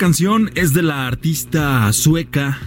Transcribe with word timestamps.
Canción 0.00 0.50
es 0.54 0.72
de 0.72 0.82
la 0.82 1.06
artista 1.06 1.92
sueca 1.92 2.58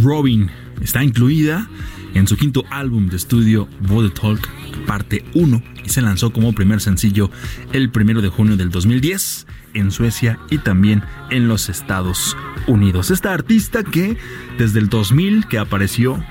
Robin. 0.00 0.48
Está 0.80 1.02
incluida 1.02 1.68
en 2.14 2.28
su 2.28 2.36
quinto 2.36 2.64
álbum 2.70 3.08
de 3.08 3.16
estudio 3.16 3.68
Body 3.80 4.10
Talk 4.10 4.48
parte 4.86 5.24
1 5.34 5.60
y 5.84 5.88
se 5.88 6.02
lanzó 6.02 6.32
como 6.32 6.52
primer 6.52 6.80
sencillo 6.80 7.32
el 7.72 7.90
primero 7.90 8.22
de 8.22 8.28
junio 8.28 8.56
del 8.56 8.70
2010 8.70 9.48
en 9.74 9.90
Suecia 9.90 10.38
y 10.50 10.58
también 10.58 11.02
en 11.30 11.48
los 11.48 11.68
Estados 11.68 12.36
Unidos. 12.68 13.10
Esta 13.10 13.32
artista 13.32 13.82
que 13.82 14.16
desde 14.56 14.78
el 14.78 14.88
2000 14.88 15.46
que 15.48 15.58
apareció 15.58 16.22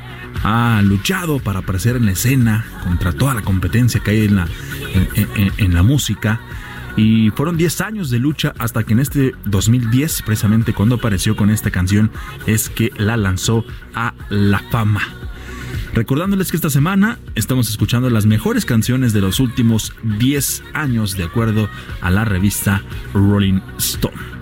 ha 0.43 0.81
luchado 0.81 1.39
para 1.39 1.59
aparecer 1.59 1.97
en 1.97 2.05
la 2.05 2.13
escena 2.13 2.65
contra 2.85 3.11
toda 3.11 3.33
la 3.33 3.41
competencia 3.41 3.99
que 4.01 4.11
hay 4.11 4.25
en 4.27 4.37
la, 4.37 4.47
en- 5.57 5.73
la 5.73 5.83
música. 5.83 6.39
Y 6.97 7.29
fueron 7.31 7.57
10 7.57 7.81
años 7.81 8.09
de 8.09 8.19
lucha 8.19 8.53
hasta 8.57 8.83
que 8.83 8.93
en 8.93 8.99
este 8.99 9.33
2010, 9.45 10.23
precisamente 10.23 10.73
cuando 10.73 10.95
apareció 10.95 11.35
con 11.35 11.49
esta 11.49 11.71
canción, 11.71 12.11
es 12.47 12.69
que 12.69 12.91
la 12.97 13.17
lanzó 13.17 13.65
a 13.93 14.13
la 14.29 14.59
fama. 14.59 15.01
Recordándoles 15.93 16.51
que 16.51 16.57
esta 16.57 16.69
semana 16.69 17.19
estamos 17.35 17.69
escuchando 17.69 18.09
las 18.09 18.25
mejores 18.25 18.65
canciones 18.65 19.11
de 19.11 19.21
los 19.21 19.39
últimos 19.39 19.93
10 20.19 20.63
años 20.73 21.17
de 21.17 21.25
acuerdo 21.25 21.69
a 22.01 22.09
la 22.09 22.23
revista 22.23 22.81
Rolling 23.13 23.59
Stone. 23.77 24.40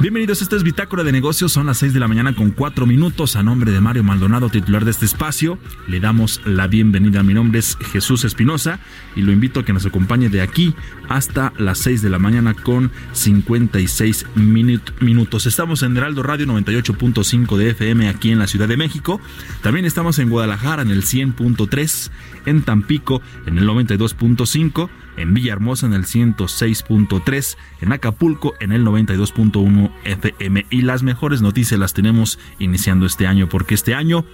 Bienvenidos, 0.00 0.42
esta 0.42 0.56
es 0.56 0.62
Bitácora 0.62 1.04
de 1.04 1.12
Negocios, 1.12 1.52
son 1.52 1.66
las 1.66 1.78
6 1.78 1.94
de 1.94 2.00
la 2.00 2.08
mañana 2.08 2.34
con 2.34 2.50
4 2.50 2.86
minutos. 2.86 3.34
A 3.36 3.42
nombre 3.42 3.72
de 3.72 3.80
Mario 3.80 4.04
Maldonado, 4.04 4.50
titular 4.50 4.84
de 4.84 4.90
este 4.90 5.06
espacio, 5.06 5.58
le 5.88 6.00
damos 6.00 6.40
la 6.44 6.66
bienvenida. 6.66 7.22
Mi 7.22 7.32
nombre 7.32 7.60
es 7.60 7.78
Jesús 7.92 8.24
Espinosa 8.24 8.78
y 9.14 9.22
lo 9.22 9.32
invito 9.32 9.60
a 9.60 9.64
que 9.64 9.72
nos 9.72 9.86
acompañe 9.86 10.28
de 10.28 10.42
aquí 10.42 10.74
hasta 11.08 11.52
las 11.58 11.78
6 11.78 12.02
de 12.02 12.10
la 12.10 12.18
mañana 12.18 12.52
con 12.54 12.90
56 13.12 14.26
minut- 14.36 14.92
minutos. 15.00 15.46
Estamos 15.46 15.82
en 15.82 15.96
Heraldo 15.96 16.22
Radio 16.22 16.46
98.5 16.46 17.56
de 17.56 17.70
FM 17.70 18.08
aquí 18.08 18.30
en 18.30 18.38
la 18.38 18.46
Ciudad 18.46 18.68
de 18.68 18.76
México. 18.76 19.20
También 19.62 19.86
estamos 19.86 20.18
en 20.18 20.28
Guadalajara 20.28 20.82
en 20.82 20.90
el 20.90 21.02
100.3, 21.04 22.10
en 22.44 22.62
Tampico 22.62 23.22
en 23.46 23.58
el 23.58 23.66
92.5, 23.66 24.90
en 25.16 25.34
Villahermosa 25.34 25.86
en 25.86 25.94
el 25.94 26.04
106.3, 26.04 27.56
en 27.80 27.92
Acapulco 27.92 28.54
en 28.60 28.72
el 28.72 28.84
92.1 28.84 29.90
FM. 30.04 30.66
Y 30.70 30.82
las 30.82 31.02
mejores 31.02 31.42
noticias 31.42 31.78
las 31.80 31.94
tenemos 31.94 32.38
iniciando 32.58 33.06
este 33.06 33.26
año, 33.26 33.48
porque 33.48 33.74
este 33.74 33.94
año 33.94 34.24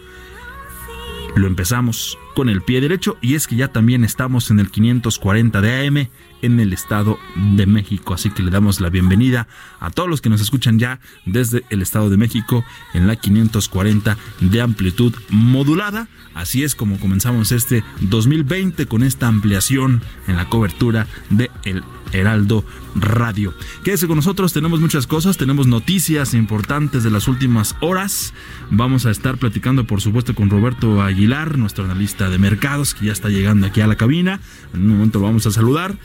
lo 1.35 1.47
empezamos 1.47 2.19
con 2.35 2.49
el 2.49 2.63
pie 2.63 2.81
derecho 2.81 3.17
y 3.21 3.35
es 3.35 3.47
que 3.47 3.57
ya 3.57 3.69
también 3.69 4.05
estamos 4.05 4.51
en 4.51 4.61
el 4.61 4.71
540 4.71 5.61
de 5.61 5.87
AM 5.87 6.09
en 6.43 6.61
el 6.61 6.73
Estado 6.73 7.19
de 7.57 7.67
México. 7.67 8.15
Así 8.15 8.31
que 8.31 8.43
le 8.43 8.51
damos 8.51 8.81
la 8.81 8.91
bienvenida 8.91 9.49
a 9.81 9.91
todos 9.91 10.09
los 10.09 10.21
que 10.21 10.29
nos 10.29 10.41
escuchan 10.41 10.79
ya 10.79 11.01
desde 11.25 11.65
el 11.71 11.83
Estado 11.83 12.11
de 12.11 12.17
México 12.17 12.65
en 12.93 13.07
la 13.07 13.17
540 13.17 14.19
de 14.41 14.61
amplitud 14.61 15.15
modulada. 15.31 16.09
Así 16.35 16.65
es 16.65 16.75
como 16.75 16.99
comenzamos 16.99 17.53
este 17.53 17.85
2020 18.01 18.87
con 18.87 19.03
esta 19.03 19.29
ampliación 19.29 20.03
en 20.27 20.37
la 20.37 20.49
cobertura 20.49 21.07
de 21.31 21.51
El 21.65 21.83
Heraldo 22.13 22.65
Radio. 22.95 23.55
Quédese 23.85 24.07
con 24.07 24.17
nosotros, 24.17 24.53
tenemos 24.53 24.81
muchas 24.81 25.07
cosas, 25.07 25.37
tenemos 25.37 25.67
noticias 25.67 26.35
importantes 26.35 27.03
de 27.03 27.11
las 27.11 27.29
últimas 27.29 27.75
horas. 27.81 28.35
Vamos 28.71 29.07
a 29.07 29.11
estar 29.11 29.39
platicando, 29.39 29.87
por 29.87 30.01
supuesto, 30.01 30.35
con 30.35 30.51
Roberto 30.51 31.03
Aguilar, 31.03 31.59
nuestro 31.59 31.85
analista 31.85 32.29
de 32.29 32.39
mercados, 32.39 32.95
que 32.95 33.07
ya 33.07 33.13
está 33.13 33.29
llegando 33.29 33.67
aquí 33.67 33.81
a 33.81 33.87
la 33.87 33.97
cabina. 33.97 34.41
En 34.75 34.83
un 34.83 34.89
momento 34.89 35.19
lo 35.19 35.27
vamos 35.27 35.47
a 35.47 35.51
saludar. 35.51 35.97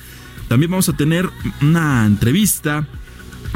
También 0.48 0.72
vamos 0.72 0.90
a 0.90 0.94
tener 0.94 1.30
una 1.62 2.06
entrevista 2.06 2.88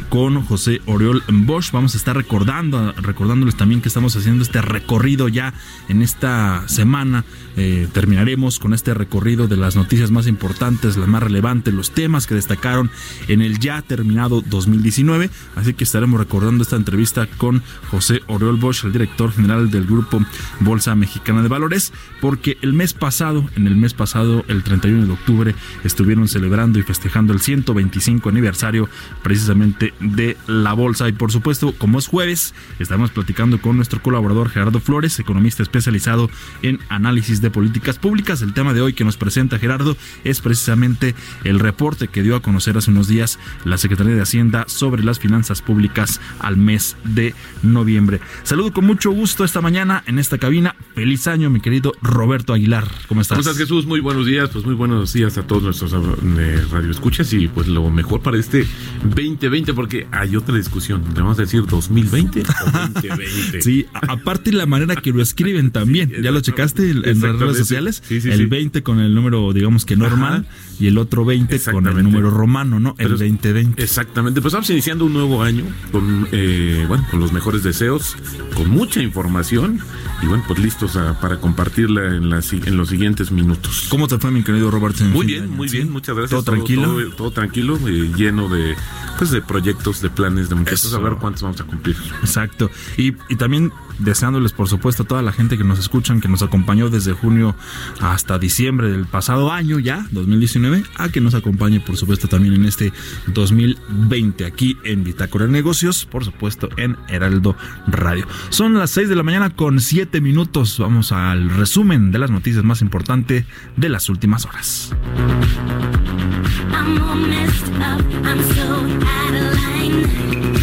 con 0.10 0.44
José 0.44 0.82
Oriol 0.86 1.24
Bosch. 1.28 1.72
Vamos 1.72 1.96
a 1.96 1.98
estar 1.98 2.16
recordando, 2.16 2.92
recordándoles 2.94 3.56
también 3.56 3.82
que 3.82 3.88
estamos 3.88 4.16
haciendo 4.16 4.44
este 4.44 4.62
recorrido 4.62 5.28
ya 5.28 5.54
en 5.90 6.02
esta 6.02 6.68
semana. 6.68 7.24
Eh, 7.58 7.88
terminaremos 7.92 8.60
con 8.60 8.74
este 8.74 8.94
recorrido 8.94 9.48
de 9.48 9.58
las 9.58 9.76
noticias 9.76 10.12
más 10.12 10.28
importantes, 10.28 10.98
las 10.98 11.08
más 11.08 11.24
relevantes, 11.24 11.74
los 11.74 11.92
temas 11.92 12.28
que 12.28 12.36
destacaron 12.36 12.90
en 13.28 13.42
el 13.42 13.60
ya 13.60 13.82
terminado 13.82 14.42
2019. 14.42 15.30
Así 15.56 15.74
que 15.74 15.84
estaremos 15.84 16.20
recordando 16.20 16.64
esta 16.64 16.76
entrevista 16.76 17.28
con 17.38 17.62
José 17.90 18.22
Oriol 18.28 18.58
Bosch, 18.58 18.86
el 18.86 18.94
director 18.94 19.32
general 19.32 19.72
del 19.72 19.86
grupo 19.86 20.22
Bolsa 20.60 20.96
Mexicana 20.96 21.42
de 21.42 21.50
Valores, 21.50 21.92
porque 22.22 22.58
el 22.62 22.74
mes 22.74 22.94
pasado, 22.94 23.50
en 23.56 23.68
el 23.68 23.76
mes 23.76 23.94
pasado, 23.94 24.46
el 24.48 24.64
31 24.64 25.06
de 25.06 25.14
octubre, 25.14 25.56
estuvieron 25.84 26.28
celebrando 26.28 26.80
y 26.80 26.84
festejando 26.84 27.34
el 27.34 27.42
125 27.42 28.30
aniversario 28.30 28.90
precisamente 29.24 29.81
de 30.00 30.38
la 30.48 30.74
bolsa. 30.74 31.10
Y 31.10 31.14
por 31.14 31.32
supuesto, 31.32 31.74
como 31.78 32.00
es 32.00 32.08
jueves, 32.08 32.54
estamos 32.80 33.12
platicando 33.12 33.60
con 33.60 33.76
nuestro 33.76 34.02
colaborador 34.02 34.50
Gerardo 34.50 34.80
Flores, 34.80 35.20
economista 35.20 35.64
especializado 35.64 36.30
en 36.62 36.80
análisis 36.90 37.42
de 37.42 37.50
políticas 37.50 37.98
públicas. 37.98 38.42
El 38.42 38.54
tema 38.54 38.74
de 38.74 38.82
hoy 38.82 38.94
que 38.94 39.04
nos 39.04 39.18
presenta 39.18 39.60
Gerardo 39.60 39.98
es 40.24 40.42
precisamente 40.42 41.16
el 41.44 41.60
reporte 41.60 42.08
que 42.08 42.24
dio 42.24 42.36
a 42.36 42.42
conocer 42.42 42.78
hace 42.78 42.92
unos 42.92 43.08
días 43.08 43.40
la 43.66 43.78
Secretaría 43.78 44.16
de 44.16 44.22
Hacienda 44.22 44.66
sobre 44.68 45.04
las 45.04 45.20
finanzas 45.20 45.62
públicas 45.62 46.22
al 46.40 46.58
mes 46.58 46.96
de 47.04 47.34
noviembre. 47.64 48.20
Saludo 48.44 48.74
con 48.74 48.86
mucho 48.86 49.12
gusto 49.12 49.44
esta 49.44 49.62
mañana 49.62 50.04
en 50.06 50.20
esta 50.20 50.38
cabina. 50.38 50.76
Feliz 50.96 51.28
año, 51.28 51.50
mi 51.50 51.62
querido 51.62 51.94
Roberto 52.02 52.54
Aguilar. 52.54 52.88
¿Cómo 53.08 53.22
estás? 53.22 53.38
¿Cómo 53.38 53.50
estás, 53.50 53.58
Jesús? 53.58 53.86
Muy 53.86 54.00
buenos 54.00 54.26
días. 54.26 54.50
Pues 54.50 54.66
muy 54.66 54.76
buenos 54.76 55.14
días 55.14 55.38
a 55.38 55.44
todos 55.44 55.64
nuestros 55.64 55.94
eh, 55.94 56.66
radioescuchas 56.72 57.32
y 57.34 57.48
pues 57.48 57.68
lo 57.68 57.90
mejor 57.90 58.22
para 58.22 58.38
este 58.38 58.68
2020 59.04 59.71
porque 59.74 60.08
hay 60.12 60.36
otra 60.36 60.56
discusión. 60.56 61.04
¿Le 61.16 61.22
vamos 61.22 61.38
a 61.40 61.42
decir 61.44 61.66
2020 61.66 62.42
o 62.42 62.72
2020? 62.94 63.62
Sí, 63.62 63.86
aparte 63.94 64.52
la 64.52 64.66
manera 64.66 64.96
que 64.96 65.12
lo 65.12 65.22
escriben 65.22 65.72
también. 65.72 66.12
¿Ya 66.22 66.32
lo 66.32 66.42
checaste 66.42 66.90
en 66.90 67.22
las 67.22 67.36
redes 67.40 67.58
sociales? 67.58 68.02
Sí, 68.06 68.22
sí, 68.22 68.30
el 68.30 68.38
sí. 68.40 68.46
20 68.46 68.84
con 68.84 69.00
el 69.00 69.14
número, 69.14 69.54
digamos 69.54 69.86
que 69.86 69.96
normal, 69.96 70.48
y 70.80 70.88
el 70.88 70.98
otro 70.98 71.26
20 71.26 71.60
con 71.72 71.86
el 71.88 72.04
número 72.04 72.30
romano, 72.32 72.80
¿no? 72.80 72.90
El 72.92 72.96
Pero- 72.98 73.10
2020. 73.18 73.82
Exactamente, 73.84 74.42
pues 74.42 74.52
estamos 74.54 74.70
iniciando 74.70 75.06
un 75.06 75.14
nuevo 75.14 75.44
año 75.44 75.64
con, 75.92 76.28
eh, 76.32 76.86
bueno, 76.88 77.06
con 77.12 77.20
los 77.20 77.32
mejores 77.34 77.64
deseos, 77.64 78.16
con 78.56 78.70
mucha 78.70 79.02
información 79.02 79.80
y 80.22 80.26
bueno, 80.28 80.44
pues 80.48 80.60
listos 80.60 80.96
a- 80.96 81.20
para 81.20 81.40
compartirla 81.40 82.16
en, 82.16 82.30
la 82.30 82.42
si- 82.42 82.62
en 82.66 82.78
los 82.78 82.90
siguientes 82.90 83.32
minutos. 83.32 83.88
¿Cómo 83.90 84.08
te 84.08 84.18
fue, 84.18 84.32
mi 84.32 84.44
querido 84.44 84.72
Roberto? 84.72 85.04
en 85.04 85.12
Muy 85.12 85.26
bien, 85.26 85.44
año? 85.44 85.52
muy 85.52 85.70
¿Sí? 85.70 85.78
bien, 85.78 85.92
muchas 85.92 86.16
gracias. 86.16 86.32
¿Todo 86.44 86.54
tranquilo? 86.56 86.84
Todo, 86.84 87.10
todo 87.12 87.32
tranquilo, 87.32 87.78
eh, 87.88 88.12
lleno 88.16 88.50
de, 88.50 88.76
pues, 89.18 89.32
de 89.32 89.42
proyectos 89.42 90.02
de 90.02 90.10
planes, 90.10 90.50
de 90.50 90.56
muchachos, 90.56 90.86
Eso. 90.86 90.98
a 90.98 91.00
ver 91.00 91.14
cuántos 91.20 91.42
vamos 91.44 91.60
a 91.62 91.64
cumplir. 91.66 91.96
Exacto. 92.22 92.70
Y, 92.98 93.14
y 93.30 93.36
también 93.36 93.72
deseándoles, 94.00 94.54
por 94.54 94.68
supuesto, 94.68 95.04
a 95.04 95.08
toda 95.08 95.22
la 95.22 95.32
gente 95.32 95.58
que 95.58 95.64
nos 95.64 95.80
escuchan, 95.80 96.22
que 96.22 96.28
nos 96.28 96.42
acompañó 96.42 96.90
desde 96.90 97.14
junio 97.14 97.56
hasta 98.00 98.40
diciembre 98.40 98.90
del 98.90 99.06
pasado 99.06 99.52
año 99.52 99.80
ya, 99.80 100.06
2019, 100.12 100.84
a 100.96 101.10
que 101.10 101.22
nos 101.22 101.34
acompañe, 101.34 101.80
por 101.80 101.98
supuesto, 101.98 102.28
también 102.28 102.54
en 102.56 102.66
este 102.66 102.94
2020 103.28 104.46
aquí 104.46 104.78
en 104.84 105.04
Bitácora 105.04 105.48
Negocios, 105.48 106.06
por 106.06 106.26
supuesto, 106.26 106.70
en 106.78 106.98
Heraldo 107.08 107.56
Radio. 107.88 108.28
Son 108.50 108.74
las 108.74 108.92
6 108.92 109.10
de 109.10 109.16
la 109.16 109.24
mañana 109.24 109.50
con 109.52 109.80
7 109.80 110.22
minutos. 110.22 110.78
Vamos 110.80 111.12
al 111.12 111.50
resumen 111.50 112.12
de 112.12 112.20
las 112.20 112.32
noticias 112.32 112.64
más 112.64 112.82
importantes 112.82 113.46
de 113.78 113.90
las 113.90 114.10
últimas 114.10 114.46
horas. 114.46 114.94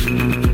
I'm. 0.08 0.47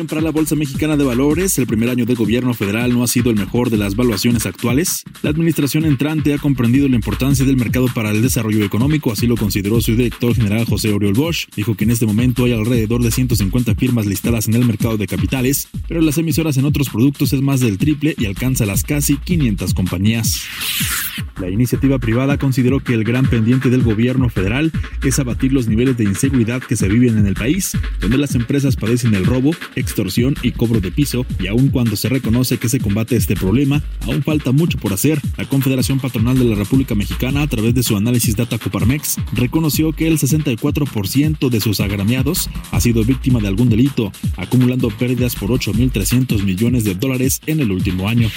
Bien 0.00 0.06
para 0.06 0.22
la 0.22 0.30
Bolsa 0.30 0.56
Mexicana 0.56 0.96
de 0.96 1.04
Valores 1.04 1.58
el 1.58 1.66
primer 1.66 1.90
año 1.90 2.06
de 2.06 2.14
gobierno 2.14 2.54
federal 2.54 2.94
no 2.94 3.02
ha 3.02 3.06
sido 3.06 3.28
el 3.28 3.36
mejor 3.36 3.68
de 3.68 3.76
las 3.76 3.96
valuaciones 3.96 4.46
actuales, 4.46 5.04
la 5.20 5.28
administración 5.28 5.84
entrante 5.84 6.32
ha 6.32 6.38
comprendido 6.38 6.88
la 6.88 6.96
importancia 6.96 7.44
del 7.44 7.58
mercado 7.58 7.86
para 7.94 8.10
el 8.10 8.22
desarrollo 8.22 8.64
económico, 8.64 9.12
así 9.12 9.26
lo 9.26 9.36
consideró 9.36 9.78
su 9.82 9.94
director 9.94 10.34
general 10.34 10.64
José 10.64 10.94
Oriol 10.94 11.12
Bosch. 11.12 11.48
Dijo 11.54 11.74
que 11.74 11.84
en 11.84 11.90
este 11.90 12.06
momento 12.06 12.44
hay 12.44 12.54
alrededor 12.54 13.02
de 13.02 13.10
150 13.10 13.74
firmas 13.74 14.06
listadas 14.06 14.48
en 14.48 14.54
el 14.54 14.64
mercado 14.64 14.96
de 14.96 15.06
capitales, 15.06 15.68
pero 15.86 16.00
las 16.00 16.16
emisoras 16.16 16.56
en 16.56 16.64
otros 16.64 16.88
productos 16.88 17.34
es 17.34 17.42
más 17.42 17.60
del 17.60 17.76
triple 17.76 18.14
y 18.16 18.24
alcanza 18.24 18.64
las 18.64 18.84
casi 18.84 19.18
500 19.18 19.74
compañías. 19.74 20.40
La 21.40 21.48
iniciativa 21.48 21.98
privada 21.98 22.36
consideró 22.36 22.80
que 22.80 22.92
el 22.92 23.02
gran 23.02 23.26
pendiente 23.26 23.70
del 23.70 23.82
gobierno 23.82 24.28
federal 24.28 24.72
es 25.02 25.18
abatir 25.18 25.52
los 25.52 25.68
niveles 25.68 25.96
de 25.96 26.04
inseguridad 26.04 26.62
que 26.62 26.76
se 26.76 26.88
viven 26.88 27.16
en 27.16 27.26
el 27.26 27.34
país, 27.34 27.72
donde 28.00 28.18
las 28.18 28.34
empresas 28.34 28.76
padecen 28.76 29.14
el 29.14 29.24
robo, 29.24 29.52
extorsión 29.90 30.34
y 30.42 30.52
cobro 30.52 30.80
de 30.80 30.92
piso, 30.92 31.26
y 31.38 31.48
aun 31.48 31.68
cuando 31.68 31.96
se 31.96 32.08
reconoce 32.08 32.58
que 32.58 32.68
se 32.68 32.80
combate 32.80 33.16
este 33.16 33.34
problema, 33.34 33.82
aún 34.06 34.22
falta 34.22 34.52
mucho 34.52 34.78
por 34.78 34.92
hacer. 34.92 35.20
La 35.36 35.48
Confederación 35.48 35.98
Patronal 35.98 36.38
de 36.38 36.44
la 36.44 36.54
República 36.54 36.94
Mexicana, 36.94 37.42
a 37.42 37.46
través 37.46 37.74
de 37.74 37.82
su 37.82 37.96
análisis 37.96 38.36
Data 38.36 38.58
Coparmex, 38.58 39.16
reconoció 39.32 39.92
que 39.92 40.06
el 40.06 40.18
64% 40.18 41.48
de 41.48 41.60
sus 41.60 41.80
agramiados 41.80 42.48
ha 42.70 42.80
sido 42.80 43.04
víctima 43.04 43.40
de 43.40 43.48
algún 43.48 43.68
delito, 43.68 44.12
acumulando 44.36 44.88
pérdidas 44.90 45.34
por 45.34 45.50
8.300 45.50 46.42
millones 46.44 46.84
de 46.84 46.94
dólares 46.94 47.40
en 47.46 47.60
el 47.60 47.72
último 47.72 48.08
año. 48.08 48.28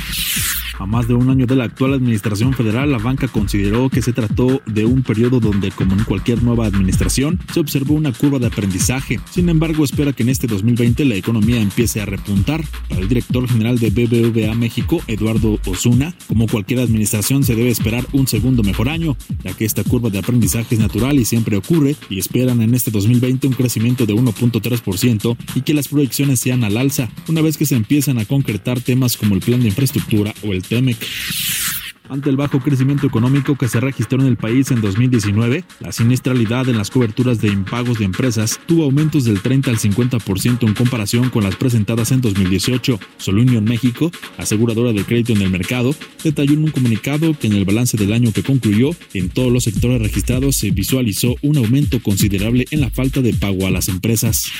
A 0.79 0.87
más 0.87 1.07
de 1.07 1.13
un 1.13 1.29
año 1.29 1.45
de 1.45 1.55
la 1.55 1.65
actual 1.65 1.93
administración 1.93 2.53
federal, 2.53 2.91
la 2.91 2.97
banca 2.97 3.27
consideró 3.27 3.89
que 3.89 4.01
se 4.01 4.11
trató 4.11 4.61
de 4.65 4.85
un 4.85 5.03
periodo 5.03 5.39
donde, 5.39 5.69
como 5.71 5.93
en 5.93 6.03
cualquier 6.03 6.41
nueva 6.41 6.65
administración, 6.65 7.39
se 7.53 7.59
observó 7.59 7.93
una 7.93 8.11
curva 8.11 8.39
de 8.39 8.47
aprendizaje. 8.47 9.19
Sin 9.29 9.49
embargo, 9.49 9.83
espera 9.83 10.13
que 10.13 10.23
en 10.23 10.29
este 10.29 10.47
2020 10.47 11.05
la 11.05 11.15
economía 11.15 11.42
empiece 11.51 12.01
a 12.01 12.05
repuntar. 12.05 12.63
Para 12.89 13.01
el 13.01 13.07
director 13.07 13.47
general 13.47 13.77
de 13.79 13.89
BBVA 13.89 14.53
México, 14.55 15.01
Eduardo 15.07 15.59
Osuna, 15.65 16.15
como 16.27 16.47
cualquier 16.47 16.79
administración 16.79 17.43
se 17.43 17.55
debe 17.55 17.69
esperar 17.69 18.05
un 18.13 18.27
segundo 18.27 18.63
mejor 18.63 18.89
año, 18.89 19.17
ya 19.43 19.53
que 19.53 19.65
esta 19.65 19.83
curva 19.83 20.09
de 20.09 20.19
aprendizaje 20.19 20.75
es 20.75 20.81
natural 20.81 21.19
y 21.19 21.25
siempre 21.25 21.57
ocurre, 21.57 21.95
y 22.09 22.19
esperan 22.19 22.61
en 22.61 22.73
este 22.73 22.91
2020 22.91 23.47
un 23.47 23.53
crecimiento 23.53 24.05
de 24.05 24.13
1.3% 24.13 25.37
y 25.55 25.61
que 25.61 25.73
las 25.73 25.87
proyecciones 25.87 26.39
sean 26.39 26.63
al 26.63 26.77
alza, 26.77 27.09
una 27.27 27.41
vez 27.41 27.57
que 27.57 27.65
se 27.65 27.75
empiezan 27.75 28.17
a 28.19 28.25
concretar 28.25 28.79
temas 28.81 29.17
como 29.17 29.35
el 29.35 29.41
plan 29.41 29.61
de 29.61 29.67
infraestructura 29.67 30.33
o 30.43 30.53
el 30.53 30.63
TEMEC. 30.63 30.97
Ante 32.09 32.29
el 32.29 32.35
bajo 32.35 32.59
crecimiento 32.59 33.07
económico 33.07 33.55
que 33.55 33.69
se 33.69 33.79
registró 33.79 34.19
en 34.19 34.27
el 34.27 34.35
país 34.35 34.71
en 34.71 34.81
2019, 34.81 35.63
la 35.79 35.91
siniestralidad 35.91 36.67
en 36.67 36.77
las 36.77 36.91
coberturas 36.91 37.39
de 37.39 37.47
impagos 37.47 37.99
de 37.99 38.05
empresas 38.05 38.59
tuvo 38.65 38.83
aumentos 38.83 39.23
del 39.23 39.41
30 39.41 39.71
al 39.71 39.77
50% 39.77 40.67
en 40.67 40.73
comparación 40.73 41.29
con 41.29 41.43
las 41.43 41.55
presentadas 41.55 42.11
en 42.11 42.19
2018. 42.19 42.99
Solunion 43.17 43.63
México, 43.63 44.11
aseguradora 44.37 44.91
de 44.91 45.03
crédito 45.03 45.31
en 45.31 45.41
el 45.41 45.49
mercado, 45.49 45.95
detalló 46.23 46.53
en 46.53 46.65
un 46.65 46.71
comunicado 46.71 47.37
que 47.39 47.47
en 47.47 47.53
el 47.53 47.65
balance 47.65 47.95
del 47.95 48.11
año 48.11 48.33
que 48.33 48.43
concluyó, 48.43 48.91
en 49.13 49.29
todos 49.29 49.51
los 49.51 49.63
sectores 49.63 50.01
registrados 50.01 50.57
se 50.57 50.71
visualizó 50.71 51.35
un 51.41 51.57
aumento 51.57 52.01
considerable 52.01 52.65
en 52.71 52.81
la 52.81 52.89
falta 52.89 53.21
de 53.21 53.33
pago 53.33 53.65
a 53.65 53.71
las 53.71 53.87
empresas. 53.87 54.51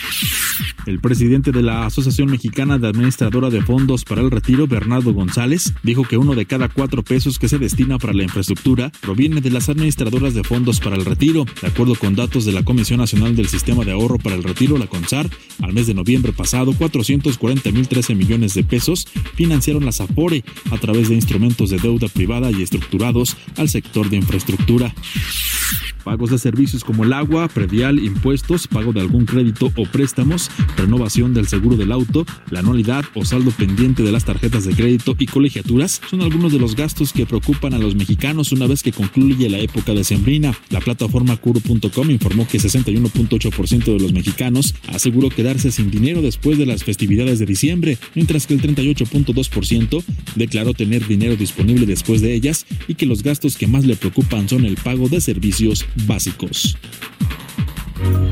El 0.85 0.99
presidente 0.99 1.51
de 1.51 1.61
la 1.61 1.85
Asociación 1.85 2.29
Mexicana 2.29 2.77
de 2.77 2.87
Administradora 2.87 3.49
de 3.49 3.61
Fondos 3.61 4.03
para 4.03 4.21
el 4.21 4.31
Retiro, 4.31 4.67
Bernardo 4.67 5.13
González, 5.13 5.73
dijo 5.83 6.03
que 6.03 6.17
uno 6.17 6.35
de 6.35 6.45
cada 6.45 6.69
cuatro 6.69 7.03
pesos 7.03 7.32
que 7.39 7.49
se 7.49 7.57
destina 7.57 7.97
para 7.97 8.13
la 8.13 8.23
infraestructura 8.23 8.91
proviene 9.01 9.41
de 9.41 9.49
las 9.49 9.69
administradoras 9.69 10.33
de 10.33 10.43
fondos 10.43 10.79
para 10.79 10.95
el 10.95 11.05
retiro. 11.05 11.45
De 11.61 11.67
acuerdo 11.67 11.95
con 11.95 12.15
datos 12.15 12.45
de 12.45 12.51
la 12.51 12.63
Comisión 12.63 12.99
Nacional 12.99 13.35
del 13.35 13.47
Sistema 13.47 13.83
de 13.83 13.91
Ahorro 13.91 14.17
para 14.17 14.35
el 14.35 14.43
Retiro, 14.43 14.77
la 14.77 14.87
CONSAR, 14.87 15.29
al 15.61 15.73
mes 15.73 15.87
de 15.87 15.93
noviembre 15.93 16.33
pasado, 16.33 16.73
440.013 16.73 18.15
millones 18.15 18.53
de 18.53 18.63
pesos 18.63 19.07
financiaron 19.35 19.85
las 19.85 20.01
AFORE 20.01 20.43
a 20.71 20.77
través 20.77 21.09
de 21.09 21.15
instrumentos 21.15 21.69
de 21.69 21.77
deuda 21.77 22.07
privada 22.07 22.51
y 22.51 22.61
estructurados 22.61 23.37
al 23.57 23.69
sector 23.69 24.09
de 24.09 24.17
infraestructura. 24.17 24.93
Pagos 26.03 26.31
de 26.31 26.37
servicios 26.37 26.83
como 26.83 27.03
el 27.03 27.13
agua, 27.13 27.47
predial, 27.47 27.99
impuestos, 27.99 28.67
pago 28.67 28.91
de 28.91 29.01
algún 29.01 29.25
crédito 29.25 29.71
o 29.75 29.85
préstamos, 29.85 30.49
renovación 30.77 31.33
del 31.33 31.47
seguro 31.47 31.77
del 31.77 31.91
auto, 31.91 32.25
la 32.49 32.59
anualidad 32.59 33.05
o 33.13 33.23
saldo 33.23 33.51
pendiente 33.51 34.03
de 34.03 34.11
las 34.11 34.25
tarjetas 34.25 34.65
de 34.65 34.75
crédito 34.75 35.15
y 35.17 35.27
colegiaturas 35.27 36.01
son 36.09 36.21
algunos 36.21 36.51
de 36.51 36.59
los 36.59 36.75
gastos 36.75 37.13
que 37.13 37.25
preocupan 37.25 37.73
a 37.73 37.77
los 37.77 37.95
mexicanos 37.95 38.51
una 38.51 38.67
vez 38.67 38.83
que 38.83 38.91
concluye 38.91 39.49
la 39.49 39.59
época 39.59 39.93
decembrina. 39.93 40.53
La 40.69 40.81
plataforma 40.81 41.37
Curo.com 41.37 42.09
informó 42.09 42.47
que 42.47 42.59
61.8% 42.59 43.85
de 43.85 43.99
los 43.99 44.13
mexicanos 44.13 44.75
aseguró 44.87 45.29
quedarse 45.29 45.71
sin 45.71 45.89
dinero 45.89 46.21
después 46.21 46.57
de 46.57 46.65
las 46.65 46.83
festividades 46.83 47.39
de 47.39 47.45
diciembre, 47.45 47.97
mientras 48.15 48.47
que 48.47 48.53
el 48.53 48.61
38.2% 48.61 50.03
declaró 50.35 50.73
tener 50.73 51.07
dinero 51.07 51.35
disponible 51.35 51.85
después 51.85 52.21
de 52.21 52.33
ellas 52.33 52.65
y 52.87 52.95
que 52.95 53.05
los 53.05 53.23
gastos 53.23 53.57
que 53.57 53.67
más 53.67 53.85
le 53.85 53.95
preocupan 53.95 54.49
son 54.49 54.65
el 54.65 54.75
pago 54.75 55.09
de 55.09 55.21
servicios 55.21 55.85
básicos. 56.07 56.77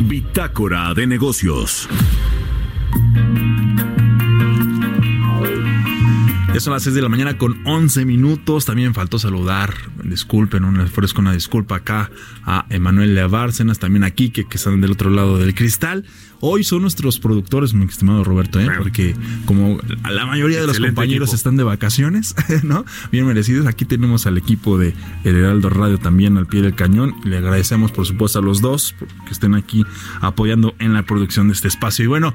Bitácora 0.02 0.94
de 0.94 1.08
negocios. 1.08 1.88
Ya 6.54 6.60
son 6.60 6.74
las 6.74 6.84
6 6.84 6.96
de 6.96 7.02
la 7.02 7.10
mañana 7.10 7.38
con 7.38 7.66
11 7.66 8.06
minutos. 8.06 8.66
También 8.66 8.94
faltó 8.94 9.20
saludar, 9.20 9.74
disculpen, 10.04 10.64
un 10.64 10.80
ofrezco 10.80 11.22
una 11.22 11.34
disculpa 11.34 11.78
acá 11.78 12.10
a 12.44 12.66
Emanuel 12.70 13.20
Bárcenas, 13.28 13.80
también 13.80 14.04
a 14.04 14.12
Quique, 14.12 14.46
que 14.46 14.58
están 14.58 14.82
del 14.82 14.92
otro 14.92 15.10
lado 15.10 15.38
del 15.38 15.54
cristal. 15.56 16.06
Hoy 16.44 16.64
son 16.64 16.82
nuestros 16.82 17.20
productores, 17.20 17.76
mi 17.76 17.86
estimado 17.86 18.24
Roberto, 18.24 18.60
¿eh? 18.60 18.68
porque 18.76 19.16
como 19.46 19.80
la 20.10 20.26
mayoría 20.26 20.60
de 20.62 20.66
los 20.66 20.80
compañeros 20.80 21.28
equipo. 21.30 21.36
están 21.36 21.56
de 21.56 21.64
vacaciones, 21.64 22.34
¿no? 22.64 22.84
Bien 23.12 23.28
merecidos. 23.28 23.68
Aquí 23.68 23.86
tenemos 23.86 24.26
al 24.26 24.38
equipo 24.40 24.80
de 24.80 24.96
El 25.24 25.36
Heraldo 25.36 25.70
Radio 25.70 26.00
también 26.00 26.38
al 26.38 26.48
pie 26.48 26.64
del 26.64 26.74
cañón. 26.74 27.14
Le 27.26 27.38
agradecemos, 27.38 27.92
por 27.92 28.08
supuesto, 28.08 28.40
a 28.40 28.42
los 28.42 28.60
dos 28.60 28.96
que 29.28 29.34
estén 29.34 29.54
aquí 29.54 29.86
apoyando 30.20 30.74
en 30.80 30.94
la 30.94 31.04
producción 31.04 31.48
de 31.48 31.54
este 31.54 31.68
espacio. 31.68 32.06
Y 32.06 32.08
bueno, 32.08 32.34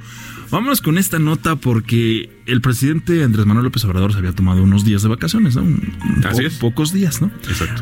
vámonos 0.52 0.82
con 0.82 0.99
esta 0.99 1.18
nota 1.18 1.56
porque 1.56 2.30
el 2.46 2.61
presidente 2.61 3.25
Andrés 3.25 3.44
Manuel 3.44 3.64
López 3.64 3.85
Obrador 3.87 4.12
se 4.12 4.18
había 4.18 4.32
tomado 4.32 4.62
unos 4.62 4.85
días 4.85 5.02
de 5.02 5.08
vacaciones, 5.08 5.56
¿no? 5.56 5.62
Un- 5.62 5.92
un 6.18 6.25
Así 6.25 6.42
po- 6.42 6.46
es. 6.46 6.54
Pocos 6.58 6.92
días, 6.92 7.20
¿no? 7.20 7.32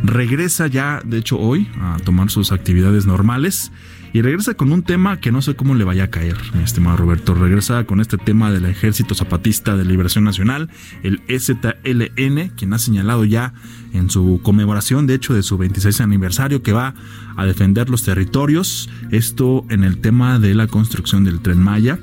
Regresa 0.02 0.66
ya, 0.66 1.00
de 1.04 1.18
hecho, 1.18 1.38
hoy 1.38 1.68
a 1.80 1.96
tomar 2.04 2.30
sus 2.30 2.52
actividades 2.52 3.06
normales. 3.06 3.72
Y 4.12 4.22
regresa 4.22 4.54
con 4.54 4.70
un 4.70 4.84
tema 4.84 5.18
que 5.18 5.32
no 5.32 5.42
sé 5.42 5.56
cómo 5.56 5.74
le 5.74 5.82
vaya 5.82 6.04
a 6.04 6.10
caer, 6.10 6.36
mi 6.54 6.62
estimado 6.62 6.96
Roberto. 6.96 7.34
Regresa 7.34 7.82
con 7.82 8.00
este 8.00 8.16
tema 8.16 8.52
del 8.52 8.64
Ejército 8.64 9.16
Zapatista 9.16 9.76
de 9.76 9.84
Liberación 9.84 10.22
Nacional, 10.22 10.70
el 11.02 11.20
EZLN, 11.26 12.50
quien 12.50 12.72
ha 12.74 12.78
señalado 12.78 13.24
ya 13.24 13.54
en 13.92 14.10
su 14.10 14.40
conmemoración, 14.44 15.08
de 15.08 15.14
hecho, 15.14 15.34
de 15.34 15.42
su 15.42 15.58
26 15.58 16.00
aniversario, 16.00 16.62
que 16.62 16.72
va 16.72 16.94
a 17.36 17.44
defender 17.44 17.90
los 17.90 18.04
territorios. 18.04 18.88
Esto 19.10 19.66
en 19.68 19.82
el 19.82 19.98
tema 20.00 20.38
de 20.38 20.54
la 20.54 20.68
construcción 20.68 21.24
del 21.24 21.40
tren 21.40 21.60
Maya. 21.60 21.98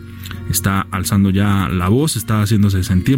Está 0.49 0.87
alzando 0.91 1.29
ya 1.29 1.69
la 1.69 1.89
voz, 1.89 2.15
está 2.15 2.41
haciéndose 2.41 2.83
sentir, 2.83 3.17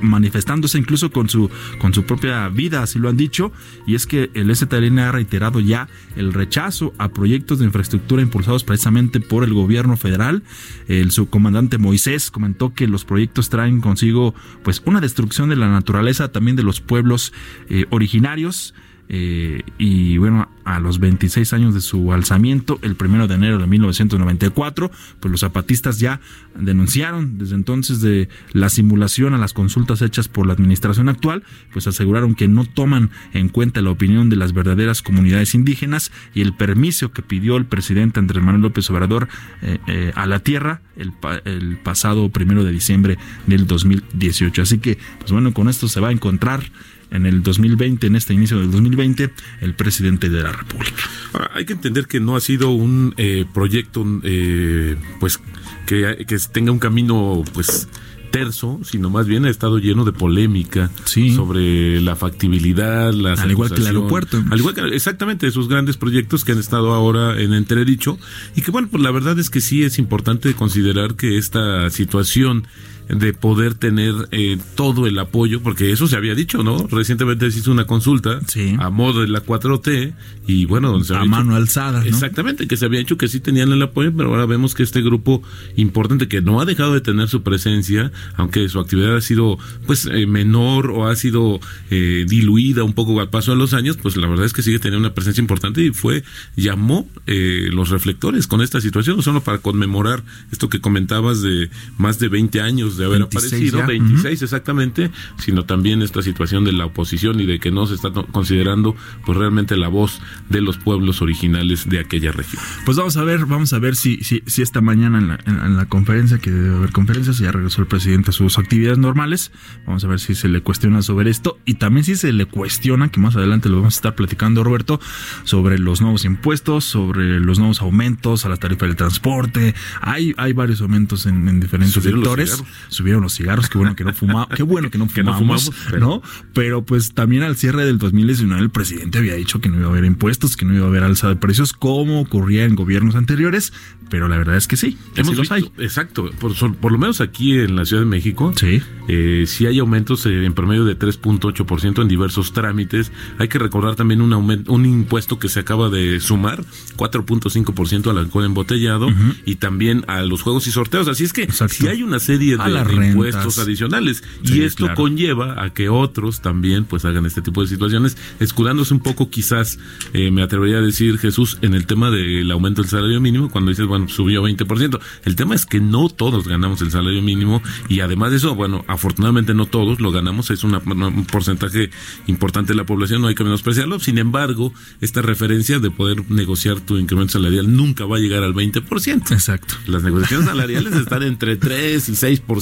manifestándose 0.00 0.78
incluso 0.78 1.10
con 1.10 1.28
su, 1.28 1.50
con 1.78 1.94
su 1.94 2.04
propia 2.04 2.48
vida, 2.48 2.82
así 2.82 2.98
lo 2.98 3.08
han 3.08 3.16
dicho, 3.16 3.52
y 3.86 3.94
es 3.94 4.06
que 4.06 4.30
el 4.34 4.54
STLN 4.54 4.98
ha 5.00 5.12
reiterado 5.12 5.60
ya 5.60 5.88
el 6.16 6.32
rechazo 6.32 6.92
a 6.98 7.08
proyectos 7.08 7.58
de 7.58 7.64
infraestructura 7.66 8.22
impulsados 8.22 8.64
precisamente 8.64 9.20
por 9.20 9.44
el 9.44 9.54
gobierno 9.54 9.96
federal. 9.96 10.42
El 10.88 11.10
subcomandante 11.10 11.78
Moisés 11.78 12.30
comentó 12.30 12.74
que 12.74 12.86
los 12.86 13.04
proyectos 13.04 13.50
traen 13.50 13.80
consigo 13.80 14.34
pues 14.62 14.82
una 14.84 15.00
destrucción 15.00 15.48
de 15.48 15.56
la 15.56 15.68
naturaleza, 15.68 16.32
también 16.32 16.56
de 16.56 16.62
los 16.62 16.80
pueblos 16.80 17.32
eh, 17.68 17.86
originarios. 17.90 18.74
Eh, 19.12 19.62
y 19.76 20.18
bueno, 20.18 20.48
a 20.64 20.78
los 20.78 21.00
26 21.00 21.52
años 21.52 21.74
de 21.74 21.80
su 21.80 22.12
alzamiento, 22.12 22.78
el 22.82 22.94
primero 22.94 23.26
de 23.26 23.34
enero 23.34 23.58
de 23.58 23.66
1994, 23.66 24.88
pues 25.18 25.32
los 25.32 25.40
zapatistas 25.40 25.98
ya 25.98 26.20
denunciaron 26.54 27.36
desde 27.36 27.56
entonces 27.56 28.00
de 28.00 28.28
la 28.52 28.68
simulación 28.68 29.34
a 29.34 29.38
las 29.38 29.52
consultas 29.52 30.00
hechas 30.00 30.28
por 30.28 30.46
la 30.46 30.52
administración 30.52 31.08
actual, 31.08 31.42
pues 31.72 31.88
aseguraron 31.88 32.36
que 32.36 32.46
no 32.46 32.64
toman 32.66 33.10
en 33.32 33.48
cuenta 33.48 33.82
la 33.82 33.90
opinión 33.90 34.30
de 34.30 34.36
las 34.36 34.52
verdaderas 34.52 35.02
comunidades 35.02 35.56
indígenas 35.56 36.12
y 36.32 36.42
el 36.42 36.54
permiso 36.54 37.10
que 37.10 37.22
pidió 37.22 37.56
el 37.56 37.66
presidente 37.66 38.20
Andrés 38.20 38.44
Manuel 38.44 38.62
López 38.62 38.88
Obrador 38.90 39.26
eh, 39.62 39.78
eh, 39.88 40.12
a 40.14 40.28
la 40.28 40.38
tierra 40.38 40.82
el, 40.96 41.12
el 41.46 41.78
pasado 41.78 42.28
primero 42.28 42.62
de 42.62 42.70
diciembre 42.70 43.18
del 43.48 43.66
2018. 43.66 44.62
Así 44.62 44.78
que, 44.78 44.98
pues 45.18 45.32
bueno, 45.32 45.52
con 45.52 45.68
esto 45.68 45.88
se 45.88 45.98
va 45.98 46.10
a 46.10 46.12
encontrar 46.12 46.62
en 47.10 47.26
el 47.26 47.42
2020, 47.42 48.06
en 48.06 48.16
este 48.16 48.34
inicio 48.34 48.58
del 48.58 48.70
2020, 48.70 49.30
el 49.60 49.74
presidente 49.74 50.28
de 50.28 50.42
la 50.42 50.52
República. 50.52 51.02
Ahora, 51.32 51.50
hay 51.54 51.64
que 51.64 51.72
entender 51.72 52.06
que 52.06 52.20
no 52.20 52.36
ha 52.36 52.40
sido 52.40 52.70
un 52.70 53.14
eh, 53.16 53.44
proyecto, 53.52 54.04
eh, 54.22 54.96
pues, 55.18 55.40
que, 55.86 56.24
que 56.26 56.36
tenga 56.52 56.72
un 56.72 56.78
camino, 56.78 57.42
pues, 57.52 57.88
terso, 58.30 58.80
sino 58.84 59.10
más 59.10 59.26
bien 59.26 59.44
ha 59.44 59.50
estado 59.50 59.78
lleno 59.78 60.04
de 60.04 60.12
polémica 60.12 60.90
Sí. 61.04 61.34
sobre 61.34 62.00
la 62.00 62.16
factibilidad, 62.16 63.12
las 63.12 63.40
Al 63.40 63.50
igual 63.50 63.70
que 63.70 63.80
el 63.80 63.86
aeropuerto. 63.88 64.42
Al 64.50 64.58
igual 64.58 64.74
que 64.74 64.82
exactamente 64.94 65.46
esos 65.46 65.68
grandes 65.68 65.96
proyectos 65.96 66.44
que 66.44 66.52
han 66.52 66.58
estado 66.58 66.94
ahora 66.94 67.40
en 67.40 67.52
entredicho 67.52 68.18
y 68.56 68.62
que 68.62 68.70
bueno, 68.70 68.88
pues 68.90 69.02
la 69.02 69.10
verdad 69.10 69.38
es 69.38 69.50
que 69.50 69.60
sí 69.60 69.82
es 69.82 69.98
importante 69.98 70.54
considerar 70.54 71.14
que 71.14 71.38
esta 71.38 71.90
situación 71.90 72.66
de 73.12 73.32
poder 73.32 73.74
tener 73.74 74.14
eh, 74.30 74.58
todo 74.74 75.06
el 75.06 75.18
apoyo, 75.18 75.60
porque 75.62 75.90
eso 75.92 76.06
se 76.06 76.16
había 76.16 76.34
dicho, 76.34 76.62
¿no? 76.62 76.86
Recientemente 76.88 77.50
se 77.50 77.58
hizo 77.60 77.72
una 77.72 77.84
consulta 77.86 78.40
Sí. 78.46 78.74
a 78.78 78.90
modo 78.90 79.20
de 79.22 79.28
la 79.28 79.40
4T 79.40 80.12
y 80.46 80.64
bueno, 80.66 80.90
donde 80.90 81.06
se 81.06 81.14
A 81.14 81.18
había 81.18 81.30
mano 81.30 81.44
dicho- 81.50 81.56
alzada, 81.56 82.00
¿no? 82.00 82.06
Exactamente, 82.06 82.66
que 82.68 82.76
se 82.76 82.84
había 82.84 83.00
hecho 83.00 83.16
que 83.18 83.28
sí 83.28 83.40
tenían 83.40 83.72
el 83.72 83.82
apoyo, 83.82 84.12
pero 84.16 84.30
ahora 84.30 84.46
vemos 84.46 84.74
que 84.74 84.82
este 84.82 85.02
grupo 85.02 85.42
importante 85.76 86.28
que 86.28 86.40
no 86.40 86.60
ha 86.60 86.64
dejado 86.64 86.94
de 86.94 87.00
tener 87.00 87.28
su 87.28 87.42
presencia, 87.42 88.12
aunque 88.36 88.68
su 88.68 88.78
actividad 88.80 89.16
ha 89.16 89.20
sido 89.20 89.58
pues 89.86 90.06
eh, 90.06 90.26
menor 90.26 90.90
o 90.90 91.06
ha 91.08 91.16
sido 91.16 91.60
eh, 91.90 92.24
diluida 92.28 92.84
un 92.84 92.92
poco 92.92 93.20
al 93.20 93.30
paso 93.30 93.52
de 93.52 93.56
los 93.58 93.74
años, 93.74 93.96
pues 93.96 94.16
la 94.16 94.28
verdad 94.28 94.46
es 94.46 94.52
que 94.52 94.62
sigue 94.62 94.78
teniendo 94.78 95.06
una 95.06 95.14
presencia 95.14 95.40
importante 95.40 95.82
y 95.84 95.90
fue 95.90 96.22
llamó 96.56 97.08
eh, 97.26 97.68
los 97.72 97.90
reflectores 97.90 98.46
con 98.46 98.60
esta 98.62 98.80
situación, 98.80 99.16
no 99.16 99.22
solo 99.22 99.42
para 99.42 99.58
conmemorar 99.58 100.22
esto 100.52 100.68
que 100.68 100.80
comentabas 100.80 101.42
de 101.42 101.70
más 101.98 102.18
de 102.18 102.28
20 102.28 102.60
años 102.60 102.96
de 103.00 103.06
haber 103.06 103.20
26 103.20 103.44
aparecido, 103.46 103.78
ya. 103.80 103.86
26 103.86 104.42
exactamente, 104.42 105.10
sino 105.38 105.64
también 105.64 106.02
esta 106.02 106.22
situación 106.22 106.64
de 106.64 106.72
la 106.72 106.86
oposición 106.86 107.40
y 107.40 107.46
de 107.46 107.58
que 107.58 107.70
no 107.70 107.86
se 107.86 107.94
está 107.94 108.10
considerando 108.12 108.94
pues 109.24 109.36
realmente 109.36 109.76
la 109.76 109.88
voz 109.88 110.20
de 110.48 110.60
los 110.60 110.78
pueblos 110.78 111.22
originales 111.22 111.88
de 111.88 111.98
aquella 111.98 112.32
región. 112.32 112.62
Pues 112.84 112.96
vamos 112.96 113.16
a 113.16 113.24
ver, 113.24 113.46
vamos 113.46 113.72
a 113.72 113.78
ver 113.78 113.96
si, 113.96 114.18
si, 114.22 114.42
si 114.46 114.62
esta 114.62 114.80
mañana 114.80 115.18
en 115.18 115.28
la, 115.28 115.38
en, 115.46 115.60
en 115.60 115.76
la 115.76 115.86
conferencia, 115.86 116.38
que 116.38 116.50
debe 116.50 116.76
haber 116.76 116.92
conferencias, 116.92 117.38
ya 117.38 117.52
regresó 117.52 117.80
el 117.82 117.88
presidente 117.88 118.30
a 118.30 118.32
sus 118.32 118.58
actividades 118.58 118.98
normales. 118.98 119.52
Vamos 119.86 120.04
a 120.04 120.08
ver 120.08 120.20
si 120.20 120.34
se 120.34 120.48
le 120.48 120.60
cuestiona 120.60 121.02
sobre 121.02 121.30
esto 121.30 121.58
y 121.64 121.74
también 121.74 122.04
si 122.04 122.16
se 122.16 122.32
le 122.32 122.46
cuestiona, 122.46 123.10
que 123.10 123.20
más 123.20 123.36
adelante 123.36 123.68
lo 123.68 123.76
vamos 123.76 123.94
a 123.94 123.98
estar 123.98 124.14
platicando, 124.14 124.64
Roberto, 124.64 125.00
sobre 125.44 125.78
los 125.78 126.00
nuevos 126.00 126.24
impuestos, 126.24 126.84
sobre 126.84 127.40
los 127.40 127.58
nuevos 127.58 127.80
aumentos 127.80 128.44
a 128.44 128.48
las 128.48 128.60
tarifas 128.60 128.88
del 128.88 128.96
transporte. 128.96 129.74
Hay, 130.00 130.34
hay 130.36 130.52
varios 130.52 130.80
aumentos 130.80 131.26
en, 131.26 131.48
en 131.48 131.60
diferentes 131.60 132.02
sectores. 132.02 132.62
Subieron 132.90 133.22
los 133.22 133.34
cigarros, 133.34 133.68
qué 133.68 133.78
bueno 133.78 133.96
que 133.96 134.04
no 134.04 134.12
fumamos, 134.12 134.48
qué 134.54 134.62
bueno 134.62 134.90
que 134.90 134.98
no 134.98 135.08
Que 135.14 135.22
no 135.22 135.36
fumamos, 135.36 135.64
fumamos, 135.64 135.86
pero- 135.90 136.06
¿no? 136.06 136.22
Pero 136.52 136.84
pues 136.84 137.14
también 137.14 137.42
al 137.42 137.56
cierre 137.56 137.84
del 137.86 137.98
2019 137.98 138.60
el 138.62 138.70
presidente 138.70 139.18
había 139.18 139.34
dicho 139.34 139.60
que 139.60 139.68
no 139.68 139.76
iba 139.78 139.86
a 139.86 139.90
haber 139.90 140.04
impuestos, 140.04 140.56
que 140.56 140.64
no 140.64 140.74
iba 140.74 140.84
a 140.84 140.88
haber 140.88 141.02
alza 141.04 141.28
de 141.28 141.36
precios 141.36 141.72
como 141.72 142.20
ocurría 142.20 142.64
en 142.64 142.74
gobiernos 142.74 143.14
anteriores, 143.14 143.72
pero 144.10 144.28
la 144.28 144.36
verdad 144.36 144.56
es 144.56 144.66
que 144.66 144.76
sí, 144.76 144.98
que 145.14 145.22
sí 145.24 145.30
Hemos 145.30 145.36
los 145.36 145.40
visto, 145.50 145.54
hay. 145.54 145.84
exacto, 145.84 146.30
por, 146.40 146.54
por 146.76 146.92
lo 146.92 146.98
menos 146.98 147.20
aquí 147.20 147.52
en 147.58 147.76
la 147.76 147.84
Ciudad 147.84 148.02
de 148.02 148.08
México, 148.08 148.52
Sí. 148.56 148.82
eh, 149.08 149.44
sí 149.46 149.66
hay 149.66 149.78
aumentos 149.78 150.26
eh, 150.26 150.44
en 150.44 150.52
promedio 150.52 150.84
de 150.84 150.98
3.8% 150.98 152.02
en 152.02 152.08
diversos 152.08 152.52
trámites. 152.52 153.12
Hay 153.38 153.48
que 153.48 153.58
recordar 153.58 153.94
también 153.94 154.20
un, 154.20 154.32
aumento, 154.32 154.72
un 154.72 154.84
impuesto 154.84 155.38
que 155.38 155.48
se 155.48 155.60
acaba 155.60 155.88
de 155.90 156.18
sumar, 156.20 156.64
4.5% 156.96 158.10
al 158.10 158.18
alcohol 158.18 158.44
embotellado 158.44 159.08
y 159.44 159.56
también 159.56 160.04
a 160.08 160.22
los 160.22 160.42
juegos 160.42 160.66
y 160.66 160.70
sorteos. 160.72 161.08
Así 161.08 161.24
es 161.24 161.32
que 161.32 161.42
Exacto. 161.42 161.74
sí 161.78 161.88
hay 161.88 162.02
una 162.02 162.18
serie 162.18 162.56
A 162.58 162.68
de, 162.72 163.06
impuestos 163.08 163.58
adicionales. 163.58 164.22
Sí, 164.44 164.58
y 164.58 164.62
esto 164.62 164.84
claro. 164.86 164.94
conlleva 164.96 165.62
a 165.64 165.70
que 165.72 165.88
otros 165.88 166.40
también 166.40 166.84
pues 166.84 167.04
hagan 167.04 167.26
este 167.26 167.42
tipo 167.42 167.62
de 167.62 167.68
situaciones, 167.68 168.16
escudándose 168.40 168.94
un 168.94 169.00
poco 169.00 169.30
quizás, 169.30 169.78
eh, 170.12 170.30
me 170.30 170.42
atrevería 170.42 170.78
a 170.78 170.82
decir 170.82 171.18
Jesús, 171.18 171.58
en 171.62 171.74
el 171.74 171.86
tema 171.86 172.10
del 172.10 172.50
aumento 172.50 172.82
del 172.82 172.90
salario 172.90 173.20
mínimo, 173.20 173.50
cuando 173.50 173.70
dices, 173.70 173.86
bueno, 173.86 174.08
subió 174.08 174.42
20%. 174.42 175.00
El 175.24 175.36
tema 175.36 175.54
es 175.54 175.66
que 175.66 175.80
no 175.80 176.08
todos 176.08 176.46
ganamos 176.48 176.80
el 176.82 176.90
salario 176.90 177.22
mínimo 177.22 177.62
y 177.88 178.00
además 178.00 178.30
de 178.30 178.38
eso, 178.38 178.54
bueno, 178.54 178.84
afortunadamente 178.88 179.54
no 179.54 179.66
todos 179.66 180.00
lo 180.00 180.10
ganamos, 180.12 180.50
es 180.50 180.64
una- 180.64 180.78
un 180.78 181.24
porcentaje 181.26 181.90
importante 182.26 182.72
de 182.72 182.76
la 182.76 182.86
población, 182.86 183.22
no 183.22 183.28
hay 183.28 183.34
que 183.34 183.44
menospreciarlo. 183.44 183.98
Sin 184.00 184.18
embargo, 184.18 184.72
esta 185.00 185.22
referencia 185.22 185.78
de 185.78 185.90
poder 185.90 186.30
negociar 186.30 186.80
tu 186.80 186.98
incremento 186.98 187.32
salarial 187.34 187.74
nunca 187.74 188.04
va 188.06 188.16
a 188.16 188.20
llegar 188.20 188.42
al 188.42 188.54
20%. 188.54 189.32
Exacto. 189.32 189.74
Las 189.86 190.02
negociaciones 190.02 190.46
salariales 190.46 190.94
están 190.94 191.22
entre 191.22 191.56
3 191.56 192.08
y 192.08 192.12
6%. 192.12 192.59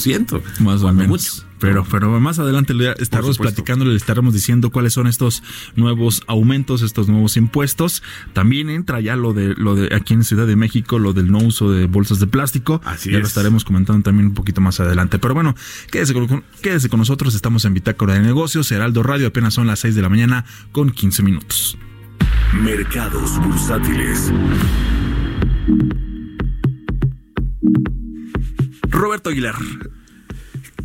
Más 0.61 0.83
o 0.83 0.93
menos. 0.93 1.09
mucho. 1.09 1.49
Pero, 1.59 1.85
pero 1.91 2.21
más 2.21 2.39
adelante 2.39 2.73
le 2.73 2.93
estaremos 2.99 3.39
platicando, 3.39 3.85
le 3.85 3.97
estaremos 3.97 4.33
diciendo 4.33 4.71
cuáles 4.71 4.93
son 4.93 5.07
estos 5.07 5.43
nuevos 5.75 6.23
aumentos, 6.27 6.83
estos 6.83 7.09
nuevos 7.09 7.37
impuestos. 7.37 8.03
También 8.33 8.71
entra 8.71 9.01
ya 9.01 9.17
lo 9.17 9.33
de 9.33 9.55
lo 9.57 9.75
de 9.75 9.95
aquí 9.95 10.15
en 10.15 10.25
Ciudad 10.25 10.47
de 10.47 10.57
México, 10.57 10.99
lo 10.99 11.13
del 11.13 11.31
no 11.31 11.39
uso 11.39 11.71
de 11.71 11.87
bolsas 11.87 12.21
de 12.21 12.27
plástico. 12.27 12.81
Así 12.85 13.11
ya 13.11 13.19
lo 13.19 13.25
es. 13.25 13.31
estaremos 13.31 13.65
comentando 13.65 14.03
también 14.03 14.29
un 14.29 14.35
poquito 14.35 14.61
más 14.61 14.79
adelante. 14.81 15.19
Pero 15.19 15.35
bueno, 15.35 15.55
quédese 15.91 16.15
con, 16.15 16.45
quédese 16.63 16.89
con 16.89 16.99
nosotros, 16.99 17.35
estamos 17.35 17.65
en 17.65 17.75
Bitácora 17.75 18.15
de 18.15 18.21
Negocios, 18.21 18.71
Heraldo 18.71 19.03
Radio, 19.03 19.29
apenas 19.29 19.55
son 19.55 19.67
las 19.67 19.81
6 19.81 19.95
de 19.95 20.03
la 20.03 20.09
mañana 20.09 20.45
con 20.73 20.91
15 20.91 21.23
minutos. 21.23 21.77
Mercados 22.53 23.39
bursátiles. 23.43 24.33
Roberto 28.91 29.31
Aguilar. 29.31 29.57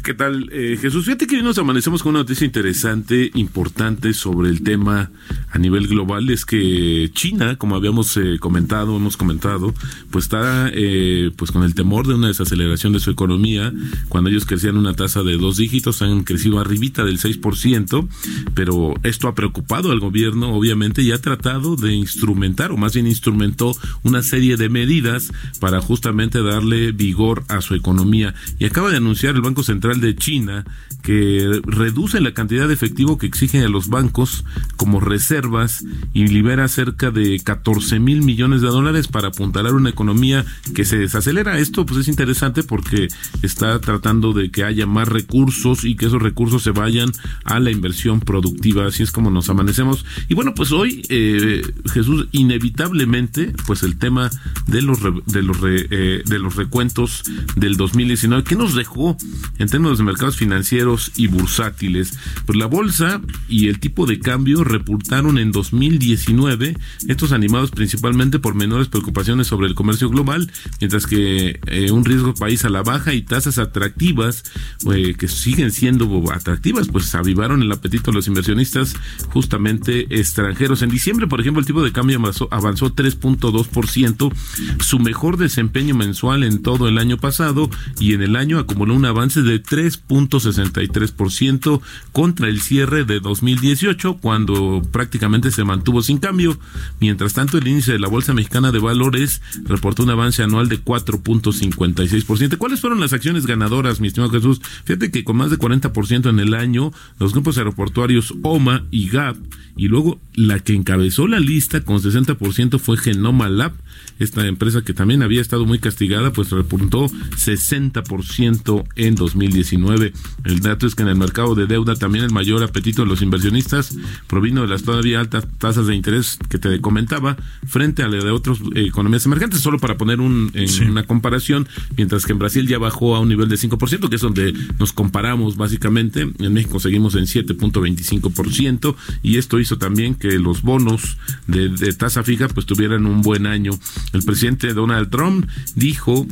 ¿Qué 0.03 0.13
tal, 0.13 0.49
eh, 0.51 0.77
Jesús? 0.81 1.05
Fíjate 1.05 1.27
que 1.27 1.37
hoy 1.37 1.43
nos 1.43 1.57
amanecemos 1.57 2.03
con 2.03 2.09
una 2.09 2.19
noticia 2.19 2.43
interesante, 2.43 3.31
importante 3.35 4.13
sobre 4.13 4.49
el 4.49 4.61
tema 4.61 5.11
a 5.49 5.57
nivel 5.57 5.87
global. 5.87 6.29
Es 6.29 6.43
que 6.43 7.09
China, 7.13 7.55
como 7.55 7.77
habíamos 7.77 8.17
eh, 8.17 8.37
comentado, 8.37 8.97
hemos 8.97 9.15
comentado, 9.15 9.73
pues 10.11 10.25
está 10.25 10.69
eh, 10.73 11.31
pues 11.37 11.51
con 11.51 11.63
el 11.63 11.73
temor 11.73 12.05
de 12.05 12.15
una 12.15 12.27
desaceleración 12.27 12.91
de 12.91 12.99
su 12.99 13.11
economía. 13.11 13.71
Cuando 14.09 14.29
ellos 14.29 14.45
crecían 14.45 14.75
una 14.75 14.93
tasa 14.93 15.23
de 15.23 15.37
dos 15.37 15.55
dígitos, 15.55 16.01
han 16.01 16.25
crecido 16.25 16.59
arribita 16.59 17.05
del 17.05 17.17
6%, 17.17 18.09
pero 18.55 18.95
esto 19.03 19.29
ha 19.29 19.35
preocupado 19.35 19.89
al 19.93 20.01
gobierno, 20.01 20.53
obviamente, 20.53 21.01
y 21.01 21.13
ha 21.13 21.21
tratado 21.21 21.77
de 21.77 21.93
instrumentar, 21.93 22.73
o 22.73 22.77
más 22.77 22.93
bien 22.93 23.07
instrumentó 23.07 23.73
una 24.03 24.21
serie 24.21 24.57
de 24.57 24.67
medidas 24.67 25.31
para 25.61 25.79
justamente 25.79 26.43
darle 26.43 26.91
vigor 26.91 27.45
a 27.47 27.61
su 27.61 27.73
economía. 27.73 28.35
Y 28.59 28.65
acaba 28.65 28.91
de 28.91 28.97
anunciar 28.97 29.35
el 29.35 29.41
Banco 29.41 29.63
Central 29.63 29.92
de 30.01 30.15
China 30.15 30.65
que 31.01 31.59
reduce 31.65 32.21
la 32.21 32.33
cantidad 32.33 32.65
de 32.65 32.73
efectivo 32.73 33.17
que 33.17 33.25
exigen 33.27 33.61
a 33.63 33.67
los 33.67 33.89
bancos 33.89 34.45
como 34.77 35.01
reservas 35.01 35.83
y 36.13 36.27
libera 36.27 36.65
cerca 36.69 37.11
de 37.11 37.41
14 37.43 37.99
mil 37.99 38.21
millones 38.21 38.61
de 38.61 38.67
dólares 38.69 39.09
para 39.09 39.27
apuntalar 39.27 39.73
una 39.73 39.89
economía 39.89 40.45
que 40.73 40.85
se 40.85 40.97
desacelera. 40.97 41.59
Esto 41.59 41.85
pues 41.85 41.99
es 41.99 42.07
interesante 42.07 42.63
porque 42.63 43.09
está 43.41 43.79
tratando 43.81 44.31
de 44.31 44.49
que 44.49 44.63
haya 44.63 44.85
más 44.85 45.09
recursos 45.09 45.83
y 45.83 45.95
que 45.97 46.05
esos 46.05 46.21
recursos 46.21 46.63
se 46.63 46.71
vayan 46.71 47.11
a 47.43 47.59
la 47.59 47.69
inversión 47.71 48.21
productiva. 48.21 48.87
Así 48.87 49.03
es 49.03 49.11
como 49.11 49.29
nos 49.29 49.49
amanecemos. 49.49 50.05
Y 50.29 50.35
bueno, 50.35 50.53
pues 50.55 50.71
hoy, 50.71 51.01
eh, 51.09 51.63
Jesús, 51.91 52.27
inevitablemente, 52.31 53.51
pues 53.67 53.83
el 53.83 53.97
tema 53.97 54.29
de 54.67 54.81
los, 54.81 55.01
re- 55.01 55.21
de 55.25 55.43
los, 55.43 55.59
re- 55.59 55.87
eh, 55.91 56.23
de 56.25 56.39
los 56.39 56.55
recuentos 56.55 57.23
del 57.57 57.75
2019, 57.75 58.43
¿qué 58.45 58.55
nos 58.55 58.73
dejó 58.73 59.17
en 59.59 59.67
términos 59.67 59.82
términos 59.83 59.97
de 59.97 60.05
mercados 60.05 60.37
financieros 60.37 61.11
y 61.17 61.27
bursátiles. 61.27 62.17
Pues 62.45 62.57
la 62.57 62.67
bolsa 62.67 63.19
y 63.49 63.67
el 63.67 63.81
tipo 63.81 64.05
de 64.05 64.17
cambio 64.17 64.63
reportaron 64.63 65.37
en 65.37 65.51
2019, 65.51 66.77
estos 67.09 67.33
animados 67.33 67.71
principalmente 67.71 68.39
por 68.39 68.55
menores 68.55 68.87
preocupaciones 68.87 69.47
sobre 69.47 69.67
el 69.67 69.75
comercio 69.75 70.09
global, 70.09 70.49
mientras 70.79 71.05
que 71.05 71.59
eh, 71.67 71.91
un 71.91 72.05
riesgo 72.05 72.33
país 72.33 72.63
a 72.63 72.69
la 72.69 72.81
baja 72.81 73.13
y 73.13 73.23
tasas 73.23 73.57
atractivas 73.57 74.45
eh, 74.93 75.15
que 75.15 75.27
siguen 75.27 75.71
siendo 75.71 76.31
atractivas, 76.31 76.87
pues 76.87 77.13
avivaron 77.13 77.61
el 77.61 77.71
apetito 77.71 78.11
de 78.11 78.15
los 78.15 78.27
inversionistas 78.27 78.95
justamente 79.33 80.17
extranjeros. 80.17 80.81
En 80.81 80.91
diciembre, 80.91 81.27
por 81.27 81.41
ejemplo, 81.41 81.59
el 81.59 81.65
tipo 81.65 81.83
de 81.83 81.91
cambio 81.91 82.19
avanzó, 82.19 82.47
avanzó 82.51 82.95
3.2%, 82.95 84.33
su 84.79 84.99
mejor 84.99 85.35
desempeño 85.35 85.93
mensual 85.93 86.43
en 86.43 86.61
todo 86.61 86.87
el 86.87 86.97
año 86.97 87.17
pasado 87.17 87.69
y 87.99 88.13
en 88.13 88.21
el 88.21 88.37
año 88.37 88.59
acumuló 88.59 88.95
un 88.95 89.03
avance 89.03 89.41
de 89.41 89.61
3.63% 89.73 91.81
contra 92.11 92.47
el 92.47 92.61
cierre 92.61 93.05
de 93.05 93.19
2018 93.19 94.17
cuando 94.17 94.83
prácticamente 94.91 95.49
se 95.49 95.63
mantuvo 95.63 96.03
sin 96.03 96.19
cambio. 96.19 96.59
Mientras 96.99 97.33
tanto, 97.33 97.57
el 97.57 97.67
índice 97.67 97.93
de 97.93 97.99
la 97.99 98.07
Bolsa 98.07 98.35
Mexicana 98.35 98.71
de 98.71 98.77
Valores 98.77 99.41
reportó 99.63 100.03
un 100.03 100.11
avance 100.11 100.43
anual 100.43 100.69
de 100.69 100.79
4.56%. 100.79 102.57
¿Cuáles 102.57 102.81
fueron 102.81 102.99
las 102.99 103.13
acciones 103.13 103.47
ganadoras, 103.47 103.99
mi 103.99 104.09
estimado 104.09 104.31
Jesús? 104.31 104.61
Fíjate 104.85 105.09
que 105.09 105.23
con 105.23 105.37
más 105.37 105.49
de 105.49 105.57
40% 105.57 106.29
en 106.29 106.39
el 106.39 106.53
año, 106.53 106.93
los 107.17 107.33
grupos 107.33 107.57
aeroportuarios 107.57 108.35
OMA 108.43 108.83
y 108.91 109.09
GAP, 109.09 109.37
y 109.75 109.87
luego 109.87 110.21
la 110.35 110.59
que 110.59 110.75
encabezó 110.75 111.27
la 111.27 111.39
lista 111.39 111.81
con 111.81 111.99
60% 111.99 112.77
fue 112.77 112.97
Genoma 112.97 113.49
Lab, 113.49 113.73
esta 114.19 114.45
empresa 114.45 114.83
que 114.83 114.93
también 114.93 115.23
había 115.23 115.41
estado 115.41 115.65
muy 115.65 115.79
castigada, 115.79 116.31
pues 116.31 116.51
repuntó 116.51 117.07
60% 117.07 118.85
en 118.95 119.15
2019. 119.63 120.13
El 120.45 120.59
dato 120.59 120.85
es 120.85 120.95
que 120.95 121.03
en 121.03 121.09
el 121.09 121.15
mercado 121.15 121.55
de 121.55 121.65
deuda 121.65 121.95
también 121.95 122.25
el 122.25 122.31
mayor 122.31 122.63
apetito 122.63 123.03
de 123.03 123.07
los 123.07 123.21
inversionistas 123.21 123.95
provino 124.27 124.61
de 124.61 124.67
las 124.67 124.83
todavía 124.83 125.19
altas 125.19 125.45
tasas 125.57 125.87
de 125.87 125.95
interés 125.95 126.37
que 126.49 126.57
te 126.59 126.79
comentaba 126.81 127.37
frente 127.65 128.03
a 128.03 128.07
la 128.07 128.23
de 128.23 128.31
otras 128.31 128.59
economías 128.75 129.25
emergentes, 129.25 129.61
solo 129.61 129.79
para 129.79 129.97
poner 129.97 130.19
un, 130.19 130.51
en 130.53 130.67
Sí. 130.67 130.83
una 130.83 131.03
comparación, 131.03 131.67
mientras 131.97 132.25
que 132.25 132.31
en 132.33 132.39
Brasil 132.39 132.67
ya 132.67 132.77
bajó 132.79 133.15
a 133.15 133.19
un 133.19 133.29
nivel 133.29 133.47
de 133.47 133.57
5%, 133.57 134.09
que 134.09 134.15
es 134.15 134.21
donde 134.21 134.53
nos 134.79 134.91
comparamos 134.91 135.55
básicamente. 135.55 136.21
En 136.39 136.53
México 136.53 136.79
seguimos 136.79 137.15
en 137.15 137.25
7.25% 137.25 138.95
y 139.21 139.37
esto 139.37 139.59
hizo 139.59 139.77
también 139.77 140.15
que 140.15 140.39
los 140.39 140.61
bonos 140.61 141.17
de, 141.47 141.69
de 141.69 141.93
tasa 141.93 142.23
fija 142.23 142.47
pues 142.47 142.65
tuvieran 142.65 143.05
un 143.05 143.21
buen 143.21 143.45
año. 143.45 143.71
El 144.13 144.23
presidente 144.23 144.73
Donald 144.73 145.09
Trump 145.09 145.47
dijo 145.75 146.25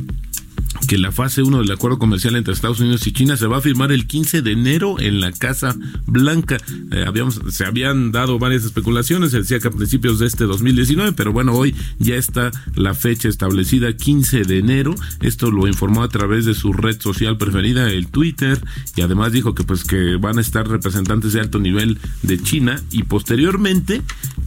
que 0.88 0.98
la 0.98 1.12
fase 1.12 1.42
1 1.42 1.58
del 1.58 1.70
acuerdo 1.70 1.98
comercial 1.98 2.36
entre 2.36 2.52
Estados 2.52 2.80
Unidos 2.80 3.06
y 3.06 3.12
China 3.12 3.36
se 3.36 3.46
va 3.46 3.58
a 3.58 3.60
firmar 3.60 3.92
el 3.92 4.06
15 4.06 4.42
de 4.42 4.52
enero 4.52 4.98
en 5.00 5.20
la 5.20 5.32
Casa 5.32 5.76
Blanca. 6.06 6.58
Eh, 6.90 7.04
habíamos, 7.06 7.40
se 7.50 7.64
habían 7.64 8.12
dado 8.12 8.38
varias 8.38 8.64
especulaciones, 8.64 9.30
se 9.30 9.38
decía 9.38 9.60
que 9.60 9.68
a 9.68 9.70
principios 9.70 10.18
de 10.18 10.26
este 10.26 10.44
2019, 10.44 11.12
pero 11.12 11.32
bueno, 11.32 11.52
hoy 11.52 11.74
ya 11.98 12.16
está 12.16 12.50
la 12.74 12.94
fecha 12.94 13.28
establecida, 13.28 13.92
15 13.92 14.44
de 14.44 14.58
enero. 14.58 14.94
Esto 15.20 15.50
lo 15.50 15.66
informó 15.66 16.02
a 16.02 16.08
través 16.08 16.44
de 16.46 16.54
su 16.54 16.72
red 16.72 17.00
social 17.00 17.36
preferida, 17.36 17.90
el 17.90 18.08
Twitter, 18.08 18.60
y 18.96 19.02
además 19.02 19.32
dijo 19.32 19.54
que 19.54 19.64
pues 19.64 19.84
que 19.84 20.16
van 20.16 20.38
a 20.38 20.40
estar 20.40 20.68
representantes 20.68 21.32
de 21.32 21.40
alto 21.40 21.58
nivel 21.58 21.98
de 22.22 22.42
China 22.42 22.80
y 22.90 23.04
posteriormente 23.04 24.02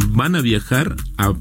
van 0.10 0.36
a 0.36 0.42
viajar 0.42 0.96
a, 1.18 1.34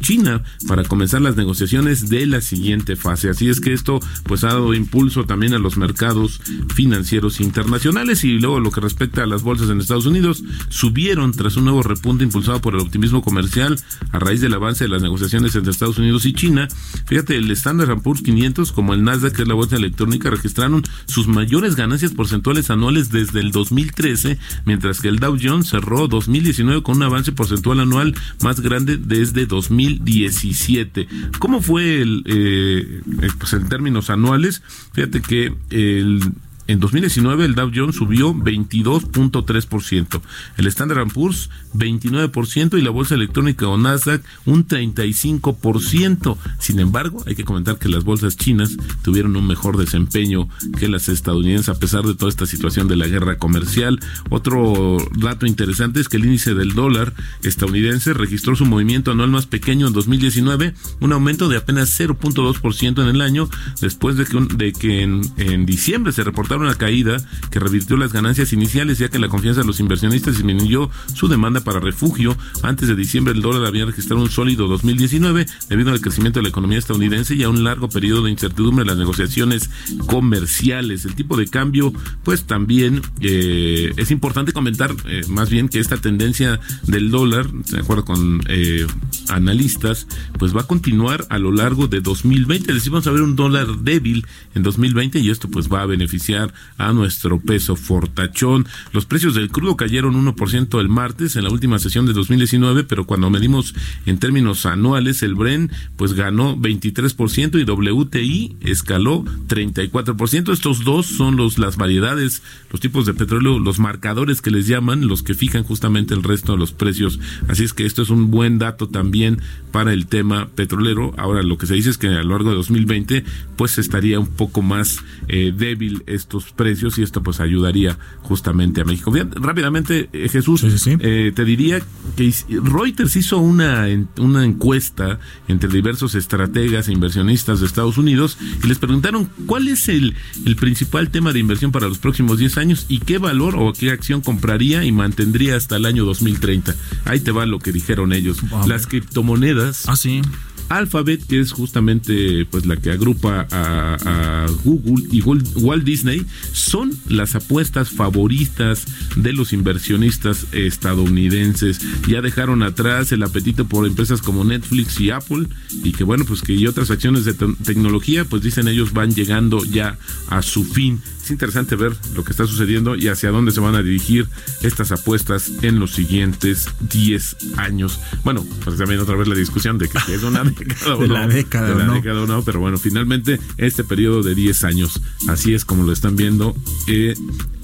China 0.00 0.42
para 0.66 0.84
comenzar 0.84 1.22
las 1.22 1.36
negociaciones 1.36 2.08
de 2.08 2.26
la 2.26 2.40
siguiente 2.40 2.96
fase. 2.96 3.30
Así 3.30 3.48
es 3.48 3.60
que 3.60 3.72
esto 3.72 3.95
pues 4.24 4.44
ha 4.44 4.48
dado 4.48 4.74
impulso 4.74 5.24
también 5.24 5.54
a 5.54 5.58
los 5.58 5.76
mercados 5.76 6.40
financieros 6.74 7.40
internacionales 7.40 8.24
y 8.24 8.38
luego 8.38 8.60
lo 8.60 8.70
que 8.70 8.80
respecta 8.80 9.22
a 9.22 9.26
las 9.26 9.42
bolsas 9.42 9.70
en 9.70 9.80
Estados 9.80 10.06
Unidos 10.06 10.42
subieron 10.68 11.32
tras 11.32 11.56
un 11.56 11.64
nuevo 11.64 11.82
repunte 11.82 12.24
impulsado 12.24 12.60
por 12.60 12.74
el 12.74 12.80
optimismo 12.80 13.22
comercial 13.22 13.78
a 14.12 14.18
raíz 14.18 14.40
del 14.40 14.54
avance 14.54 14.84
de 14.84 14.90
las 14.90 15.02
negociaciones 15.02 15.54
entre 15.54 15.70
Estados 15.70 15.98
Unidos 15.98 16.26
y 16.26 16.32
China. 16.32 16.68
Fíjate, 17.06 17.36
el 17.36 17.50
Standard 17.52 18.00
Poor's 18.02 18.22
500 18.22 18.72
como 18.72 18.94
el 18.94 19.04
Nasdaq 19.04 19.36
que 19.36 19.42
es 19.42 19.48
la 19.48 19.54
bolsa 19.54 19.76
electrónica 19.76 20.30
registraron 20.30 20.82
sus 21.06 21.28
mayores 21.28 21.76
ganancias 21.76 22.12
porcentuales 22.12 22.70
anuales 22.70 23.10
desde 23.10 23.40
el 23.40 23.52
2013, 23.52 24.38
mientras 24.64 25.00
que 25.00 25.08
el 25.08 25.18
Dow 25.18 25.36
Jones 25.40 25.68
cerró 25.68 26.08
2019 26.08 26.82
con 26.82 26.96
un 26.96 27.02
avance 27.02 27.32
porcentual 27.32 27.80
anual 27.80 28.14
más 28.42 28.60
grande 28.60 28.96
desde 28.96 29.46
2017. 29.46 31.06
¿Cómo 31.38 31.60
fue 31.60 32.00
el, 32.00 32.22
eh, 32.26 33.02
eh, 33.22 33.28
pues 33.38 33.52
en 33.52 33.68
términos 33.76 34.08
anuales? 34.08 34.62
Fíjate 34.94 35.20
que 35.20 35.52
el 35.68 36.20
en 36.66 36.80
2019 36.80 37.44
el 37.44 37.54
Dow 37.54 37.70
Jones 37.74 37.96
subió 37.96 38.34
22.3%, 38.34 40.20
el 40.56 40.66
Standard 40.66 41.12
Poor's 41.12 41.50
29% 41.74 42.78
y 42.78 42.82
la 42.82 42.90
bolsa 42.90 43.14
electrónica 43.14 43.68
o 43.68 43.76
Nasdaq 43.76 44.22
un 44.44 44.66
35%. 44.66 46.36
Sin 46.58 46.80
embargo, 46.80 47.22
hay 47.26 47.34
que 47.34 47.44
comentar 47.44 47.78
que 47.78 47.88
las 47.88 48.04
bolsas 48.04 48.36
chinas 48.36 48.76
tuvieron 49.02 49.36
un 49.36 49.46
mejor 49.46 49.76
desempeño 49.76 50.48
que 50.78 50.88
las 50.88 51.08
estadounidenses 51.08 51.68
a 51.68 51.78
pesar 51.78 52.04
de 52.04 52.14
toda 52.14 52.30
esta 52.30 52.46
situación 52.46 52.88
de 52.88 52.96
la 52.96 53.06
guerra 53.06 53.38
comercial. 53.38 54.00
Otro 54.30 54.96
dato 55.18 55.46
interesante 55.46 56.00
es 56.00 56.08
que 56.08 56.16
el 56.16 56.24
índice 56.24 56.54
del 56.54 56.74
dólar 56.74 57.12
estadounidense 57.42 58.14
registró 58.14 58.56
su 58.56 58.64
movimiento 58.64 59.12
anual 59.12 59.30
más 59.30 59.46
pequeño 59.46 59.86
en 59.86 59.92
2019, 59.92 60.74
un 61.00 61.12
aumento 61.12 61.48
de 61.48 61.58
apenas 61.58 61.98
0.2% 61.98 63.02
en 63.02 63.08
el 63.08 63.20
año, 63.20 63.48
después 63.80 64.16
de 64.16 64.72
que, 64.72 65.02
en, 65.02 65.20
en 65.36 65.66
diciembre 65.66 66.12
se 66.12 66.24
reportara 66.24 66.55
una 66.60 66.74
caída 66.74 67.16
que 67.50 67.58
revirtió 67.58 67.96
las 67.96 68.12
ganancias 68.12 68.52
iniciales, 68.52 68.98
ya 68.98 69.08
que 69.08 69.18
la 69.18 69.28
confianza 69.28 69.60
de 69.60 69.66
los 69.66 69.80
inversionistas 69.80 70.36
disminuyó 70.36 70.90
su 71.14 71.28
demanda 71.28 71.60
para 71.60 71.80
refugio. 71.80 72.36
Antes 72.62 72.88
de 72.88 72.96
diciembre 72.96 73.34
el 73.34 73.42
dólar 73.42 73.66
había 73.66 73.84
registrado 73.84 74.22
un 74.22 74.30
sólido 74.30 74.66
2019 74.68 75.46
debido 75.68 75.90
al 75.90 76.00
crecimiento 76.00 76.38
de 76.38 76.44
la 76.44 76.48
economía 76.48 76.78
estadounidense 76.78 77.34
y 77.34 77.42
a 77.42 77.48
un 77.48 77.64
largo 77.64 77.88
periodo 77.88 78.24
de 78.24 78.30
incertidumbre 78.30 78.82
en 78.82 78.88
las 78.88 78.96
negociaciones 78.98 79.70
comerciales. 80.06 81.04
El 81.04 81.14
tipo 81.14 81.36
de 81.36 81.46
cambio, 81.46 81.92
pues 82.24 82.44
también 82.44 83.02
eh, 83.20 83.92
es 83.96 84.10
importante 84.10 84.52
comentar 84.52 84.94
eh, 85.06 85.22
más 85.28 85.50
bien 85.50 85.68
que 85.68 85.80
esta 85.80 85.96
tendencia 85.96 86.60
del 86.84 87.10
dólar, 87.10 87.50
de 87.50 87.78
acuerdo 87.78 88.04
con 88.04 88.42
eh, 88.48 88.86
analistas, 89.28 90.06
pues 90.38 90.54
va 90.56 90.62
a 90.62 90.66
continuar 90.66 91.26
a 91.30 91.38
lo 91.38 91.52
largo 91.52 91.88
de 91.88 92.00
2020. 92.00 92.70
Es 92.70 92.74
decir, 92.76 92.92
vamos 92.92 93.06
a 93.06 93.12
ver 93.12 93.22
un 93.22 93.36
dólar 93.36 93.66
débil 93.78 94.26
en 94.54 94.62
2020 94.62 95.18
y 95.20 95.30
esto 95.30 95.48
pues 95.48 95.72
va 95.72 95.82
a 95.82 95.86
beneficiar 95.86 96.45
a 96.78 96.92
nuestro 96.92 97.40
peso 97.40 97.76
fortachón. 97.76 98.66
Los 98.92 99.06
precios 99.06 99.34
del 99.34 99.50
crudo 99.50 99.76
cayeron 99.76 100.14
1% 100.14 100.80
el 100.80 100.88
martes 100.88 101.36
en 101.36 101.44
la 101.44 101.50
última 101.50 101.78
sesión 101.78 102.06
de 102.06 102.12
2019, 102.12 102.84
pero 102.84 103.06
cuando 103.06 103.30
medimos 103.30 103.74
en 104.06 104.18
términos 104.18 104.66
anuales, 104.66 105.22
el 105.22 105.34
Bren 105.34 105.70
pues 105.96 106.12
ganó 106.12 106.56
23% 106.56 107.60
y 107.60 107.64
WTI 107.64 108.56
escaló 108.60 109.24
34%. 109.48 110.52
Estos 110.52 110.84
dos 110.84 111.06
son 111.06 111.36
los 111.36 111.58
las 111.58 111.76
variedades, 111.76 112.42
los 112.70 112.80
tipos 112.80 113.06
de 113.06 113.14
petróleo, 113.14 113.58
los 113.58 113.78
marcadores 113.78 114.42
que 114.42 114.50
les 114.50 114.66
llaman, 114.66 115.06
los 115.06 115.22
que 115.22 115.34
fijan 115.34 115.64
justamente 115.64 116.14
el 116.14 116.22
resto 116.22 116.52
de 116.52 116.58
los 116.58 116.72
precios. 116.72 117.18
Así 117.48 117.64
es 117.64 117.72
que 117.72 117.86
esto 117.86 118.02
es 118.02 118.10
un 118.10 118.30
buen 118.30 118.58
dato 118.58 118.88
también 118.88 119.40
para 119.72 119.92
el 119.92 120.06
tema 120.06 120.48
petrolero. 120.54 121.14
Ahora 121.16 121.42
lo 121.42 121.58
que 121.58 121.66
se 121.66 121.74
dice 121.74 121.90
es 121.90 121.98
que 121.98 122.08
a 122.08 122.22
lo 122.22 122.30
largo 122.30 122.50
de 122.50 122.56
2020 122.56 123.24
pues 123.56 123.78
estaría 123.78 124.18
un 124.20 124.28
poco 124.28 124.62
más 124.62 124.98
eh, 125.28 125.52
débil 125.56 126.02
estos 126.38 126.52
precios 126.52 126.98
y 126.98 127.02
esto 127.02 127.22
pues 127.22 127.40
ayudaría 127.40 127.98
justamente 128.22 128.80
a 128.80 128.84
México. 128.84 129.10
Bien, 129.10 129.30
rápidamente 129.32 130.08
eh, 130.12 130.28
Jesús, 130.28 130.60
Sí, 130.60 130.70
sí, 130.70 130.78
sí. 130.78 130.96
eh, 131.00 131.32
te 131.34 131.44
diría 131.44 131.80
que 132.16 132.32
Reuters 132.62 133.16
hizo 133.16 133.38
una, 133.38 133.86
una 134.18 134.44
encuesta 134.44 135.18
entre 135.48 135.68
diversos 135.68 136.14
estrategas 136.14 136.88
e 136.88 136.92
inversionistas 136.92 137.60
de 137.60 137.66
Estados 137.66 137.98
Unidos 137.98 138.38
y 138.62 138.66
les 138.66 138.78
preguntaron 138.78 139.28
cuál 139.46 139.68
es 139.68 139.88
el, 139.88 140.14
el 140.44 140.56
principal 140.56 141.10
tema 141.10 141.32
de 141.32 141.38
inversión 141.40 141.72
para 141.72 141.88
los 141.88 141.98
próximos 141.98 142.38
10 142.38 142.58
años 142.58 142.86
y 142.88 142.98
qué 143.00 143.18
valor 143.18 143.54
o 143.58 143.72
qué 143.72 143.90
acción 143.90 144.20
compraría 144.20 144.84
y 144.84 144.92
mantendría 144.92 145.56
hasta 145.56 145.76
el 145.76 145.86
año 145.86 146.04
2030. 146.04 146.74
Ahí 147.04 147.20
te 147.20 147.32
va 147.32 147.46
lo 147.46 147.58
que 147.58 147.72
dijeron 147.72 148.12
ellos. 148.12 148.38
Las 148.66 148.86
criptomonedas 148.86 149.88
Ah, 149.88 149.96
sí. 149.96 150.22
Alphabet, 150.68 151.24
que 151.26 151.40
es 151.40 151.52
justamente 151.52 152.44
pues 152.50 152.66
la 152.66 152.76
que 152.76 152.90
agrupa 152.90 153.46
a, 153.50 154.46
Google 154.64 155.04
y 155.12 155.22
Wal- 155.22 155.44
Walt 155.56 155.84
Disney, 155.84 156.24
son 156.52 156.92
las 157.08 157.34
apuestas 157.34 157.90
favoritas 157.90 158.84
de 159.16 159.32
los 159.32 159.52
inversionistas 159.52 160.46
estadounidenses. 160.52 161.80
Ya 162.08 162.20
dejaron 162.22 162.62
atrás 162.62 163.12
el 163.12 163.22
apetito 163.22 163.66
por 163.66 163.86
empresas 163.86 164.22
como 164.22 164.44
Netflix 164.44 165.00
y 165.00 165.10
Apple 165.10 165.46
y 165.84 165.92
que 165.92 166.04
bueno, 166.04 166.24
pues 166.24 166.42
que 166.42 166.54
y 166.54 166.66
otras 166.66 166.90
acciones 166.90 167.24
de 167.24 167.34
te- 167.34 167.54
tecnología, 167.64 168.24
pues 168.24 168.42
dicen 168.42 168.68
ellos 168.68 168.92
van 168.92 169.14
llegando 169.14 169.64
ya 169.64 169.98
a 170.28 170.42
su 170.42 170.64
fin. 170.64 171.00
Es 171.26 171.30
interesante 171.32 171.74
ver 171.74 171.92
lo 172.14 172.22
que 172.22 172.30
está 172.30 172.46
sucediendo 172.46 172.94
y 172.94 173.08
hacia 173.08 173.30
dónde 173.32 173.50
se 173.50 173.58
van 173.60 173.74
a 173.74 173.82
dirigir 173.82 174.28
estas 174.62 174.92
apuestas 174.92 175.50
en 175.62 175.80
los 175.80 175.90
siguientes 175.92 176.68
10 176.80 177.36
años. 177.56 177.98
Bueno, 178.22 178.46
pues 178.64 178.76
también 178.78 179.00
otra 179.00 179.16
vez 179.16 179.26
la 179.26 179.34
discusión 179.34 179.76
de 179.76 179.88
que 179.88 179.98
si 180.00 180.12
es 180.12 180.22
una 180.22 180.44
década 180.44 180.94
o 180.96 181.00
De 181.00 181.08
no. 181.08 181.14
la 181.14 181.26
década 181.26 181.66
de 181.66 181.72
o 181.74 181.78
la 181.78 181.84
no. 181.86 181.94
década 181.94 182.22
o 182.22 182.26
no, 182.28 182.42
pero 182.44 182.60
bueno, 182.60 182.78
finalmente 182.78 183.40
este 183.56 183.82
periodo 183.82 184.22
de 184.22 184.36
10 184.36 184.62
años, 184.64 185.00
así 185.26 185.52
es 185.52 185.64
como 185.64 185.82
lo 185.82 185.92
están 185.92 186.14
viendo. 186.14 186.54
eh, 186.86 187.14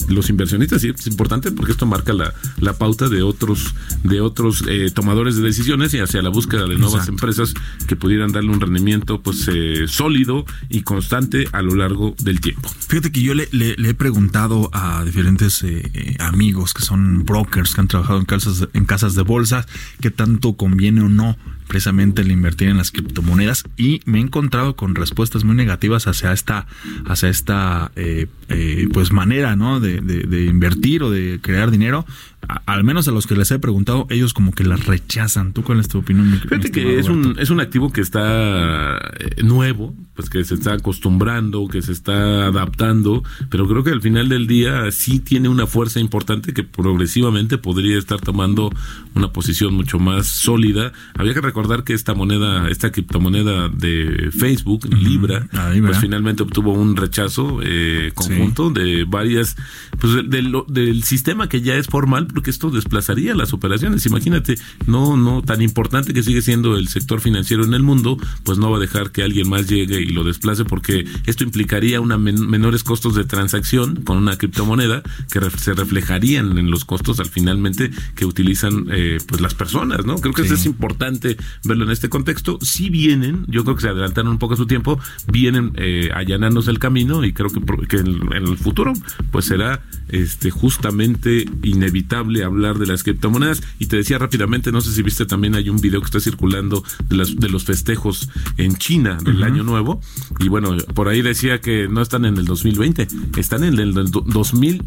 los 0.09 0.31
inversionistas, 0.31 0.83
sí, 0.83 0.89
es 0.95 1.07
importante 1.07 1.51
porque 1.53 1.73
esto 1.73 1.87
marca 1.87 2.13
la, 2.13 2.33
la 2.61 2.73
pauta 2.79 3.09
de 3.09 3.23
otros, 3.23 3.75
de 4.05 4.21
otros 4.21 4.65
eh, 4.69 4.91
tomadores 4.95 5.37
de 5.37 5.43
decisiones 5.43 5.95
y 5.95 5.99
hacia 6.01 6.23
la 6.23 6.29
búsqueda 6.31 6.63
de 6.63 6.75
nuevas 6.77 6.95
Exacto. 7.09 7.13
empresas 7.13 7.55
que 7.87 7.97
pudieran 7.97 8.33
darle 8.33 8.51
un 8.51 8.61
rendimiento 8.61 9.21
pues 9.23 9.49
eh, 9.53 9.85
sólido 9.89 10.45
y 10.69 10.83
constante 10.83 11.47
a 11.53 11.63
lo 11.63 11.75
largo 11.75 12.15
del 12.23 12.41
tiempo. 12.41 12.69
Fíjate 12.89 13.13
que 13.13 13.23
yo 13.23 13.35
le, 13.35 13.49
le- 13.53 13.77
le 13.77 13.89
he 13.91 13.95
preguntado 13.95 14.71
a 14.73 15.05
diferentes 15.05 15.63
eh, 15.63 15.91
eh, 15.95 16.17
amigos 16.21 16.75
que 16.75 16.83
son 16.83 17.25
brokers, 17.25 17.75
que 17.75 17.81
han 17.81 17.89
trabajado 17.89 18.19
en 18.19 18.25
casas, 18.27 18.69
en 18.73 18.85
casas 18.85 19.15
de 19.15 19.23
bolsa, 19.23 19.67
qué 20.01 20.11
tanto 20.11 20.55
conviene 20.55 21.03
o 21.03 21.09
no 21.09 21.37
precisamente 21.67 22.23
el 22.23 22.31
invertir 22.31 22.69
en 22.69 22.77
las 22.77 22.91
criptomonedas 22.91 23.65
y 23.77 24.01
me 24.05 24.19
he 24.19 24.21
encontrado 24.21 24.77
con 24.77 24.95
respuestas 24.95 25.45
muy 25.45 25.55
negativas 25.55 26.07
hacia 26.07 26.33
esta, 26.33 26.67
hacia 27.07 27.29
esta 27.29 27.93
eh, 27.97 28.27
eh, 28.49 28.89
pues 28.93 29.13
manera 29.13 29.57
¿no? 29.57 29.81
de, 29.81 29.97
invertir 30.47 31.03
o 31.03 31.11
de 31.11 31.41
crear 31.41 31.71
dinero. 31.71 32.07
A- 32.49 32.63
al 32.67 32.85
menos 32.85 33.07
a 33.09 33.13
los 33.13 33.27
que 33.27 33.37
les 33.37 33.51
he 33.51 33.59
preguntado, 33.59 34.07
ellos 34.11 34.35
como 34.35 34.53
que 34.53 34.65
las 34.65 34.87
rechazan. 34.87 35.53
¿Tú 35.53 35.63
cuál 35.63 35.81
es 35.81 35.89
tu 35.89 35.99
opinión? 35.99 36.41
Fíjate 36.49 36.71
que 36.71 36.99
es 36.99 37.07
Roberto? 37.07 37.31
un, 37.31 37.39
es 37.39 37.51
un 37.51 37.61
activo 37.61 37.93
que 37.93 38.01
está 38.01 38.97
eh, 39.19 39.43
nuevo, 39.43 39.95
pues 40.15 40.29
que 40.29 40.43
se 40.45 40.55
está 40.55 40.73
acostumbrando, 40.75 41.69
que 41.69 41.83
se 41.83 41.93
está 41.93 42.47
adaptando, 42.47 43.23
pero 43.49 43.67
creo 43.69 43.85
que 43.85 43.91
al 43.91 44.01
final 44.03 44.29
del 44.29 44.47
día 44.47 44.91
sí 44.91 45.21
tiene 45.21 45.49
una 45.49 45.67
fuerza 45.67 46.01
importante 46.01 46.53
que 46.53 46.65
progresivamente 46.65 47.59
podría 47.59 47.97
estar 47.99 48.21
tomando 48.21 48.71
una 49.15 49.33
posición 49.33 49.75
mucho 49.75 49.99
más 49.99 50.27
sólida. 50.27 50.93
Había 51.15 51.35
que 51.35 51.41
recordar 51.41 51.85
que 51.85 51.93
esta 51.95 52.15
moneda, 52.15 52.69
esta 52.69 52.91
criptomoneda 52.93 53.69
de 53.69 54.31
Facebook, 54.37 54.89
Libra, 54.93 55.47
pues 55.89 55.99
finalmente 56.01 56.43
obtuvo 56.43 56.73
un 56.73 56.97
rechazo 56.97 57.61
eh, 57.63 58.11
conjunto 58.15 58.71
de 58.71 59.05
varias, 59.05 59.57
pues 60.01 60.15
de- 60.15 60.23
de 60.25 60.43
lo- 60.43 60.67
del 60.69 61.03
sistema 61.05 61.49
que 61.49 61.63
ya 61.63 61.77
es 61.77 61.87
formal, 61.87 62.27
porque 62.33 62.51
esto 62.51 62.71
desplazaría 62.71 63.35
las 63.35 63.53
operaciones. 63.53 64.05
Imagínate, 64.07 64.57
no, 64.87 65.17
no 65.17 65.43
tan 65.43 65.63
importante 65.63 66.13
que 66.15 66.23
sigue 66.23 66.43
siendo 66.43 66.77
el 66.77 66.89
sector 66.89 67.21
financiero 67.21 67.65
en 67.65 67.75
el 67.75 67.83
mundo, 67.83 68.17
pues 68.45 68.59
no 68.59 68.71
va 68.71 68.79
a 68.79 68.81
dejar 68.81 69.11
que 69.13 69.23
alguien 69.23 69.49
más 69.49 69.69
llegue 69.69 70.01
y 70.01 70.07
lo 70.07 70.25
desplace, 70.25 70.65
porque 70.65 71.05
esto 71.27 71.45
implicaría 71.45 72.01
una 72.01 72.19
men- 72.19 72.49
menores 72.49 72.83
costos 72.85 73.15
de 73.15 73.25
transacción 73.25 74.03
con 74.03 74.17
una 74.19 74.37
criptomoneda 74.37 75.03
que 75.31 75.41
ref- 75.41 75.57
se 75.59 75.75
reflejarían 75.75 76.59
en 76.59 76.71
los 76.71 76.85
costos 76.85 77.21
al 77.21 77.27
finalmente 77.27 77.91
que 78.15 78.25
utilizan 78.25 78.87
eh, 78.91 79.19
pues 79.27 79.41
las 79.41 79.55
personas, 79.55 80.05
¿no? 80.07 80.17
Creo 80.17 80.33
que 80.35 80.43
eso 80.43 80.55
es 80.55 80.67
importante 80.67 81.37
verlo 81.65 81.85
en 81.85 81.91
este 81.91 82.09
contexto. 82.09 82.59
Si 82.63 82.91
vienen, 82.91 83.45
yo 83.49 83.65
creo 83.65 83.77
que 83.77 83.83
se 83.83 83.89
adelantaron 83.89 84.33
un 84.33 84.39
poco 84.39 84.55
a 84.55 84.57
su 84.57 84.67
tiempo, 84.67 84.99
vienen 85.31 85.73
eh, 85.77 86.11
allanándose 86.15 86.71
el 86.71 86.79
camino 86.79 87.25
y 87.25 87.33
creo 87.33 87.49
que, 87.51 87.61
que 87.87 87.97
en, 87.99 88.33
en 88.33 88.47
el 88.49 88.57
futuro 88.57 88.93
pues 89.31 89.47
será 89.47 89.83
este 90.09 90.51
justamente 90.51 91.47
inevitable 91.63 92.22
hablar 92.45 92.79
de 92.79 92.87
las 92.87 93.03
criptomonedas 93.03 93.63
y 93.79 93.87
te 93.87 93.97
decía 93.97 94.19
rápidamente, 94.19 94.73
no 94.73 94.81
sé 94.81 94.93
si 94.93 95.03
viste 95.03 95.27
también 95.27 95.55
hay 95.55 95.69
un 95.69 95.81
video 95.81 96.01
que 96.01 96.07
está 96.07 96.21
circulando 96.21 96.83
de, 97.09 97.17
las, 97.17 97.37
de 97.37 97.49
los 97.49 97.65
festejos 97.65 98.29
en 98.57 98.77
China 98.77 99.19
del 99.23 99.43
año 99.43 99.63
nuevo 99.63 100.01
y 100.39 100.49
bueno, 100.49 100.77
por 100.95 101.09
ahí 101.09 101.23
decía 101.23 101.61
que 101.61 101.89
no 101.89 102.03
están 102.03 102.25
en 102.25 102.37
el 102.37 102.45
2020, 102.45 103.09
están 103.37 103.65
en 103.65 103.79
el 103.79 103.95
del 103.95 104.11
do- 104.11 104.25
2000 104.27 104.83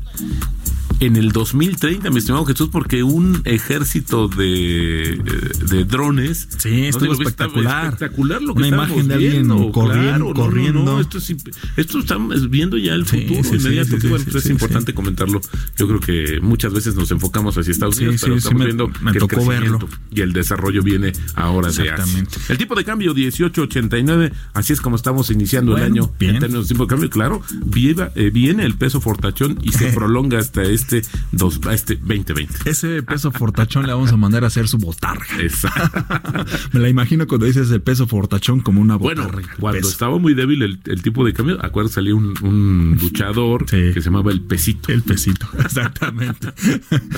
en 1.01 1.17
el 1.17 1.33
2030, 1.33 2.09
mi 2.09 2.19
estimado 2.19 2.45
Jesús, 2.45 2.69
porque 2.71 3.03
un 3.03 3.41
ejército 3.43 4.29
de, 4.29 5.21
de 5.69 5.83
drones. 5.83 6.47
Sí, 6.57 6.85
espectacular. 6.85 7.85
espectacular 7.85 8.41
lo 8.41 8.53
que 8.55 8.59
Una 8.59 8.67
imagen 8.69 9.07
de 9.09 9.13
alguien 9.15 9.31
viendo, 9.33 9.71
corriendo- 9.73 10.01
claro, 10.01 10.19
no, 10.19 10.27
no, 10.29 10.33
corriendo. 10.33 10.83
no, 10.85 11.01
esto, 11.01 11.17
es 11.17 11.35
esto 11.75 11.99
estamos 11.99 12.49
viendo 12.49 12.77
ya 12.77 12.93
el 12.93 13.05
futuro 13.05 13.43
sí, 13.43 13.49
sí, 13.49 13.55
inmediato. 13.57 13.89
sí, 13.95 13.97
que 13.99 14.07
bueno, 14.07 14.23
pues 14.31 14.45
es 14.45 14.49
importante 14.49 14.93
comentarlo. 14.93 15.41
Yo 15.77 15.85
creo 15.87 15.99
que 15.99 16.39
muchas 16.41 16.71
veces 16.71 16.95
nos 16.95 17.11
enfocamos 17.11 17.24
hacia 17.31 17.71
Estados 17.71 17.97
Unidos, 17.97 18.21
pero 18.21 18.35
estamos 18.35 18.59
me- 18.59 18.65
viendo 18.65 18.91
me 19.01 19.11
que 19.11 19.19
tocó 19.19 19.41
el 19.41 19.47
verlo. 19.61 19.79
y 20.11 20.21
el 20.21 20.33
desarrollo 20.33 20.81
viene 20.83 21.11
ahora 21.35 21.71
de 21.71 21.91
Asia. 21.91 22.23
El 22.49 22.57
tipo 22.57 22.75
de 22.75 22.83
cambio 22.83 23.13
18.89, 23.13 24.31
así 24.53 24.73
es 24.73 24.81
como 24.81 24.95
estamos 24.95 25.29
iniciando 25.29 25.71
Bueno, 25.71 25.85
el 25.85 25.91
año 25.91 26.11
bien. 26.19 26.35
en 26.35 26.41
términos 26.41 26.67
de 26.67 26.73
tipo 26.73 26.85
de 26.85 26.89
cambio. 26.89 27.09
Claro, 27.09 27.41
viva- 27.65 28.11
eh, 28.15 28.29
viene 28.31 28.65
el 28.65 28.75
peso 28.75 29.01
fortachón 29.01 29.59
y 29.61 29.71
se 29.71 29.91
prolonga 29.93 30.39
hasta 30.39 30.63
este, 30.63 31.01
dos, 31.31 31.59
este 31.71 31.95
2020. 31.95 32.69
Ese 32.69 33.03
peso 33.03 33.31
fortachón 33.31 33.85
le 33.85 33.93
vamos 33.93 34.11
a 34.11 34.17
mandar 34.17 34.43
a 34.43 34.47
hacer 34.47 34.67
su 34.67 34.77
botarga. 34.77 35.25
Exacto. 35.39 36.45
Me 36.73 36.79
la 36.79 36.89
imagino 36.89 37.27
cuando 37.27 37.45
dices 37.45 37.69
el 37.71 37.81
peso 37.81 38.07
fortachón 38.07 38.59
como 38.61 38.81
una 38.81 38.95
Bueno, 38.97 39.23
botarga. 39.25 39.55
cuando 39.59 39.79
Peso. 39.79 39.91
estaba 39.91 40.17
muy 40.19 40.33
débil 40.33 40.61
el, 40.63 40.79
el 40.85 41.01
tipo 41.01 41.25
de 41.25 41.33
cambio, 41.33 41.63
acuerdas, 41.63 41.93
salía 41.93 42.15
un, 42.15 42.33
un 42.43 42.97
luchador 43.01 43.65
Sí. 43.69 43.77
que 43.93 44.01
se 44.01 44.01
llamaba 44.05 44.31
el 44.31 44.41
pesito. 44.41 44.91
El 44.91 45.01
pesito, 45.03 45.47
exactamente. 45.63 46.49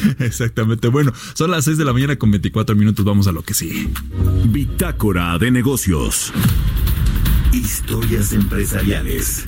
exactamente. 0.20 0.88
Bueno, 0.88 1.14
son 1.34 1.52
las 1.52 1.66
6 1.66 1.78
de 1.78 1.86
la 1.86 1.94
mañana 1.94 2.16
con 2.16 2.32
24 2.32 2.76
minutos. 2.76 3.06
Vamos 3.06 3.28
a 3.28 3.32
lo 3.32 3.44
que 3.44 3.54
sigue. 3.54 3.90
Bitácora 4.46 5.38
de 5.38 5.52
negocios. 5.52 6.32
Historias 7.52 8.34
empresariales. 8.34 9.46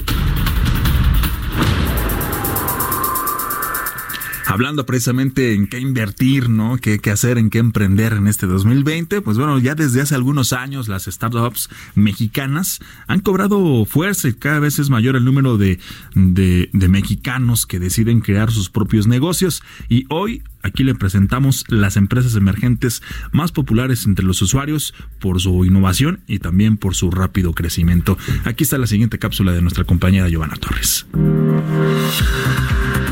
Hablando 4.50 4.84
precisamente 4.84 5.54
en 5.54 5.68
qué 5.68 5.80
invertir, 5.80 6.50
¿no? 6.50 6.78
¿Qué, 6.78 7.00
hacer, 7.12 7.38
en 7.38 7.52
qué 7.52 7.60
emprender 7.60 8.14
en 8.14 8.26
este 8.26 8.48
2020. 8.48 9.22
Pues 9.22 9.38
bueno, 9.38 9.60
ya 9.60 9.76
desde 9.76 10.02
hace 10.02 10.16
algunos 10.16 10.54
años 10.54 10.88
las 10.88 11.06
startups 11.06 11.70
mexicanas 11.94 12.80
han 13.06 13.20
cobrado 13.20 13.86
fuerza 13.86 14.28
y 14.28 14.34
cada 14.34 14.58
vez 14.58 14.80
es 14.80 14.90
mayor 14.90 15.16
el 15.16 15.24
número 15.24 15.60
de, 15.60 15.78
de, 16.16 16.68
de 16.74 16.88
mexicanos 16.88 17.68
que 17.68 17.78
deciden 17.78 18.22
crear 18.22 18.50
sus 18.50 18.72
propios 18.72 19.06
negocios. 19.06 19.62
Y 19.88 20.08
hoy 20.10 20.42
aquí 20.64 20.84
le 20.84 20.96
presentamos 20.96 21.64
las 21.68 21.96
empresas 21.96 22.36
emergentes 22.36 23.04
más 23.32 23.52
populares 23.52 24.08
entre 24.08 24.26
los 24.26 24.42
usuarios 24.42 24.96
por 25.20 25.40
su 25.40 25.64
innovación 25.64 26.22
y 26.26 26.40
también 26.40 26.78
por 26.78 26.96
su 26.96 27.12
rápido 27.12 27.54
crecimiento. 27.54 28.18
Aquí 28.46 28.64
está 28.64 28.80
la 28.80 28.88
siguiente 28.88 29.20
cápsula 29.20 29.52
de 29.52 29.62
nuestra 29.62 29.84
compañera 29.84 30.28
Giovanna 30.28 30.56
Torres. 30.56 31.06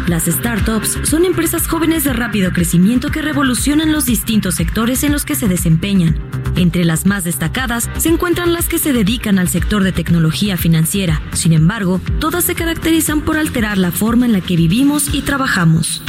Las 0.08 0.24
startups 0.24 1.00
son 1.04 1.26
empresas 1.26 1.68
jóvenes 1.68 2.06
de 2.06 2.14
rápido 2.14 2.54
crecimiento 2.54 3.10
que 3.10 3.22
revolucionan 3.22 3.92
los 3.92 4.06
distintos 4.06 4.56
sectores 4.56 5.04
en 5.04 5.12
los 5.12 5.26
que 5.26 5.36
se 5.36 5.50
desempeñan. 5.50 6.18
Entre 6.56 6.86
las 6.86 7.06
más 7.06 7.26
destacadas 7.26 7.90
se 7.98 8.08
encuentran 8.08 8.54
las 8.54 8.70
que 8.70 8.80
se 8.80 8.94
dedican 8.94 9.38
al 9.38 9.50
sector 9.50 9.84
de 9.84 9.92
tecnología 9.92 10.56
financiera. 10.56 11.22
Sin 11.34 11.52
embargo, 11.52 12.00
todas 12.20 12.46
se 12.46 12.56
caracterizan 12.56 13.20
por 13.20 13.36
alterar 13.36 13.78
la 13.78 13.92
forma 13.92 14.26
en 14.26 14.32
la 14.32 14.40
que 14.40 14.56
vivimos 14.56 15.14
y 15.14 15.24
trabajamos. 15.24 16.02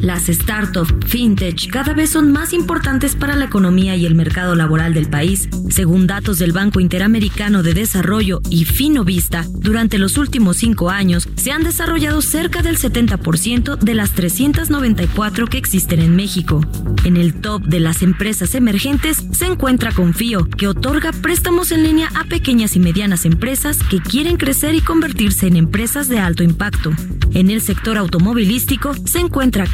Las 0.00 0.26
startups 0.26 0.94
fintech 1.06 1.70
cada 1.70 1.92
vez 1.92 2.10
son 2.10 2.32
más 2.32 2.52
importantes 2.52 3.14
para 3.14 3.36
la 3.36 3.44
economía 3.44 3.96
y 3.96 4.06
el 4.06 4.14
mercado 4.14 4.54
laboral 4.54 4.94
del 4.94 5.08
país. 5.08 5.48
Según 5.68 6.06
datos 6.06 6.38
del 6.38 6.52
Banco 6.52 6.80
Interamericano 6.80 7.62
de 7.62 7.74
Desarrollo 7.74 8.40
y 8.50 8.64
Finovista, 8.64 9.44
durante 9.52 9.98
los 9.98 10.18
últimos 10.18 10.56
cinco 10.56 10.90
años 10.90 11.28
se 11.36 11.52
han 11.52 11.62
desarrollado 11.62 12.22
cerca 12.22 12.62
del 12.62 12.78
70% 12.78 13.78
de 13.78 13.94
las 13.94 14.12
394 14.12 15.46
que 15.46 15.58
existen 15.58 16.00
en 16.00 16.16
México. 16.16 16.60
En 17.04 17.16
el 17.16 17.34
top 17.34 17.62
de 17.64 17.80
las 17.80 18.02
empresas 18.02 18.54
emergentes 18.54 19.24
se 19.32 19.46
encuentra 19.46 19.92
Confío, 19.92 20.48
que 20.48 20.68
otorga 20.68 21.12
préstamos 21.12 21.72
en 21.72 21.82
línea 21.82 22.08
a 22.14 22.24
pequeñas 22.24 22.76
y 22.76 22.80
medianas 22.80 23.24
empresas 23.24 23.78
que 23.90 24.00
quieren 24.00 24.36
crecer 24.36 24.74
y 24.74 24.80
convertirse 24.80 25.46
en 25.46 25.56
empresas 25.56 26.08
de 26.08 26.18
alto 26.18 26.42
impacto. 26.42 26.92
En 27.34 27.50
el 27.50 27.60
sector 27.62 27.96
automovilístico 27.96 28.94
se 29.04 29.20
encuentra 29.20 29.66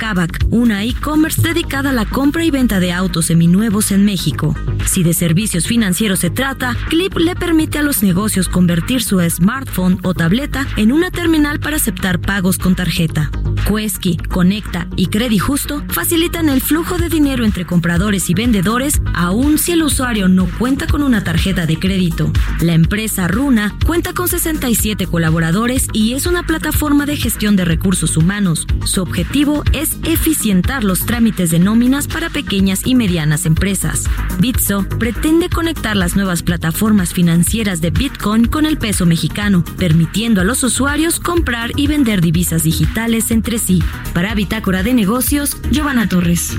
Una 0.51 0.85
e-commerce 0.85 1.43
dedicada 1.43 1.91
a 1.91 1.93
la 1.93 2.07
compra 2.07 2.43
y 2.43 2.51
venta 2.51 2.81
de 2.81 2.95
autos 2.95 3.27
seminuevos 3.27 3.93
en 3.93 4.07
México. 4.07 4.55
Si 4.87 5.03
de 5.03 5.13
servicios 5.13 5.67
financieros 5.67 6.21
se 6.21 6.31
trata, 6.31 6.75
Clip 6.89 7.15
le 7.19 7.37
permite 7.37 7.77
a 7.77 7.83
los 7.83 8.03
negocios 8.03 8.49
convertir 8.49 9.03
su 9.03 9.21
smartphone 9.29 9.99
o 10.03 10.15
tableta 10.15 10.67
en 10.79 10.93
una 10.93 11.11
terminal 11.11 11.61
para 11.61 11.77
aceptar 11.77 12.21
pagos 12.21 12.57
con 12.57 12.75
tarjeta. 12.75 13.31
Quesky, 13.69 14.17
Conecta 14.17 14.89
y 14.97 15.09
Credijusto 15.09 15.85
facilitan 15.89 16.49
el 16.49 16.63
flujo 16.63 16.97
de 16.97 17.11
dinero 17.11 17.45
entre 17.45 17.67
compradores 17.67 18.31
y 18.31 18.35
vendedores, 18.35 19.03
aun 19.13 19.59
si 19.59 19.73
el 19.73 19.83
usuario 19.83 20.27
no 20.27 20.47
cuenta 20.59 20.87
con 20.87 21.03
una 21.03 21.23
tarjeta 21.23 21.67
de 21.67 21.79
crédito. 21.79 22.33
La 22.63 22.73
empresa 22.73 23.29
Runa 23.29 23.77
cuenta 23.85 24.15
con 24.15 24.27
67 24.27 25.07
colaboradores 25.07 25.89
y 25.93 26.15
es 26.15 26.25
una 26.25 26.45
plataforma 26.45 27.05
de 27.05 27.19
gestión 27.19 27.57
de 27.57 27.67
recursos 27.67 28.17
humanos. 28.17 28.67
Su 28.87 29.03
objetivo 29.03 29.63
es 29.73 29.98
eficientar 30.05 30.85
los 30.85 31.07
trámites 31.07 31.51
de 31.51 31.59
nóminas 31.59 32.07
para 32.07 32.31
pequeñas 32.31 32.87
y 32.87 32.95
medianas 32.95 33.47
empresas. 33.47 34.05
Bitso 34.39 34.89
pretende 34.99 35.49
conectar 35.49 35.97
las 35.97 36.17
nuevas 36.17 36.43
plataformas 36.43 37.13
financieras 37.13 37.81
de 37.81 37.91
Bitcoin 37.91 38.47
con 38.47 38.67
el 38.67 38.79
peso 38.79 39.07
mexicano, 39.07 39.65
permitiendo 39.77 40.41
a 40.41 40.45
los 40.45 40.63
usuarios 40.63 41.21
comprar 41.21 41.73
y 41.77 41.87
vender 41.87 42.21
divisas 42.21 42.63
digitales 42.63 43.31
entre 43.31 43.59
sí. 43.59 43.83
Para 44.15 44.35
Bitácora 44.35 44.83
de 44.83 44.95
Negocios, 44.95 45.57
Giovanna 45.71 46.09
Torres. 46.09 46.57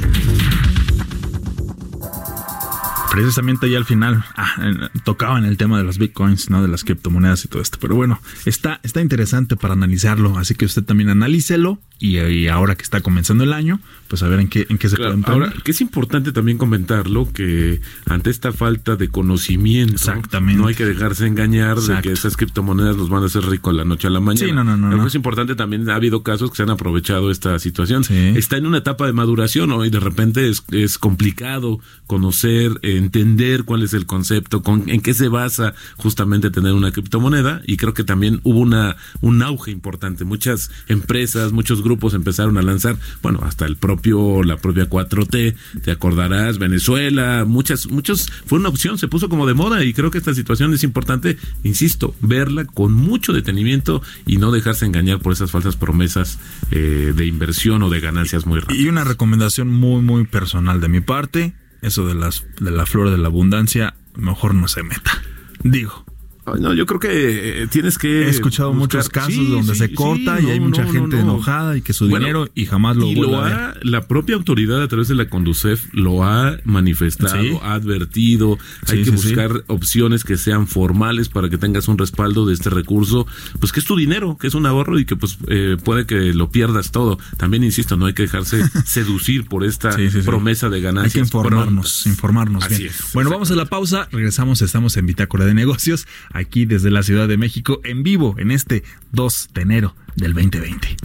precisamente 3.19 3.65
ahí 3.65 3.75
al 3.75 3.85
final 3.85 4.23
ah, 4.35 4.89
tocaban 5.03 5.43
el 5.43 5.57
tema 5.57 5.77
de 5.77 5.83
los 5.83 5.97
bitcoins, 5.97 6.49
¿no? 6.49 6.61
De 6.61 6.67
las 6.67 6.83
criptomonedas 6.83 7.43
y 7.43 7.47
todo 7.47 7.61
esto. 7.61 7.77
Pero 7.81 7.95
bueno, 7.95 8.21
está, 8.45 8.79
está 8.83 9.01
interesante 9.01 9.55
para 9.55 9.73
analizarlo. 9.73 10.37
Así 10.37 10.55
que 10.55 10.65
usted 10.65 10.83
también 10.83 11.09
analícelo. 11.09 11.79
Y, 11.99 12.17
y 12.17 12.47
ahora 12.47 12.75
que 12.75 12.83
está 12.83 13.01
comenzando 13.01 13.43
el 13.43 13.51
año, 13.51 13.81
pues 14.07 14.23
a 14.23 14.29
ver 14.29 14.39
en 14.39 14.47
qué, 14.47 14.65
en 14.69 14.77
qué 14.77 14.87
se 14.87 14.95
Claro, 14.95 15.11
puede 15.11 15.17
emprender. 15.19 15.49
ahora, 15.49 15.63
que 15.63 15.71
es 15.71 15.81
importante 15.81 16.31
también 16.31 16.57
comentarlo, 16.57 17.31
que 17.31 17.81
ante 18.05 18.29
esta 18.29 18.53
falta 18.53 18.95
de 18.95 19.09
conocimiento, 19.09 19.93
Exactamente. 19.95 20.61
no 20.61 20.67
hay 20.67 20.75
que 20.75 20.85
dejarse 20.85 21.27
engañar 21.27 21.77
de 21.77 22.01
que 22.01 22.13
esas 22.13 22.37
criptomonedas 22.37 22.95
los 22.95 23.09
van 23.09 23.23
a 23.23 23.25
hacer 23.25 23.43
rico 23.45 23.69
a 23.69 23.73
la 23.73 23.83
noche 23.83 24.07
a 24.07 24.11
la 24.11 24.21
mañana. 24.21 24.47
Sí, 24.47 24.53
no, 24.53 24.63
no, 24.63 24.77
no, 24.77 24.95
no. 24.95 25.05
es 25.07 25.13
importante 25.13 25.55
también, 25.55 25.89
ha 25.89 25.95
habido 25.95 26.23
casos 26.23 26.49
que 26.51 26.55
se 26.57 26.63
han 26.63 26.69
aprovechado 26.69 27.31
esta 27.31 27.59
situación. 27.59 28.05
Sí. 28.05 28.15
Está 28.35 28.55
en 28.55 28.65
una 28.65 28.77
etapa 28.77 29.05
de 29.05 29.11
maduración, 29.13 29.69
¿no? 29.69 29.83
Y 29.83 29.89
de 29.89 29.99
repente 29.99 30.47
es, 30.49 30.63
es 30.71 30.97
complicado 30.97 31.79
conocer, 32.07 32.79
entender 32.81 33.65
cuál 33.65 33.83
es 33.83 33.93
el 33.93 34.05
concepto, 34.05 34.63
con, 34.63 34.89
en 34.89 35.01
qué 35.01 35.13
se 35.13 35.27
basa 35.27 35.73
justamente 35.97 36.49
tener 36.49 36.71
una 36.73 36.91
criptomoneda. 36.93 37.61
Y 37.67 37.75
creo 37.77 37.93
que 37.93 38.05
también 38.05 38.39
hubo 38.43 38.59
una, 38.59 38.95
un 39.19 39.43
auge 39.43 39.69
importante. 39.71 40.23
Muchas 40.23 40.71
empresas, 40.87 41.51
muchos 41.51 41.83
grupos 41.83 41.88
empezaron 42.13 42.57
a 42.57 42.61
lanzar, 42.61 42.97
bueno, 43.21 43.39
hasta 43.43 43.65
el 43.65 43.77
propio, 43.77 44.43
la 44.43 44.57
propia 44.57 44.89
4T, 44.89 45.55
te 45.83 45.91
acordarás, 45.91 46.57
Venezuela, 46.59 47.45
muchas, 47.45 47.87
muchos, 47.87 48.31
fue 48.45 48.59
una 48.59 48.69
opción, 48.69 48.97
se 48.97 49.07
puso 49.07 49.29
como 49.29 49.47
de 49.47 49.53
moda 49.53 49.83
y 49.83 49.93
creo 49.93 50.11
que 50.11 50.17
esta 50.17 50.33
situación 50.33 50.73
es 50.73 50.83
importante, 50.83 51.37
insisto, 51.63 52.15
verla 52.21 52.65
con 52.65 52.93
mucho 52.93 53.33
detenimiento 53.33 54.01
y 54.25 54.37
no 54.37 54.51
dejarse 54.51 54.85
engañar 54.85 55.19
por 55.19 55.33
esas 55.33 55.51
falsas 55.51 55.75
promesas 55.75 56.39
eh, 56.71 57.13
de 57.15 57.25
inversión 57.25 57.83
o 57.83 57.89
de 57.89 57.99
ganancias 57.99 58.45
muy 58.45 58.59
rápidas. 58.59 58.81
Y 58.81 58.87
una 58.87 59.03
recomendación 59.03 59.69
muy, 59.69 60.01
muy 60.01 60.25
personal 60.25 60.81
de 60.81 60.89
mi 60.89 61.01
parte. 61.01 61.53
Eso 61.81 62.05
de 62.05 62.13
las 62.13 62.45
de 62.59 62.71
la 62.71 62.85
flor 62.85 63.09
de 63.09 63.17
la 63.17 63.27
abundancia, 63.27 63.95
mejor 64.15 64.53
no 64.53 64.67
se 64.67 64.83
meta. 64.83 65.21
Digo, 65.63 66.05
No, 66.55 66.73
yo 66.73 66.85
creo 66.85 66.99
que 66.99 67.63
eh, 67.63 67.67
tienes 67.67 67.97
que. 67.97 68.23
he 68.25 68.29
escuchado 68.29 68.69
buscar- 68.73 68.79
muchos 68.99 69.09
casos 69.09 69.33
Sí, 69.33 69.47
donde 69.51 69.73
sí, 69.73 69.79
se 69.79 69.87
sí, 69.87 69.93
corta 69.93 70.39
y 70.41 70.47
hay 70.49 70.59
mucha 70.59 70.83
no, 70.83 70.91
gente 70.91 71.17
no, 71.17 71.23
no. 71.25 71.33
enojada 71.33 71.77
y 71.77 71.81
que 71.81 71.93
su 71.93 72.07
Bueno, 72.09 72.25
dinero 72.25 72.49
y 72.55 72.65
jamás 72.65 72.95
lo 72.97 73.05
y 73.07 73.15
vuelve 73.15 73.31
lo 73.33 73.41
ha, 73.43 73.73
la 73.81 74.07
propia 74.07 74.35
autoridad 74.35 74.81
a 74.81 74.87
través 74.87 75.07
de 75.07 75.15
la 75.15 75.29
Conducef 75.29 75.85
lo 75.93 76.23
ha 76.23 76.57
manifestado, 76.63 77.63
ha 77.63 77.73
advertido, 77.73 78.57
hay 78.87 79.03
que 79.03 79.11
buscar 79.11 79.63
opciones 79.67 80.23
que 80.23 80.37
sean 80.37 80.67
formales 80.67 81.29
para 81.29 81.49
que 81.49 81.57
tengas 81.57 81.87
un 81.87 81.97
respaldo 81.97 82.45
de 82.45 82.53
este 82.53 82.69
recurso, 82.69 83.27
pues 83.59 83.71
que 83.71 83.79
es 83.79 83.85
tu 83.85 83.95
dinero, 83.95 84.37
que 84.37 84.47
es 84.47 84.53
un 84.55 84.65
ahorro 84.65 84.99
y 84.99 85.05
que 85.05 85.15
pues 85.15 85.37
eh, 85.47 85.77
puede 85.83 86.05
que 86.05 86.33
lo 86.33 86.49
pierdas 86.49 86.91
todo. 86.91 87.19
También 87.37 87.63
insisto, 87.63 87.97
no 87.97 88.05
hay 88.05 88.13
que 88.13 88.23
dejarse 88.23 88.61
seducir 88.85 89.45
por 89.45 89.63
esta 89.63 89.95
promesa 90.25 90.69
de 90.69 90.77
Hay 90.77 90.81
ganancias. 90.83 91.13
que 91.13 91.19
informarnos, 91.19 92.05
informarnos 92.05 92.63
Así 92.65 92.77
bien. 92.83 92.89
es, 92.91 93.13
bueno, 93.13 93.29
vamos 93.29 93.51
a 93.51 93.55
la 93.55 93.65
pausa, 93.65 94.07
regresamos, 94.11 94.61
estamos 94.61 94.95
en 94.97 95.05
Bitácora 95.05 95.45
de 95.45 95.53
Negocios, 95.53 96.07
aquí 96.31 96.38
desde 96.65 96.91
la 96.91 97.03
Ciudad 97.03 97.27
de 97.27 97.37
México, 97.37 97.81
en 97.83 98.03
vivo, 98.03 98.35
en 98.37 98.51
este 98.51 98.83
2 99.11 99.49
de 99.53 99.61
enero 99.61 99.95
del 100.15 100.33
2020. 100.33 100.97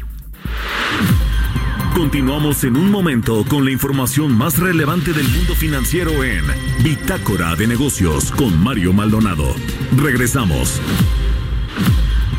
Continuamos 1.95 2.65
en 2.65 2.77
un 2.77 2.91
momento 2.91 3.45
con 3.49 3.65
la 3.65 3.71
información 3.71 4.37
más 4.37 4.59
relevante 4.59 5.13
del 5.13 5.29
mundo 5.29 5.55
financiero 5.55 6.25
en 6.25 6.45
Bitácora 6.83 7.55
de 7.55 7.69
Negocios 7.69 8.33
con 8.33 8.63
Mario 8.63 8.93
Maldonado. 8.93 9.55
Regresamos. 9.97 10.81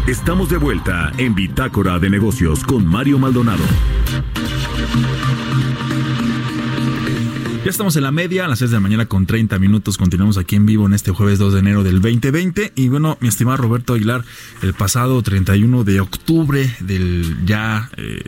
Estamos 0.08 0.50
de 0.50 0.58
vuelta 0.58 1.12
en 1.18 1.36
Bitácora 1.36 2.00
de 2.00 2.10
Negocios 2.10 2.64
con 2.64 2.86
Mario 2.86 3.18
Maldonado. 3.18 3.64
Ya 7.66 7.72
estamos 7.72 7.96
en 7.96 8.04
la 8.04 8.12
media, 8.12 8.46
a 8.46 8.48
las 8.48 8.60
6 8.60 8.70
de 8.70 8.78
la 8.78 8.82
mañana 8.82 9.08
con 9.08 9.26
30 9.26 9.58
minutos. 9.58 9.98
Continuamos 9.98 10.38
aquí 10.38 10.56
en 10.56 10.68
vivo 10.68 10.86
en 10.86 10.94
este 10.94 11.10
jueves 11.10 11.40
2 11.40 11.52
de 11.52 11.60
enero 11.62 11.84
del 11.84 12.00
2020. 12.00 12.74
Y 12.76 12.90
bueno, 12.90 13.18
mi 13.22 13.28
estimado 13.28 13.58
Roberto 13.58 13.96
Aguilar, 13.96 14.24
el 14.62 14.76
pasado 14.76 15.20
31 15.24 15.84
de 15.84 16.00
octubre 16.00 16.76
del 16.82 17.44
ya 17.44 17.90
eh, 17.98 18.22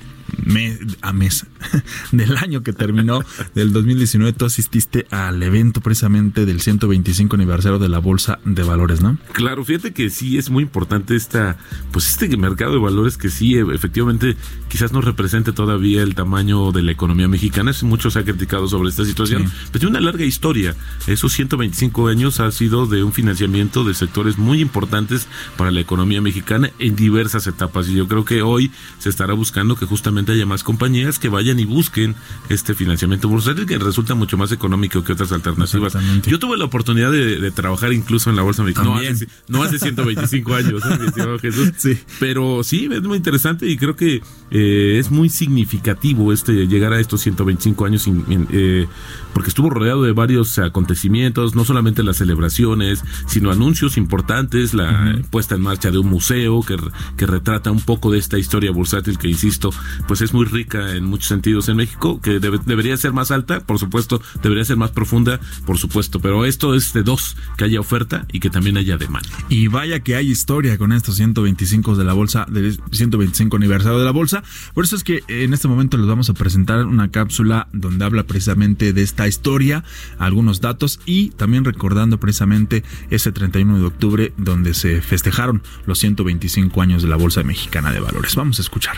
mes, 0.46 0.80
a 1.02 1.14
mes 1.14 1.46
del 2.12 2.38
año 2.38 2.64
que 2.64 2.74
terminó, 2.74 3.24
del 3.56 3.72
2019, 3.74 4.34
tú 4.34 4.46
asististe 4.46 5.06
al 5.12 5.42
evento 5.44 5.82
precisamente 5.82 6.46
del 6.46 6.62
125 6.62 7.36
aniversario 7.36 7.80
de 7.80 7.90
la 7.90 8.00
Bolsa 8.00 8.40
de 8.46 8.64
Valores, 8.64 9.02
¿no? 9.02 9.18
Claro, 9.34 9.64
fíjate 9.66 9.94
que 9.94 10.10
sí 10.10 10.38
es 10.38 10.50
muy 10.50 10.64
importante 10.64 11.16
esta, 11.16 11.58
pues 11.92 12.10
este 12.10 12.36
mercado 12.38 12.74
de 12.74 12.80
valores 12.80 13.18
que 13.18 13.30
sí, 13.30 13.56
e- 13.56 13.66
efectivamente, 13.74 14.36
quizás 14.70 14.92
no 14.92 15.02
represente 15.02 15.52
todavía 15.52 16.04
el 16.04 16.16
tamaño 16.16 16.72
de 16.72 16.84
la 16.84 16.92
economía 16.92 17.28
mexicana. 17.28 17.72
Es- 17.72 17.84
Mucho 17.88 18.12
se 18.12 18.20
ha 18.20 18.24
criticado 18.24 18.68
sobre 18.68 18.90
esta 18.90 19.06
situación, 19.06 19.48
Sí. 19.48 19.54
pero 19.72 19.80
tiene 19.80 19.92
una 19.98 20.02
larga 20.02 20.26
historia. 20.26 20.76
Esos 21.08 21.32
125 21.34 22.08
años 22.10 22.40
ha 22.42 22.52
sido 22.52 22.86
de 22.86 23.02
un 23.04 23.14
financiamiento 23.14 23.84
de 23.86 23.94
sectores 23.94 24.38
muy 24.38 24.60
importantes 24.62 25.28
para 25.56 25.72
la 25.72 25.80
economía 25.80 26.22
mexicana 26.22 26.70
en 26.80 26.96
diversas 26.98 27.48
etapas. 27.48 27.88
Y 27.88 27.94
yo 27.96 28.08
creo 28.08 28.26
que 28.26 28.42
hoy 28.42 28.72
se 29.00 29.10
estará 29.10 29.34
buscando 29.34 29.76
que 29.78 29.86
justamente 29.86 30.17
haya 30.26 30.46
más 30.46 30.64
compañías 30.64 31.20
que 31.20 31.30
vayan 31.30 31.60
y 31.60 31.66
busquen 31.66 32.16
este 32.50 32.74
financiamiento 32.74 33.28
bursátil 33.30 33.66
que 33.66 33.78
resulta 33.78 34.16
mucho 34.16 34.38
más 34.38 34.52
económico 34.52 35.04
que 35.04 35.14
otras 35.14 35.32
alternativas. 35.32 35.96
Yo 36.26 36.40
tuve 36.40 36.58
la 36.58 36.66
oportunidad 36.66 37.12
de, 37.12 37.40
de 37.40 37.52
trabajar 37.52 37.94
incluso 37.94 38.30
en 38.30 38.36
la 38.36 38.42
bolsa 38.42 38.64
mexicana. 38.64 38.90
No 38.90 38.96
hace, 38.98 39.28
no 39.48 39.64
hace 39.64 39.80
125 39.80 40.56
años, 40.56 40.82
¿eh, 40.86 41.38
Jesús. 41.42 41.72
Sí. 41.78 41.98
Pero 42.20 42.64
sí, 42.64 42.88
es 42.92 43.02
muy 43.04 43.18
interesante 43.18 43.68
y 43.70 43.78
creo 43.78 43.96
que 43.96 44.22
eh, 44.52 44.98
es 45.00 45.12
muy 45.12 45.30
significativo 45.30 46.32
este 46.34 46.68
llegar 46.68 46.94
a 46.94 47.00
estos 47.00 47.22
125 47.22 47.86
años, 47.86 48.04
sin- 48.04 48.26
eh, 48.52 48.88
porque 49.34 49.50
estuvo 49.50 49.70
rodeado 49.70 50.04
de 50.04 50.14
varios 50.14 50.58
acontecimientos, 50.60 51.54
no 51.56 51.64
solamente 51.66 52.02
las 52.04 52.18
celebraciones, 52.18 53.04
sino 53.28 53.52
anuncios 53.52 53.98
importantes, 53.98 54.74
la 54.74 55.20
puesta 55.30 55.56
en 55.56 55.62
marcha 55.62 55.92
de 55.92 55.98
un 56.00 56.08
museo 56.08 56.62
que, 56.64 56.76
que 57.18 57.26
retrata 57.28 57.72
un 57.72 57.82
poco 57.82 58.12
de 58.12 58.18
esta 58.20 58.38
historia 58.40 58.72
bursátil 58.72 59.18
que, 59.18 59.28
insisto, 59.28 59.72
pues 60.08 60.22
es 60.22 60.34
muy 60.34 60.46
rica 60.46 60.96
en 60.96 61.06
muchos 61.06 61.28
sentidos 61.28 61.70
en 61.70 61.78
México, 61.78 62.20
que 62.22 62.40
debe- 62.40 62.60
debería 62.66 62.96
ser 62.98 63.14
más 63.14 63.32
alta, 63.32 63.60
por 63.62 63.80
supuesto, 63.80 64.22
debería 64.42 64.64
ser 64.66 64.78
más 64.78 64.92
profunda, 64.92 65.40
por 65.66 65.78
supuesto, 65.78 66.20
pero 66.20 66.46
esto 66.46 66.74
es 66.76 66.94
de 66.94 67.04
dos, 67.04 67.36
que 67.58 67.66
haya 67.66 67.80
oferta 67.80 68.26
y 68.32 68.40
que 68.40 68.50
también 68.50 68.78
haya 68.78 68.98
demanda. 68.98 69.30
Y 69.50 69.68
vaya 69.68 70.00
que 70.02 70.16
hay 70.16 70.30
historia 70.30 70.78
con 70.78 70.92
estos 70.92 71.16
125 71.18 71.96
de 71.96 72.04
la 72.06 72.14
bolsa, 72.14 72.46
del 72.50 72.80
125 72.92 73.56
aniversario 73.58 74.00
de 74.00 74.06
la 74.06 74.12
bolsa. 74.12 74.44
Por 74.74 74.84
eso 74.86 74.96
es 74.96 75.04
que 75.04 75.24
en 75.28 75.54
este 75.54 75.68
momento 75.68 75.98
les 75.98 76.08
vamos 76.08 76.30
a 76.30 76.34
presentar 76.34 76.86
una 76.86 77.10
cápsula 77.12 77.68
donde 77.74 78.06
habla 78.06 78.24
precisamente 78.24 78.94
de 78.94 79.02
esta 79.02 79.28
historia, 79.28 79.84
algunos 80.20 80.62
datos 80.62 81.00
y 81.06 81.30
también 81.32 81.66
recordando 81.66 82.20
precisamente 82.20 82.84
ese 83.10 83.32
31 83.32 83.78
de 83.80 83.86
octubre 83.86 84.34
donde 84.38 84.74
se 84.74 85.02
festejaron 85.02 85.62
los 85.86 86.00
125 86.00 86.82
años 86.82 87.02
de 87.04 87.10
la 87.10 87.16
Bolsa 87.16 87.44
Mexicana 87.44 87.92
de 87.92 88.00
Valores. 88.00 88.36
Vamos 88.36 88.60
a 88.60 88.62
escuchar. 88.62 88.96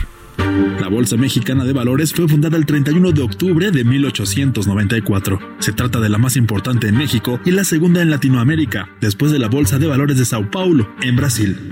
La 0.79 0.87
Bolsa 0.87 1.17
Mexicana 1.17 1.65
de 1.65 1.73
Valores 1.73 2.13
fue 2.13 2.27
fundada 2.27 2.57
el 2.57 2.65
31 2.65 3.11
de 3.11 3.21
octubre 3.21 3.71
de 3.71 3.83
1894. 3.83 5.39
Se 5.59 5.73
trata 5.73 5.99
de 5.99 6.09
la 6.09 6.17
más 6.17 6.35
importante 6.35 6.87
en 6.87 6.97
México 6.97 7.39
y 7.45 7.51
la 7.51 7.63
segunda 7.63 8.01
en 8.01 8.09
Latinoamérica, 8.09 8.89
después 9.01 9.31
de 9.31 9.39
la 9.39 9.47
Bolsa 9.47 9.77
de 9.77 9.87
Valores 9.87 10.17
de 10.17 10.25
Sao 10.25 10.49
Paulo, 10.49 10.89
en 11.01 11.15
Brasil. 11.15 11.69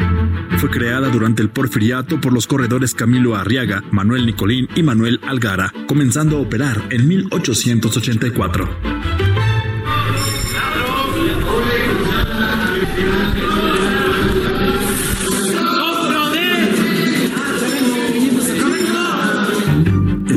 Fue 0.58 0.70
creada 0.70 1.10
durante 1.10 1.42
el 1.42 1.50
porfiriato 1.50 2.20
por 2.20 2.34
los 2.34 2.48
corredores 2.48 2.94
Camilo 2.94 3.36
Arriaga, 3.36 3.84
Manuel 3.92 4.26
Nicolín 4.26 4.68
y 4.76 4.84
Manuel 4.84 5.20
Algara, 5.28 5.74
comenzando 5.88 6.38
a 6.38 6.42
operar 6.42 6.82
en 6.90 7.08
1884. 7.08 9.27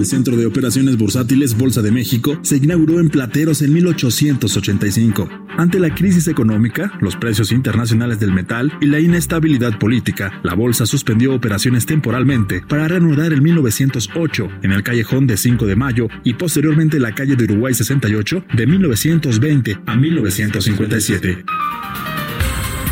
El 0.01 0.07
Centro 0.07 0.35
de 0.35 0.47
Operaciones 0.47 0.97
Bursátiles 0.97 1.59
Bolsa 1.59 1.83
de 1.83 1.91
México 1.91 2.39
se 2.41 2.57
inauguró 2.57 3.01
en 3.01 3.11
Plateros 3.11 3.61
en 3.61 3.75
1885. 3.75 5.29
Ante 5.59 5.79
la 5.79 5.95
crisis 5.95 6.27
económica, 6.27 6.91
los 7.03 7.17
precios 7.17 7.53
internacionales 7.53 8.19
del 8.19 8.33
metal 8.33 8.73
y 8.81 8.87
la 8.87 8.99
inestabilidad 8.99 9.79
política, 9.79 10.41
la 10.43 10.55
bolsa 10.55 10.87
suspendió 10.87 11.35
operaciones 11.35 11.85
temporalmente 11.85 12.63
para 12.67 12.89
reanudar 12.89 13.35
en 13.35 13.43
1908 13.43 14.49
en 14.63 14.73
el 14.73 14.83
callejón 14.83 15.27
de 15.27 15.37
5 15.37 15.67
de 15.67 15.77
Mayo 15.77 16.09
y 16.25 16.33
posteriormente 16.33 16.99
la 16.99 17.15
calle 17.15 17.37
de 17.37 17.45
Uruguay 17.45 17.75
68 17.75 18.45
de 18.55 18.67
1920 18.67 19.81
a 19.85 19.97
1957. 19.97 21.45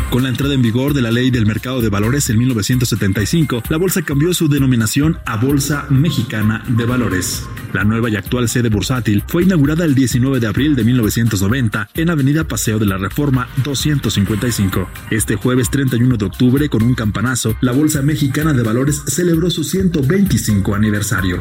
Con 0.09 0.23
la 0.23 0.29
entrada 0.29 0.55
en 0.55 0.63
vigor 0.63 0.95
de 0.95 1.03
la 1.03 1.11
Ley 1.11 1.29
del 1.29 1.45
Mercado 1.45 1.81
de 1.81 1.89
Valores 1.89 2.31
en 2.31 2.39
1975, 2.39 3.61
la 3.69 3.77
bolsa 3.77 4.01
cambió 4.01 4.33
su 4.33 4.47
denominación 4.47 5.19
a 5.23 5.37
Bolsa 5.37 5.85
Mexicana 5.89 6.63
de 6.67 6.83
Valores. 6.85 7.43
La 7.73 7.83
nueva 7.83 8.09
y 8.09 8.15
actual 8.15 8.49
sede 8.49 8.69
bursátil 8.69 9.23
fue 9.27 9.43
inaugurada 9.43 9.85
el 9.85 9.93
19 9.93 10.39
de 10.39 10.47
abril 10.47 10.75
de 10.75 10.83
1990 10.83 11.89
en 11.93 12.09
Avenida 12.09 12.43
Paseo 12.43 12.79
de 12.79 12.87
la 12.87 12.97
Reforma 12.97 13.49
255. 13.63 14.89
Este 15.11 15.35
jueves 15.35 15.69
31 15.69 16.17
de 16.17 16.25
octubre, 16.25 16.69
con 16.69 16.81
un 16.81 16.95
campanazo, 16.95 17.55
la 17.61 17.71
Bolsa 17.71 18.01
Mexicana 18.01 18.53
de 18.53 18.63
Valores 18.63 19.03
celebró 19.05 19.51
su 19.51 19.63
125 19.63 20.73
aniversario. 20.73 21.37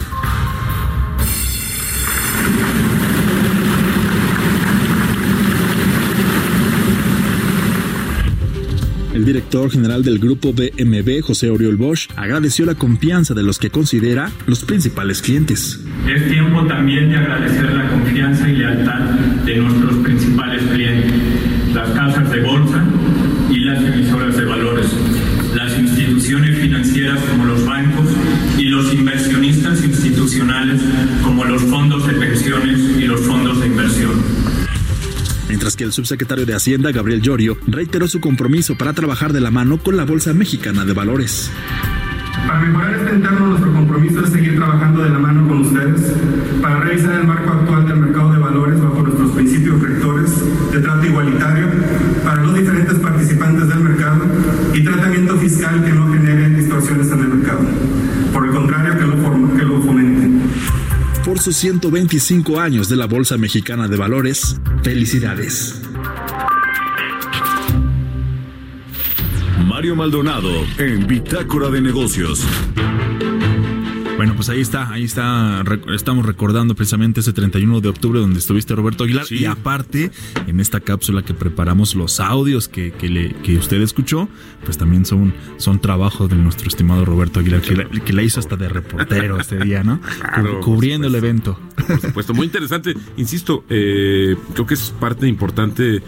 Director 9.28 9.70
general 9.70 10.02
del 10.02 10.18
grupo 10.18 10.54
BMB, 10.54 11.20
José 11.20 11.50
Oriol 11.50 11.76
Bosch, 11.76 12.08
agradeció 12.16 12.64
la 12.64 12.74
confianza 12.74 13.34
de 13.34 13.42
los 13.42 13.58
que 13.58 13.68
considera 13.68 14.32
los 14.46 14.64
principales 14.64 15.20
clientes. 15.20 15.80
Es 16.08 16.30
tiempo 16.30 16.66
también 16.66 17.10
de 17.10 17.18
agradecer 17.18 17.70
la 17.74 17.90
confianza 17.90 18.48
y 18.48 18.56
lealtad 18.56 19.00
de 19.44 19.56
nuestros 19.56 19.96
principales 19.98 20.62
clientes, 20.72 21.12
las 21.74 21.90
casas 21.90 22.30
de 22.30 22.40
bolsa 22.40 22.82
y 23.50 23.58
las 23.60 23.84
emisoras 23.84 24.34
de 24.34 24.44
valores, 24.46 24.86
las 25.54 25.78
instituciones 25.78 26.58
financieras 26.58 27.18
como 27.30 27.44
los 27.44 27.66
bancos 27.66 28.08
y 28.56 28.64
los 28.64 28.94
inversionistas 28.94 29.84
institucionales 29.84 30.80
como 31.22 31.44
los 31.44 31.60
fondos 31.64 32.06
de 32.06 32.14
pensiones 32.14 32.78
y 32.98 33.02
los 33.02 33.20
fondos 33.20 33.60
de 33.60 33.66
inversión. 33.66 34.12
Mientras 35.48 35.67
que 35.78 35.84
el 35.84 35.92
subsecretario 35.92 36.44
de 36.44 36.54
Hacienda, 36.54 36.90
Gabriel 36.90 37.22
Llorio, 37.22 37.56
reiteró 37.68 38.08
su 38.08 38.20
compromiso 38.20 38.76
para 38.76 38.92
trabajar 38.92 39.32
de 39.32 39.40
la 39.40 39.52
mano 39.52 39.78
con 39.78 39.96
la 39.96 40.04
Bolsa 40.04 40.34
Mexicana 40.34 40.84
de 40.84 40.92
Valores. 40.92 41.52
Para 42.46 42.60
mejorar 42.60 42.94
este 42.94 43.10
entorno, 43.14 43.46
nuestro 43.46 43.72
compromiso 43.72 44.24
es 44.24 44.30
seguir 44.30 44.56
trabajando 44.56 45.04
de 45.04 45.10
la 45.10 45.18
mano 45.18 45.46
con 45.46 45.60
ustedes 45.60 46.12
para 46.60 46.80
revisar 46.80 47.20
el 47.20 47.26
marco 47.26 47.50
actual 47.50 47.86
del 47.86 47.96
mercado 47.96 48.32
de 48.32 48.38
valores 48.38 48.80
bajo 48.82 49.02
nuestros 49.02 49.30
principios 49.32 49.80
rectores 49.80 50.32
de 50.72 50.80
trato 50.80 51.06
igualitario 51.06 51.66
para 52.24 52.42
los 52.42 52.54
diferentes 52.54 52.98
participantes 52.98 53.68
del 53.68 53.80
mercado 53.80 54.24
y 54.74 54.82
tratamiento 54.82 55.36
fiscal 55.38 55.84
que 55.84 55.92
no 55.92 56.12
genere 56.12 56.50
distorsiones 56.50 57.06
en 57.12 57.20
el 57.20 57.28
mercado. 57.28 57.37
Por 61.38 61.44
sus 61.44 61.56
125 61.58 62.58
años 62.58 62.88
de 62.88 62.96
la 62.96 63.06
Bolsa 63.06 63.38
Mexicana 63.38 63.86
de 63.86 63.96
Valores, 63.96 64.56
felicidades. 64.82 65.80
Mario 69.64 69.94
Maldonado 69.94 70.50
en 70.78 71.06
Bitácora 71.06 71.68
de 71.70 71.80
Negocios. 71.80 72.44
Bueno, 74.18 74.34
pues 74.34 74.48
ahí 74.48 74.60
está, 74.60 74.92
ahí 74.92 75.04
está, 75.04 75.62
rec- 75.62 75.94
estamos 75.94 76.26
recordando 76.26 76.74
precisamente 76.74 77.20
ese 77.20 77.32
31 77.32 77.80
de 77.80 77.88
octubre 77.88 78.18
donde 78.18 78.40
estuviste 78.40 78.74
Roberto 78.74 79.04
Aguilar 79.04 79.24
y 79.30 79.44
aparte 79.44 80.10
en 80.48 80.58
esta 80.58 80.80
cápsula 80.80 81.22
que 81.22 81.34
preparamos 81.34 81.94
los 81.94 82.18
audios 82.18 82.66
que, 82.68 82.90
que, 82.90 83.08
le- 83.08 83.32
que 83.44 83.56
usted 83.56 83.80
escuchó, 83.80 84.28
pues 84.64 84.76
también 84.76 85.06
son, 85.06 85.32
son 85.56 85.80
trabajo 85.80 86.26
de 86.26 86.34
nuestro 86.34 86.66
estimado 86.68 87.04
Roberto 87.04 87.38
Aguilar 87.38 87.60
que, 87.62 87.76
la- 87.76 87.88
que 87.88 88.12
la 88.12 88.22
hizo 88.24 88.40
hasta 88.40 88.56
de 88.56 88.68
reportero 88.68 89.38
este 89.38 89.58
día, 89.64 89.84
¿no? 89.84 90.00
Claro, 90.18 90.58
Cu- 90.60 90.72
Cubriendo 90.72 91.06
el 91.06 91.14
evento. 91.14 91.58
Por 91.86 92.00
supuesto, 92.00 92.34
muy 92.34 92.46
interesante. 92.46 92.94
Insisto, 93.16 93.64
eh, 93.70 94.36
creo 94.52 94.66
que 94.66 94.74
es 94.74 94.92
parte 94.98 95.28
importante 95.28 96.02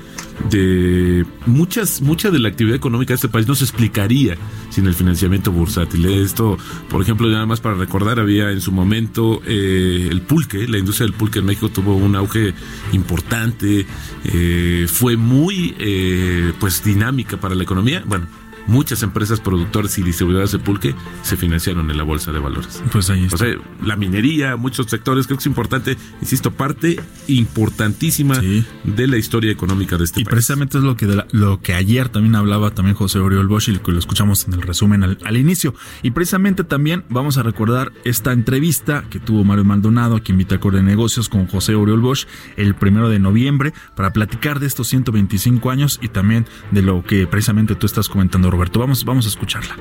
de 0.51 1.25
muchas, 1.46 2.01
mucha 2.03 2.31
de 2.31 2.38
la 2.38 2.49
actividad 2.49 2.75
económica 2.77 3.11
de 3.12 3.16
este 3.16 3.29
país 3.29 3.46
no 3.46 3.55
se 3.55 3.64
explicaría 3.64 4.37
sin 4.70 4.87
el 4.87 4.94
financiamiento 4.94 5.52
bursátil. 5.52 6.06
Esto, 6.06 6.56
por 6.88 7.02
ejemplo, 7.02 7.28
nada 7.28 7.46
más 7.46 7.61
para 7.61 7.74
recordar, 7.74 8.18
había 8.18 8.50
en 8.50 8.61
su 8.61 8.72
momento 8.72 9.42
eh, 9.46 10.09
el 10.11 10.22
pulque, 10.22 10.66
la 10.66 10.78
industria 10.78 11.06
del 11.06 11.14
pulque 11.14 11.40
en 11.40 11.46
México 11.46 11.68
tuvo 11.68 11.94
un 11.96 12.16
auge 12.16 12.54
importante, 12.92 13.87
eh, 14.24 14.87
fue 14.88 15.16
muy 15.16 15.74
eh, 15.78 16.52
pues 16.59 16.83
dinámica 16.83 17.37
para 17.37 17.54
la 17.54 17.62
economía. 17.62 18.02
Bueno, 18.06 18.26
muchas 18.66 19.03
empresas 19.03 19.40
productoras 19.40 19.99
y 19.99 20.03
distribuidoras 20.03 20.53
de 20.53 20.59
pulque 20.59 20.94
se 21.23 21.37
financiaron 21.37 21.90
en 21.90 21.96
la 21.96 22.03
bolsa 22.05 22.33
de 22.33 22.38
valores. 22.38 22.83
Pues 22.92 23.11
ahí 23.11 23.25
está. 23.25 23.37
O 23.37 23.38
sea, 23.38 23.55
la 23.85 23.96
minería, 23.96 24.57
muchos 24.57 24.87
sectores, 24.87 25.27
creo 25.27 25.38
que 25.38 25.42
es 25.42 25.46
importante, 25.46 25.96
insisto, 26.20 26.51
parte 26.51 26.99
importantísima 27.29 28.37
Sí. 28.40 28.64
de 28.85 29.07
la 29.07 29.16
historia 29.16 29.51
económica 29.51 29.96
de 29.96 30.05
este 30.05 30.20
Y 30.20 30.25
país. 30.25 30.33
precisamente 30.33 30.79
es 30.79 30.85
lo 30.85 30.96
que, 30.96 31.07
de 31.07 31.16
la- 31.16 31.27
lo 31.33 31.61
que 31.61 31.75
ayer 31.75 32.09
también 32.09 32.35
hablaba 32.35 32.70
también 32.70 32.94
José 32.96 33.18
Oriol 33.18 33.49
Bosch 33.49 33.68
y 33.68 33.73
lo 33.73 33.83
que 33.83 33.92
lo 33.92 33.99
escuchamos 33.99 34.46
en 34.46 34.55
el 34.55 34.62
resumen 34.62 35.03
al, 35.03 35.18
al 35.25 35.37
inicio. 35.37 35.75
Y 36.03 36.11
precisamente 36.12 36.64
también 36.64 37.05
vamos 37.09 37.38
a 37.38 37.42
recordar 37.42 37.92
esta 38.05 38.33
entrevista 38.33 39.05
que 39.11 39.18
tuvo 39.20 39.44
Mario 39.44 39.64
Maldonado 39.64 40.16
aquí 40.16 40.33
en 40.33 40.38
Bitácora 40.38 40.77
de 40.79 40.83
Negocios 40.83 41.29
con 41.29 41.46
José 41.46 41.75
Oriol 41.75 42.01
Bosch 42.01 42.27
el 42.57 42.75
primero 42.75 43.09
de 43.09 43.18
noviembre 43.18 43.73
para 43.96 44.12
platicar 44.12 44.61
de 44.61 44.66
estos 44.66 44.88
125 44.88 45.70
años 45.70 45.99
y 46.03 46.09
también 46.09 46.46
de 46.70 46.83
lo 46.83 47.03
que 47.05 47.27
precisamente 47.27 47.75
tú 47.75 47.87
estás 47.87 48.09
comentando, 48.09 48.49
Roberto. 48.50 48.78
Vamos, 48.80 49.04
vamos 49.04 49.26
a 49.26 49.28
escucharla. 49.28 49.76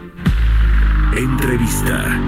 Entrevista. 1.15 2.19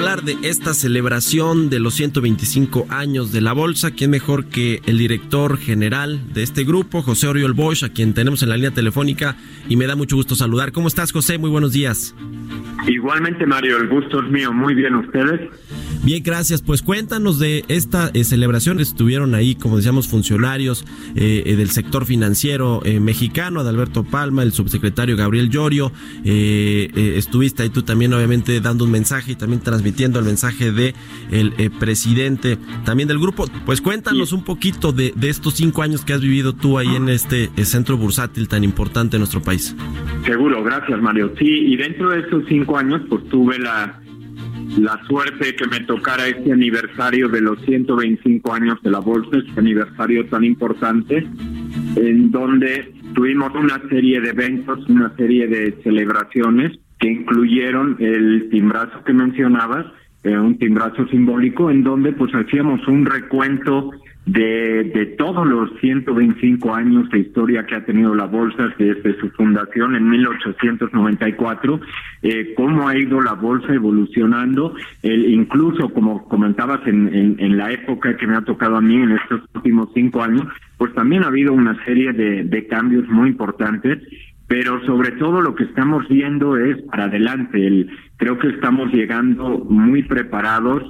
Hablar 0.00 0.22
de 0.22 0.38
esta 0.48 0.72
celebración 0.72 1.68
de 1.68 1.78
los 1.78 1.92
125 1.92 2.86
años 2.88 3.32
de 3.32 3.42
la 3.42 3.52
bolsa, 3.52 3.90
¿quién 3.90 4.10
mejor 4.10 4.46
que 4.46 4.80
el 4.86 4.96
director 4.96 5.58
general 5.58 6.32
de 6.32 6.42
este 6.42 6.64
grupo, 6.64 7.02
José 7.02 7.28
Oriol 7.28 7.52
Bosch, 7.52 7.84
a 7.84 7.90
quien 7.90 8.14
tenemos 8.14 8.42
en 8.42 8.48
la 8.48 8.56
línea 8.56 8.70
telefónica 8.70 9.36
y 9.68 9.76
me 9.76 9.86
da 9.86 9.96
mucho 9.96 10.16
gusto 10.16 10.34
saludar. 10.34 10.72
¿Cómo 10.72 10.88
estás, 10.88 11.12
José? 11.12 11.36
Muy 11.36 11.50
buenos 11.50 11.72
días. 11.72 12.14
Igualmente, 12.88 13.44
Mario, 13.44 13.76
el 13.76 13.88
gusto 13.88 14.22
es 14.22 14.30
mío. 14.30 14.54
Muy 14.54 14.74
bien, 14.74 14.94
¿ustedes? 14.94 15.50
Bien, 16.02 16.22
gracias. 16.22 16.62
Pues 16.62 16.80
cuéntanos 16.80 17.38
de 17.38 17.62
esta 17.68 18.10
eh, 18.14 18.24
celebración. 18.24 18.80
Estuvieron 18.80 19.34
ahí, 19.34 19.54
como 19.54 19.76
decíamos, 19.76 20.08
funcionarios 20.08 20.86
eh, 21.14 21.42
eh, 21.44 21.56
del 21.56 21.70
sector 21.70 22.06
financiero 22.06 22.80
mexicano, 23.00 23.60
Adalberto 23.60 24.02
Palma, 24.02 24.42
el 24.42 24.52
subsecretario 24.52 25.16
Gabriel 25.16 25.50
Llorio. 25.50 25.92
Estuviste 26.24 27.64
ahí 27.64 27.68
tú 27.70 27.82
también, 27.82 28.14
obviamente, 28.14 28.60
dando 28.62 28.84
un 28.84 28.90
mensaje 28.90 29.32
y 29.32 29.34
también 29.34 29.60
transmitiendo 29.60 29.89
el 30.18 30.24
mensaje 30.24 30.72
de 30.72 30.94
el 31.30 31.52
eh, 31.58 31.70
presidente 31.70 32.58
también 32.84 33.08
del 33.08 33.18
grupo. 33.18 33.46
Pues 33.66 33.80
cuéntanos 33.80 34.32
un 34.32 34.44
poquito 34.44 34.92
de, 34.92 35.12
de 35.14 35.28
estos 35.28 35.54
cinco 35.54 35.82
años 35.82 36.04
que 36.04 36.12
has 36.12 36.20
vivido 36.20 36.54
tú 36.54 36.78
ahí 36.78 36.94
en 36.94 37.08
este 37.08 37.50
eh, 37.56 37.64
centro 37.64 37.96
bursátil 37.96 38.48
tan 38.48 38.64
importante 38.64 39.16
en 39.16 39.20
nuestro 39.20 39.42
país. 39.42 39.76
Seguro, 40.24 40.62
gracias, 40.62 41.00
Mario. 41.00 41.32
Sí, 41.38 41.46
y 41.46 41.76
dentro 41.76 42.10
de 42.10 42.20
esos 42.20 42.44
cinco 42.48 42.78
años, 42.78 43.02
pues 43.08 43.28
tuve 43.28 43.58
la, 43.58 44.00
la 44.78 45.00
suerte 45.06 45.54
que 45.54 45.66
me 45.66 45.80
tocara 45.80 46.26
este 46.26 46.52
aniversario 46.52 47.28
de 47.28 47.40
los 47.40 47.60
125 47.64 48.52
años 48.52 48.78
de 48.82 48.90
la 48.90 49.00
bolsa, 49.00 49.38
este 49.38 49.60
aniversario 49.60 50.26
tan 50.26 50.44
importante, 50.44 51.26
en 51.96 52.30
donde 52.30 52.94
tuvimos 53.14 53.52
una 53.54 53.80
serie 53.88 54.20
de 54.20 54.30
eventos, 54.30 54.88
una 54.88 55.14
serie 55.16 55.46
de 55.46 55.78
celebraciones 55.82 56.78
que 57.00 57.10
incluyeron 57.10 57.96
el 57.98 58.48
timbrazo 58.50 59.02
que 59.04 59.12
mencionabas, 59.12 59.86
eh, 60.22 60.36
un 60.36 60.58
timbrazo 60.58 61.06
simbólico, 61.08 61.70
en 61.70 61.82
donde 61.82 62.12
pues 62.12 62.32
hacíamos 62.34 62.86
un 62.86 63.06
recuento 63.06 63.90
de, 64.26 64.84
de 64.94 65.06
todos 65.16 65.46
los 65.46 65.70
125 65.80 66.74
años 66.74 67.08
de 67.08 67.20
historia 67.20 67.64
que 67.64 67.74
ha 67.74 67.86
tenido 67.86 68.14
la 68.14 68.26
bolsa 68.26 68.68
desde 68.78 69.18
su 69.18 69.30
fundación 69.30 69.96
en 69.96 70.10
1894, 70.10 71.80
eh, 72.22 72.52
cómo 72.54 72.86
ha 72.86 72.98
ido 72.98 73.18
la 73.22 73.32
bolsa 73.32 73.72
evolucionando, 73.72 74.74
incluso 75.02 75.88
como 75.88 76.28
comentabas 76.28 76.86
en, 76.86 77.56
la 77.56 77.72
época 77.72 78.16
que 78.18 78.26
me 78.26 78.36
ha 78.36 78.42
tocado 78.42 78.76
a 78.76 78.82
mí 78.82 78.96
en 78.96 79.12
estos 79.12 79.40
últimos 79.54 79.88
cinco 79.94 80.22
años, 80.22 80.44
pues 80.76 80.92
también 80.94 81.24
ha 81.24 81.28
habido 81.28 81.54
una 81.54 81.82
serie 81.86 82.12
de 82.12 82.66
cambios 82.68 83.08
muy 83.08 83.30
importantes 83.30 83.98
pero 84.50 84.84
sobre 84.84 85.12
todo 85.12 85.40
lo 85.42 85.54
que 85.54 85.62
estamos 85.62 86.08
viendo 86.08 86.56
es 86.56 86.76
para 86.90 87.04
adelante. 87.04 87.64
El, 87.64 87.88
creo 88.16 88.36
que 88.36 88.48
estamos 88.48 88.92
llegando 88.92 89.64
muy 89.70 90.02
preparados, 90.02 90.82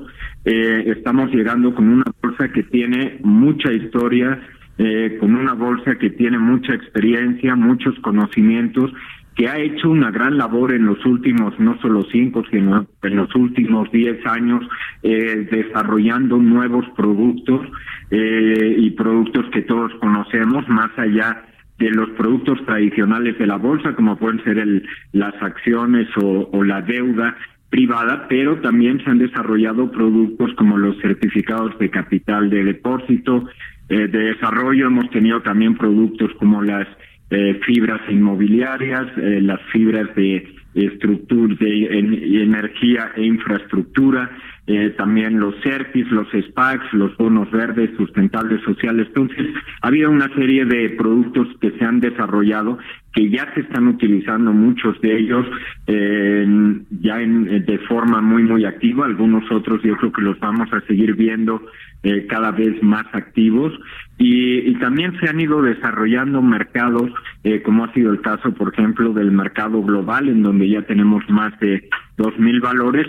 eh, 0.47 0.85
estamos 0.87 1.31
llegando 1.31 1.75
con 1.75 1.87
una 1.87 2.05
bolsa 2.23 2.49
que 2.49 2.63
tiene 2.63 3.19
mucha 3.23 3.71
historia, 3.71 4.41
eh, 4.79 5.19
con 5.21 5.35
una 5.35 5.53
bolsa 5.53 5.97
que 5.97 6.09
tiene 6.09 6.39
mucha 6.39 6.73
experiencia, 6.73 7.55
muchos 7.55 7.95
conocimientos, 8.01 8.91
que 9.37 9.47
ha 9.47 9.59
hecho 9.59 9.91
una 9.91 10.11
gran 10.11 10.39
labor 10.39 10.73
en 10.73 10.87
los 10.87 11.05
últimos, 11.05 11.53
no 11.61 11.79
solo 11.83 12.07
cinco, 12.11 12.43
sino 12.51 12.87
en 13.03 13.17
los 13.17 13.35
últimos 13.35 13.93
diez 13.93 14.25
años, 14.25 14.67
eh, 15.03 15.47
desarrollando 15.51 16.39
nuevos 16.39 16.87
productos 16.97 17.67
y 18.13 18.91
productos 18.91 19.45
que 19.53 19.63
todos 19.63 19.93
conocemos, 20.01 20.69
más 20.69 20.91
allá 20.99 21.45
de 21.81 21.91
los 21.91 22.11
productos 22.11 22.65
tradicionales 22.67 23.37
de 23.39 23.47
la 23.47 23.57
bolsa, 23.57 23.95
como 23.95 24.17
pueden 24.17 24.45
ser 24.45 24.59
el, 24.59 24.87
las 25.13 25.35
acciones 25.43 26.07
o, 26.23 26.63
la 26.63 26.83
deuda, 26.83 27.37
privada, 27.71 28.27
pero 28.29 28.57
también 28.61 29.03
se 29.03 29.11
han 29.11 29.19
desarrollado 29.19 29.91
productos 29.91 30.53
como 30.55 30.77
los 30.77 30.97
certificados 31.01 31.79
de 31.79 31.89
capital 31.89 32.51
de 32.51 32.65
depósito, 32.65 33.49
eh, 33.89 34.09
de 34.09 34.19
desarrollo. 34.35 34.89
Hemos 34.89 35.09
tenido 35.11 35.41
también 35.41 35.77
productos 35.77 36.31
como 36.39 36.63
las 36.63 36.87
eh, 37.31 37.61
fibras 37.65 38.01
inmobiliarias, 38.11 39.07
eh, 39.17 39.41
las 39.41 39.61
fibras 39.73 40.15
de 40.17 40.53
estructura, 40.75 41.55
de 41.61 41.99
en- 41.99 42.13
energía 42.43 43.13
e 43.17 43.25
infraestructura, 43.25 44.31
eh, 44.73 44.91
también 44.91 45.41
los 45.41 45.55
CERPIS, 45.63 46.09
los 46.13 46.29
SPACs, 46.29 46.93
los 46.93 47.17
bonos 47.17 47.51
verdes 47.51 47.91
sustentables 47.97 48.63
sociales. 48.63 49.09
Entonces, 49.09 49.49
ha 49.83 49.89
habido 49.89 50.11
una 50.11 50.33
serie 50.35 50.65
de 50.65 50.91
productos 50.91 51.49
que 51.61 51.73
se 51.73 51.85
han 51.85 51.99
desarrollado 51.99 52.79
que 53.13 53.29
ya 53.29 53.53
se 53.55 53.63
están 53.63 53.89
utilizando 53.89 54.53
muchos 54.53 55.01
de 55.01 55.19
ellos 55.19 55.45
ya 55.89 57.21
en, 57.21 57.65
de 57.67 57.79
forma 57.89 58.21
muy 58.21 58.45
muy 58.45 58.65
activa. 58.65 59.07
Algunos 59.07 59.51
otros 59.51 59.83
yo 59.83 59.97
creo 59.97 60.13
que 60.13 60.23
los 60.23 60.39
vamos 60.39 60.73
a 60.73 60.81
seguir 60.83 61.17
viendo 61.17 61.61
eh, 62.05 62.27
cada 62.29 62.53
vez 62.53 62.81
más 62.83 63.07
activos. 63.13 63.73
Y, 64.19 64.71
y 64.71 64.75
también 64.77 65.19
se 65.19 65.29
han 65.29 65.41
ido 65.41 65.61
desarrollando 65.63 66.43
mercados 66.43 67.11
eh, 67.43 67.63
como 67.63 67.85
ha 67.85 67.93
sido 67.93 68.13
el 68.13 68.21
caso 68.21 68.53
por 68.55 68.73
ejemplo 68.73 69.13
del 69.13 69.33
mercado 69.33 69.83
global 69.83 70.29
en 70.29 70.43
donde 70.43 70.69
ya 70.69 70.83
tenemos 70.83 71.29
más 71.29 71.59
de 71.59 71.89
dos 72.17 72.39
mil 72.39 72.61
valores 72.61 73.07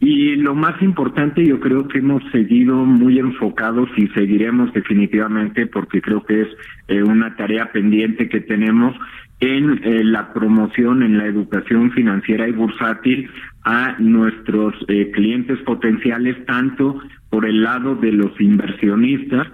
y 0.00 0.36
lo 0.36 0.54
más 0.54 0.80
importante, 0.80 1.44
yo 1.44 1.58
creo 1.58 1.88
que 1.88 1.98
hemos 1.98 2.22
seguido 2.30 2.76
muy 2.76 3.18
enfocados 3.18 3.88
y 3.96 4.06
seguiremos 4.08 4.72
definitivamente 4.72 5.66
porque 5.66 6.00
creo 6.00 6.24
que 6.24 6.42
es 6.42 6.48
eh, 6.86 7.02
una 7.02 7.34
tarea 7.34 7.72
pendiente 7.72 8.28
que 8.28 8.40
tenemos 8.40 8.94
en 9.40 9.80
eh, 9.82 10.04
la 10.04 10.32
promoción, 10.32 11.02
en 11.02 11.18
la 11.18 11.26
educación 11.26 11.90
financiera 11.92 12.48
y 12.48 12.52
bursátil 12.52 13.28
a 13.64 13.96
nuestros 13.98 14.74
eh, 14.86 15.10
clientes 15.10 15.58
potenciales, 15.60 16.44
tanto 16.46 17.00
por 17.28 17.44
el 17.44 17.62
lado 17.62 17.96
de 17.96 18.12
los 18.12 18.40
inversionistas, 18.40 19.48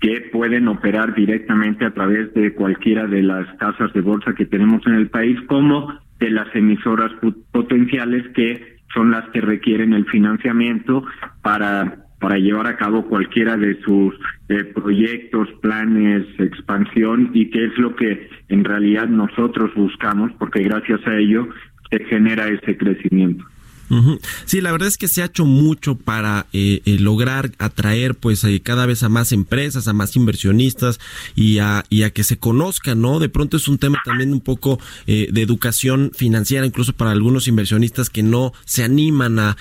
que 0.00 0.28
pueden 0.32 0.68
operar 0.68 1.14
directamente 1.14 1.84
a 1.84 1.92
través 1.92 2.32
de 2.32 2.54
cualquiera 2.54 3.06
de 3.06 3.22
las 3.22 3.46
casas 3.58 3.92
de 3.92 4.00
bolsa 4.00 4.34
que 4.34 4.46
tenemos 4.46 4.86
en 4.86 4.94
el 4.94 5.10
país, 5.10 5.38
como 5.46 5.98
de 6.20 6.30
las 6.30 6.54
emisoras 6.54 7.10
potenciales 7.52 8.26
que 8.34 8.69
son 8.94 9.10
las 9.10 9.28
que 9.30 9.40
requieren 9.40 9.92
el 9.92 10.06
financiamiento 10.06 11.04
para 11.42 12.06
para 12.20 12.36
llevar 12.36 12.66
a 12.66 12.76
cabo 12.76 13.06
cualquiera 13.06 13.56
de 13.56 13.80
sus 13.80 14.14
eh, 14.50 14.64
proyectos, 14.64 15.48
planes, 15.62 16.26
expansión 16.38 17.30
y 17.32 17.50
que 17.50 17.64
es 17.64 17.78
lo 17.78 17.96
que 17.96 18.28
en 18.48 18.62
realidad 18.62 19.08
nosotros 19.08 19.74
buscamos 19.74 20.30
porque 20.38 20.62
gracias 20.62 21.00
a 21.06 21.16
ello 21.16 21.48
se 21.90 22.04
genera 22.04 22.46
ese 22.46 22.76
crecimiento. 22.76 23.44
Ujú. 23.90 24.20
Sí, 24.44 24.60
la 24.60 24.70
verdad 24.70 24.86
es 24.86 24.96
que 24.96 25.08
se 25.08 25.20
ha 25.20 25.26
hecho 25.26 25.44
mucho 25.44 25.96
para 25.96 26.46
eh, 26.52 26.80
eh, 26.84 26.98
lograr 27.00 27.50
atraer 27.58 28.14
pues 28.14 28.44
eh, 28.44 28.60
cada 28.62 28.86
vez 28.86 29.02
a 29.02 29.08
más 29.08 29.32
empresas, 29.32 29.88
a 29.88 29.92
más 29.92 30.14
inversionistas 30.14 31.00
y 31.34 31.58
a, 31.58 31.84
y 31.90 32.04
a 32.04 32.10
que 32.10 32.22
se 32.22 32.38
conozcan, 32.38 33.00
¿no? 33.00 33.18
De 33.18 33.28
pronto 33.28 33.56
es 33.56 33.66
un 33.66 33.78
tema 33.78 34.00
también 34.04 34.32
un 34.32 34.40
poco 34.40 34.78
eh, 35.08 35.28
de 35.32 35.42
educación 35.42 36.12
financiera, 36.14 36.64
incluso 36.64 36.92
para 36.92 37.10
algunos 37.10 37.48
inversionistas 37.48 38.10
que 38.10 38.22
no 38.22 38.52
se 38.64 38.84
animan 38.84 39.38
a 39.40 39.56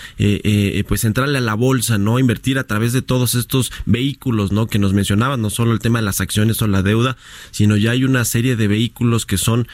pues 0.88 1.03
entrarle 1.03 1.39
a 1.39 1.41
la 1.41 1.55
bolsa, 1.55 1.97
¿no? 1.97 2.19
Invertir 2.19 2.59
a 2.59 2.65
través 2.65 2.93
de 2.93 3.01
todos 3.01 3.34
estos 3.34 3.71
vehículos, 3.86 4.51
¿no? 4.51 4.67
Que 4.67 4.77
nos 4.77 4.93
mencionaban, 4.93 5.41
no 5.41 5.49
solo 5.49 5.73
el 5.73 5.80
tema 5.80 5.99
de 5.99 6.05
las 6.05 6.21
acciones 6.21 6.61
o 6.61 6.67
la 6.67 6.84
deuda, 6.84 7.17
sino 7.51 7.77
ya 7.77 7.91
hay 7.91 8.03
una 8.03 8.25
serie 8.25 8.55
de 8.55 8.67
vehículos 8.67 9.25
que 9.25 9.38
son 9.38 9.67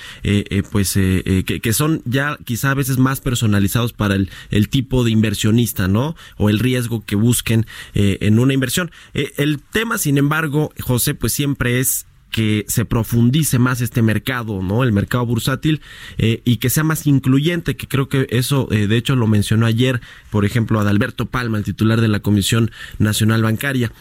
pues 0.71 0.93
que, 0.93 1.59
que 1.61 1.73
son 1.73 2.01
ya 2.05 2.37
quizá 2.45 2.71
a 2.71 2.75
veces 2.75 2.97
más 2.97 3.19
personalizados 3.19 3.91
para 3.93 4.15
el, 4.15 4.29
el 4.49 4.69
tipo 4.69 5.03
de 5.03 5.11
inversionista, 5.11 5.87
¿no? 5.87 6.15
O 6.37 6.49
el 6.49 6.59
riesgo 6.59 7.03
que 7.05 7.15
busquen 7.15 7.65
eh, 7.93 8.17
en 8.21 8.39
una 8.39 8.53
inversión. 8.53 8.91
Eh, 9.13 9.33
el 9.37 9.59
tema, 9.59 9.97
sin 9.97 10.17
embargo, 10.17 10.71
José, 10.79 11.13
pues 11.13 11.33
siempre 11.33 11.79
es 11.79 12.05
que 12.31 12.65
se 12.67 12.83
profundice 12.83 13.59
más 13.59 13.79
este 13.79 14.01
mercado, 14.01 14.61
¿no? 14.61 14.83
El 14.83 14.91
mercado 14.91 15.25
bursátil 15.25 15.81
eh, 16.17 16.41
y 16.43 16.57
que 16.57 16.69
sea 16.69 16.83
más 16.83 17.07
incluyente, 17.07 17.77
que 17.77 17.87
creo 17.87 18.09
que 18.09 18.27
eso, 18.29 18.67
de 18.69 18.97
hecho, 18.97 19.15
lo 19.15 19.25
mencionó 19.25 19.65
ayer, 19.65 20.01
por 20.31 20.43
ejemplo, 20.43 20.79
Adalberto 20.79 21.27
Palma, 21.27 21.57
el 21.57 21.63
titular 21.63 22.01
de 22.01 22.09
la 22.09 22.19
Comisión 22.19 22.71
Nacional 22.99 23.41
Bancaria. 23.41 23.93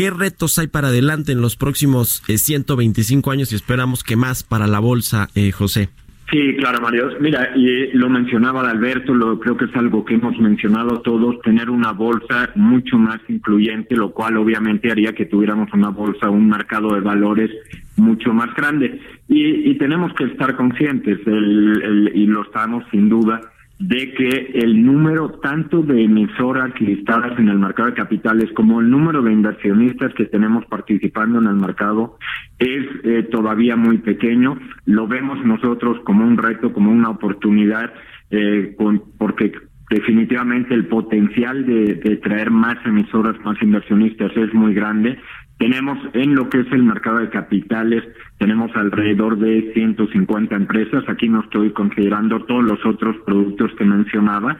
¿Qué 0.00 0.10
retos 0.10 0.58
hay 0.58 0.66
para 0.66 0.88
adelante 0.88 1.32
en 1.32 1.40
los 1.40 1.56
próximos 1.56 2.22
eh, 2.28 2.38
125 2.38 3.30
años 3.30 3.52
y 3.52 3.54
esperamos 3.54 4.02
que 4.02 4.16
más 4.16 4.42
para 4.42 4.66
la 4.66 4.78
bolsa, 4.78 5.30
José? 5.54 5.90
Sí, 6.30 6.54
claro, 6.58 6.80
Mario. 6.80 7.10
Mira, 7.20 7.50
y 7.56 7.88
lo 7.92 8.08
mencionaba 8.08 8.68
Alberto, 8.70 9.12
lo 9.12 9.40
creo 9.40 9.56
que 9.56 9.64
es 9.64 9.74
algo 9.74 10.04
que 10.04 10.14
hemos 10.14 10.38
mencionado 10.38 11.00
todos, 11.00 11.40
tener 11.42 11.68
una 11.70 11.90
bolsa 11.92 12.50
mucho 12.54 12.98
más 12.98 13.18
incluyente, 13.28 13.96
lo 13.96 14.12
cual 14.12 14.36
obviamente 14.36 14.92
haría 14.92 15.12
que 15.12 15.26
tuviéramos 15.26 15.72
una 15.72 15.88
bolsa, 15.88 16.30
un 16.30 16.48
mercado 16.48 16.94
de 16.94 17.00
valores 17.00 17.50
mucho 17.96 18.32
más 18.32 18.54
grande. 18.54 19.00
Y, 19.28 19.70
y 19.70 19.74
tenemos 19.78 20.12
que 20.14 20.24
estar 20.24 20.54
conscientes, 20.54 21.18
el, 21.26 21.82
el- 21.82 22.12
y 22.14 22.26
lo 22.26 22.42
estamos 22.42 22.84
sin 22.92 23.08
duda, 23.08 23.40
de 23.80 24.12
que 24.12 24.50
el 24.56 24.84
número 24.84 25.30
tanto 25.42 25.82
de 25.82 26.04
emisoras 26.04 26.78
listadas 26.80 27.38
en 27.38 27.48
el 27.48 27.58
mercado 27.58 27.88
de 27.88 27.94
capitales 27.94 28.50
como 28.54 28.78
el 28.78 28.90
número 28.90 29.22
de 29.22 29.32
inversionistas 29.32 30.12
que 30.12 30.26
tenemos 30.26 30.66
participando 30.66 31.38
en 31.38 31.46
el 31.46 31.56
mercado 31.56 32.18
es 32.58 32.84
eh, 33.04 33.22
todavía 33.30 33.76
muy 33.76 33.96
pequeño. 33.96 34.58
Lo 34.84 35.08
vemos 35.08 35.42
nosotros 35.46 35.98
como 36.04 36.26
un 36.26 36.36
reto, 36.36 36.74
como 36.74 36.92
una 36.92 37.08
oportunidad, 37.08 37.90
eh, 38.30 38.74
con, 38.76 39.02
porque 39.16 39.50
definitivamente 39.88 40.74
el 40.74 40.86
potencial 40.86 41.64
de, 41.64 41.94
de 41.94 42.16
traer 42.18 42.50
más 42.50 42.76
emisoras, 42.84 43.34
más 43.46 43.60
inversionistas 43.62 44.30
es 44.36 44.52
muy 44.52 44.74
grande. 44.74 45.18
Tenemos 45.60 45.98
en 46.14 46.34
lo 46.34 46.48
que 46.48 46.60
es 46.60 46.72
el 46.72 46.82
mercado 46.82 47.18
de 47.18 47.28
capitales, 47.28 48.02
tenemos 48.38 48.74
alrededor 48.74 49.38
de 49.38 49.74
150 49.74 50.56
empresas. 50.56 51.04
Aquí 51.06 51.28
no 51.28 51.42
estoy 51.42 51.70
considerando 51.72 52.42
todos 52.46 52.64
los 52.64 52.78
otros 52.86 53.14
productos 53.26 53.70
que 53.76 53.84
mencionaba. 53.84 54.56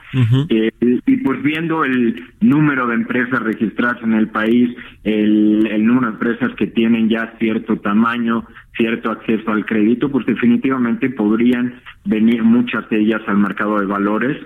Eh, 0.50 0.70
y 0.82 1.16
pues 1.16 1.42
viendo 1.42 1.86
el 1.86 2.22
número 2.42 2.86
de 2.86 2.96
empresas 2.96 3.40
registradas 3.42 4.02
en 4.02 4.12
el 4.12 4.28
país, 4.28 4.76
el, 5.02 5.66
el 5.68 5.86
número 5.86 6.08
de 6.08 6.12
empresas 6.12 6.54
que 6.56 6.66
tienen 6.66 7.08
ya 7.08 7.34
cierto 7.38 7.78
tamaño, 7.78 8.44
cierto 8.76 9.10
acceso 9.10 9.52
al 9.52 9.64
crédito, 9.64 10.10
pues 10.10 10.26
definitivamente 10.26 11.08
podrían 11.08 11.80
venir 12.04 12.42
muchas 12.42 12.86
de 12.90 13.00
ellas 13.00 13.22
al 13.26 13.38
mercado 13.38 13.78
de 13.78 13.86
valores. 13.86 14.36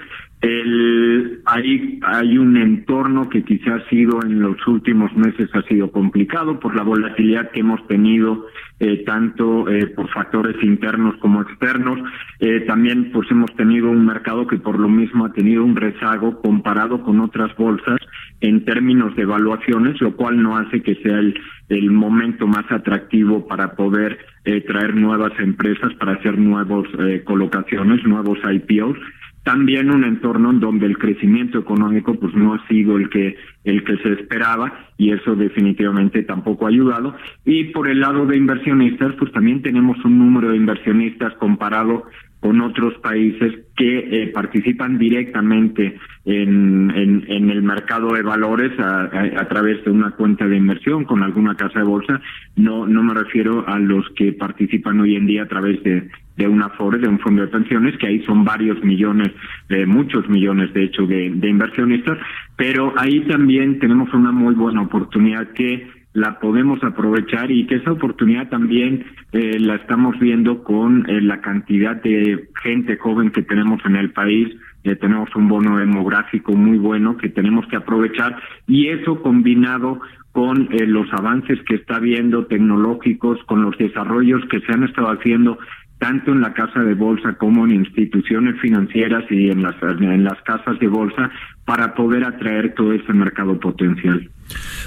El, 0.41 1.41
hay, 1.47 2.01
hay 2.03 2.37
un 2.37 2.57
entorno 2.57 3.31
que 3.31 3.43
quizás 3.45 3.83
ha 3.83 3.89
sido 3.89 4.23
en 4.23 4.41
los 4.41 4.57
últimos 4.67 5.15
meses 5.17 5.49
ha 5.55 5.63
sido 5.63 5.91
complicado 5.91 6.61
por 6.61 6.77
la 6.77 6.83
volatilidad 6.83 7.51
que 7.51 7.61
hemos 7.61 7.87
tenido 7.87 8.47
eh, 8.79 9.05
tanto 9.07 9.69
eh, 9.71 9.87
por 9.87 10.11
factores 10.11 10.63
internos 10.63 11.17
como 11.17 11.41
externos. 11.41 11.99
Eh, 12.41 12.61
también 12.67 13.11
pues 13.11 13.31
hemos 13.31 13.55
tenido 13.57 13.91
un 13.91 14.05
mercado 14.05 14.47
que 14.47 14.59
por 14.59 14.79
lo 14.79 14.89
mismo 14.89 15.25
ha 15.25 15.33
tenido 15.33 15.65
un 15.65 15.77
rezago 15.77 16.41
comparado 16.43 17.03
con 17.03 17.21
otras 17.21 17.57
bolsas 17.57 17.99
en 18.41 18.65
términos 18.67 19.17
de 19.17 19.23
evaluaciones, 19.23 20.01
lo 20.03 20.15
cual 20.15 20.43
no 20.43 20.59
hace 20.59 20.83
que 20.83 20.97
sea 20.97 21.19
el, 21.19 21.35
el 21.69 21.91
momento 21.91 22.47
más 22.47 22.71
atractivo 22.71 23.47
para 23.47 23.75
poder 23.75 24.19
eh, 24.45 24.61
traer 24.61 24.95
nuevas 24.95 25.33
empresas, 25.39 25.95
para 25.95 26.13
hacer 26.13 26.39
nuevos 26.39 26.87
eh, 26.99 27.23
colocaciones, 27.25 28.05
nuevos 28.05 28.39
IPOs 28.45 28.99
también 29.45 29.91
un 29.91 30.05
entorno 30.05 30.51
en 30.51 30.61
donde 30.61 30.87
el 30.87 30.99
crecimiento 30.99 31.59
económico 31.59 32.15
pues 32.15 32.35
no 32.35 32.55
ha 32.55 32.67
sido 32.67 32.97
el 32.97 33.11
que 33.11 33.37
el 33.63 33.85
que 33.85 33.97
se 33.99 34.13
esperaba 34.15 34.73
y 34.99 35.13
eso 35.13 35.37
definitivamente 35.37 36.23
tampoco 36.23 36.67
ha 36.67 36.71
ayudado. 36.71 37.15
Y 37.45 37.65
por 37.65 37.89
el 37.89 38.01
lado 38.01 38.27
de 38.27 38.37
inversionistas 38.37 39.15
pues 39.19 39.31
también 39.33 39.63
tenemos 39.63 40.03
un 40.05 40.19
número 40.19 40.51
de 40.51 40.57
inversionistas 40.57 41.35
comparado 41.35 42.05
con 42.45 42.61
otros 42.61 42.93
países 42.99 43.55
que 43.75 43.99
eh, 44.01 44.27
participan 44.27 44.99
directamente 44.99 45.97
en, 46.27 46.91
en, 46.95 47.49
el 47.49 47.63
mercado 47.63 48.13
de 48.13 48.21
valores 48.21 48.71
a, 48.79 49.49
través 49.49 49.83
de 49.83 49.91
una 49.91 50.11
cuenta 50.11 50.47
de 50.47 50.59
inversión 50.59 51.05
con 51.07 51.23
alguna 51.23 51.55
casa 51.55 51.79
de 51.79 51.87
bolsa. 51.87 52.21
No, 52.57 52.87
no 52.87 53.03
me 53.03 53.15
refiero 53.15 53.67
a 53.67 53.79
los 53.79 54.07
que 54.11 54.35
participan 54.35 55.01
hoy 55.01 55.17
en 55.17 55.25
día 55.25 55.45
a 55.45 55.49
través 55.49 55.83
de, 55.85 56.11
de 56.37 56.47
una 56.47 56.69
FORE, 56.69 56.99
de 56.99 57.09
un 57.09 57.19
fondo 57.19 57.41
de 57.41 57.49
pensiones, 57.49 57.97
que 57.97 58.09
ahí 58.09 58.23
son 58.27 58.45
varios 58.45 58.85
millones, 58.85 59.29
de 59.71 59.87
muchos 59.87 60.29
millones 60.29 60.71
de 60.75 60.85
hecho 60.85 61.07
de 61.07 61.49
inversionistas, 61.49 62.19
pero 62.59 62.93
ahí 62.99 63.21
también 63.21 63.79
tenemos 63.79 64.13
una 64.13 64.33
muy 64.33 64.55
buena 64.55 64.83
oportunidad 64.83 65.49
que 65.55 65.94
la 66.15 66.39
podemos 66.39 66.83
aprovechar 66.83 67.51
y 67.51 67.67
que 67.67 67.77
esa 67.77 67.93
oportunidad 67.93 68.49
también 68.49 69.05
eh, 69.33 69.59
la 69.59 69.75
estamos 69.75 70.19
viendo 70.19 70.63
con 70.63 71.09
eh, 71.11 71.21
la 71.21 71.41
cantidad 71.41 71.97
de 71.97 72.49
gente 72.63 72.97
joven 72.97 73.31
que 73.31 73.43
tenemos 73.43 73.85
en 73.85 73.97
el 73.97 74.13
país. 74.13 74.57
Eh, 74.85 74.97
tenemos 74.97 75.35
un 75.35 75.49
bono 75.49 75.79
demográfico 75.79 76.53
muy 76.53 76.79
bueno 76.79 77.17
que 77.17 77.29
tenemos 77.29 77.67
que 77.67 77.77
aprovechar 77.77 78.37
y 78.69 78.89
eso 78.89 79.23
combinado 79.23 80.01
con 80.35 80.69
eh, 80.73 80.85
los 80.85 81.07
avances 81.13 81.61
que 81.65 81.77
está 81.77 82.01
viendo 82.01 82.47
tecnológicos, 82.47 83.39
con 83.45 83.63
los 83.63 83.79
desarrollos 83.79 84.43
que 84.51 84.59
se 84.63 84.73
han 84.73 84.83
estado 84.83 85.09
haciendo 85.13 85.59
tanto 86.05 86.33
en 86.33 86.43
la 86.43 86.53
casa 86.53 86.81
de 86.81 86.93
bolsa 86.93 87.33
como 87.39 87.65
en 87.65 87.77
instituciones 87.77 88.61
financieras 88.61 89.25
y 89.31 89.49
en 89.49 89.63
las, 89.63 89.75
en 89.83 90.23
las 90.23 90.39
casas 90.43 90.79
de 90.79 90.87
bolsa 90.87 91.31
para 91.65 91.95
poder 91.95 92.25
atraer 92.25 92.75
todo 92.75 92.93
ese 92.93 93.15
mercado 93.15 93.59
potencial. 93.59 94.29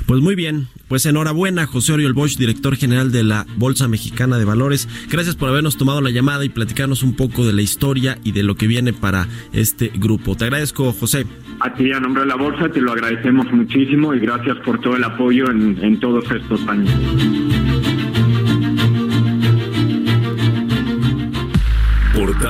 Pues 0.06 0.22
muy 0.22 0.36
bien, 0.36 0.68
pues 0.88 1.08
enhorabuena 1.08 1.66
José 1.66 1.94
Oriol 1.94 2.14
Bosch, 2.14 2.38
director 2.38 2.76
general 2.76 3.12
de 3.12 3.24
la 3.24 3.48
Bolsa 3.58 3.88
Mexicana 3.88 4.38
de 4.38 4.46
Valores. 4.46 4.88
Gracias 5.10 5.36
por 5.36 5.50
habernos 5.50 5.76
tomado 5.76 6.02
la 6.02 6.12
llamada 6.12 6.46
y 6.46 6.50
platicarnos 6.50 7.02
un 7.02 7.16
poco 7.16 7.48
de 7.48 7.54
la 7.54 7.64
historia 7.64 8.20
y 8.24 8.34
de 8.34 8.44
lo 8.44 8.54
que 8.54 8.68
viene 8.68 8.94
para 8.94 9.26
este 9.54 9.92
grupo. 9.96 10.38
Te 10.38 10.44
agradezco, 10.44 10.94
José. 10.94 11.26
A 11.62 11.74
ti, 11.74 11.92
a 11.94 12.00
nombre 12.00 12.22
de 12.22 12.28
la 12.28 12.36
Bolsa, 12.36 12.70
te 12.70 12.80
lo 12.80 12.92
agradecemos 12.92 13.52
muchísimo 13.52 14.14
y 14.14 14.20
gracias 14.20 14.58
por 14.58 14.80
todo 14.82 14.96
el 14.96 15.04
apoyo 15.04 15.50
en, 15.50 15.84
en 15.84 16.00
todos 16.00 16.30
estos 16.30 16.62
años. 16.68 16.94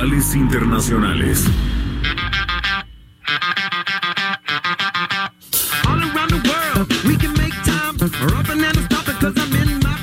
Internacionales. 0.08 1.44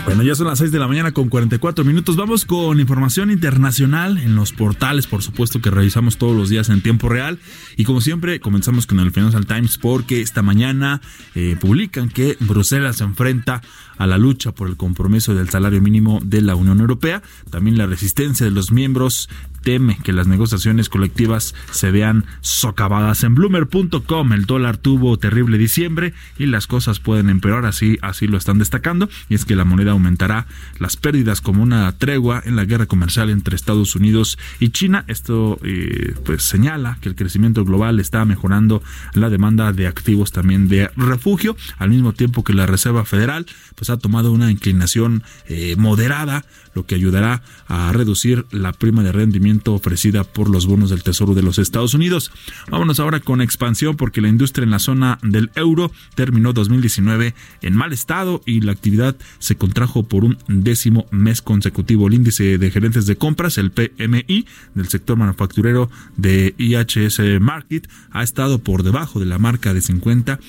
Bueno, 0.06 0.22
ya 0.22 0.36
son 0.36 0.46
las 0.46 0.60
6 0.60 0.72
de 0.72 0.78
la 0.78 0.88
mañana 0.88 1.12
con 1.12 1.30
44 1.30 1.84
minutos. 1.84 2.16
Vamos 2.16 2.46
con 2.46 2.80
información 2.80 3.32
internacional 3.32 4.20
en 4.20 4.36
los 4.36 4.54
portales, 4.54 5.08
por 5.08 5.24
supuesto 5.24 5.60
que 5.60 5.72
revisamos 5.72 6.18
todos 6.18 6.36
los 6.36 6.50
días 6.50 6.70
en 6.70 6.82
tiempo 6.84 7.10
real. 7.10 7.40
Y 7.76 7.84
como 7.84 8.00
siempre, 8.00 8.40
comenzamos 8.40 8.86
con 8.86 9.00
el 9.00 9.12
Financial 9.12 9.48
Times 9.48 9.80
porque 9.80 10.22
esta 10.22 10.44
mañana 10.44 11.02
eh, 11.34 11.58
publican 11.60 12.10
que 12.10 12.38
Bruselas 12.40 12.98
se 12.98 13.06
enfrenta 13.06 13.64
a 13.98 14.06
la 14.06 14.18
lucha 14.18 14.52
por 14.52 14.70
el 14.70 14.78
compromiso 14.78 15.34
del 15.34 15.50
salario 15.50 15.82
mínimo 15.82 16.20
de 16.24 16.42
la 16.42 16.56
Unión 16.56 16.80
Europea. 16.80 17.24
También 17.50 17.78
la 17.78 17.88
resistencia 17.88 18.46
de 18.46 18.52
los 18.52 18.72
miembros 18.72 19.30
teme 19.66 19.98
que 20.04 20.14
las 20.14 20.28
negociaciones 20.28 20.90
colectivas 20.90 21.56
se 21.72 21.90
vean 21.90 22.24
socavadas. 22.42 23.24
En 23.24 23.34
bloomer.com 23.34 24.32
el 24.32 24.46
dólar 24.46 24.78
tuvo 24.78 25.18
terrible 25.18 25.58
diciembre 25.58 26.14
y 26.38 26.46
las 26.46 26.68
cosas 26.68 27.00
pueden 27.00 27.30
empeorar, 27.30 27.66
así, 27.66 27.98
así 28.04 28.28
lo 28.28 28.38
están 28.38 28.60
destacando, 28.60 29.10
y 29.28 29.34
es 29.34 29.44
que 29.44 29.56
la 29.56 29.66
moneda 29.66 29.92
aumentará 29.92 30.46
las 30.78 30.98
pérdidas 30.98 31.42
como 31.42 31.64
una 31.64 31.92
tregua 31.94 32.44
en 32.46 32.56
la 32.56 32.66
guerra 32.66 32.86
comercial 32.86 33.32
entre 33.32 33.56
Estados 33.56 33.96
Unidos 33.96 34.38
y 34.60 34.70
China. 34.70 35.04
Esto 35.08 35.60
eh, 35.64 36.14
pues 36.24 36.44
señala 36.44 37.00
que 37.02 37.10
el 37.10 37.16
crecimiento 37.16 37.66
global 37.66 38.00
está 38.00 38.24
mejorando 38.24 38.84
la 39.14 39.32
demanda 39.32 39.74
de 39.74 39.88
activos 39.88 40.32
también 40.32 40.68
de 40.68 40.92
refugio, 40.96 41.58
al 41.80 41.90
mismo 41.90 42.14
tiempo 42.14 42.44
que 42.44 42.54
la 42.54 42.68
Reserva 42.68 43.04
Federal 43.04 43.48
pues 43.74 43.90
ha 43.90 43.98
tomado 43.98 44.32
una 44.32 44.52
inclinación 44.52 45.24
eh, 45.48 45.76
moderada, 45.76 46.46
lo 46.76 46.86
que 46.86 46.94
ayudará 46.94 47.42
a 47.68 47.92
reducir 47.94 48.46
la 48.52 48.74
prima 48.74 49.02
de 49.02 49.12
rendimiento 49.12 49.55
ofrecida 49.66 50.24
por 50.24 50.50
los 50.50 50.66
bonos 50.66 50.90
del 50.90 51.04
Tesoro 51.04 51.34
de 51.34 51.42
los 51.42 51.60
Estados 51.60 51.94
Unidos. 51.94 52.32
Vámonos 52.70 53.00
ahora 53.00 53.20
con 53.20 53.42
expansión 53.42 53.96
porque 53.96 54.22
la 54.22 54.28
industria 54.28 54.64
en 54.64 54.72
la 54.72 54.80
zona 54.80 55.20
del 55.22 55.52
euro 55.56 55.92
terminó 56.16 56.54
2019 56.54 57.34
en 57.62 57.76
mal 57.76 57.94
estado 57.94 58.42
y 58.46 58.62
la 58.62 58.72
actividad 58.72 59.16
se 59.40 59.56
contrajo 59.56 60.04
por 60.04 60.24
un 60.24 60.38
décimo 60.48 61.06
mes 61.12 61.42
consecutivo. 61.42 62.08
El 62.08 62.16
índice 62.16 62.58
de 62.58 62.72
gerentes 62.72 63.06
de 63.06 63.16
compras, 63.16 63.58
el 63.58 63.72
PMI 63.72 64.46
del 64.74 64.88
sector 64.88 65.18
manufacturero 65.18 65.90
de 66.18 66.54
IHS 66.58 67.20
Market, 67.40 67.90
ha 68.12 68.24
estado 68.24 68.60
por 68.60 68.84
debajo 68.84 69.20
de 69.20 69.26
la 69.26 69.40
marca 69.40 69.74
de 69.74 69.82
50 69.82 70.40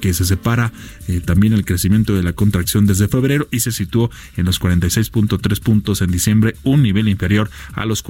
que 0.00 0.14
se 0.14 0.24
separa 0.24 0.72
eh, 1.08 1.20
también 1.20 1.52
el 1.52 1.64
crecimiento 1.64 2.14
de 2.14 2.22
la 2.22 2.32
contracción 2.32 2.86
desde 2.86 3.08
febrero 3.08 3.48
y 3.50 3.60
se 3.60 3.72
situó 3.72 4.10
en 4.36 4.46
los 4.46 4.60
46.3 4.60 5.60
puntos 5.60 6.02
en 6.02 6.10
diciembre, 6.10 6.56
un 6.62 6.82
nivel 6.82 7.08
inferior 7.08 7.50
a 7.72 7.86
los 7.86 8.02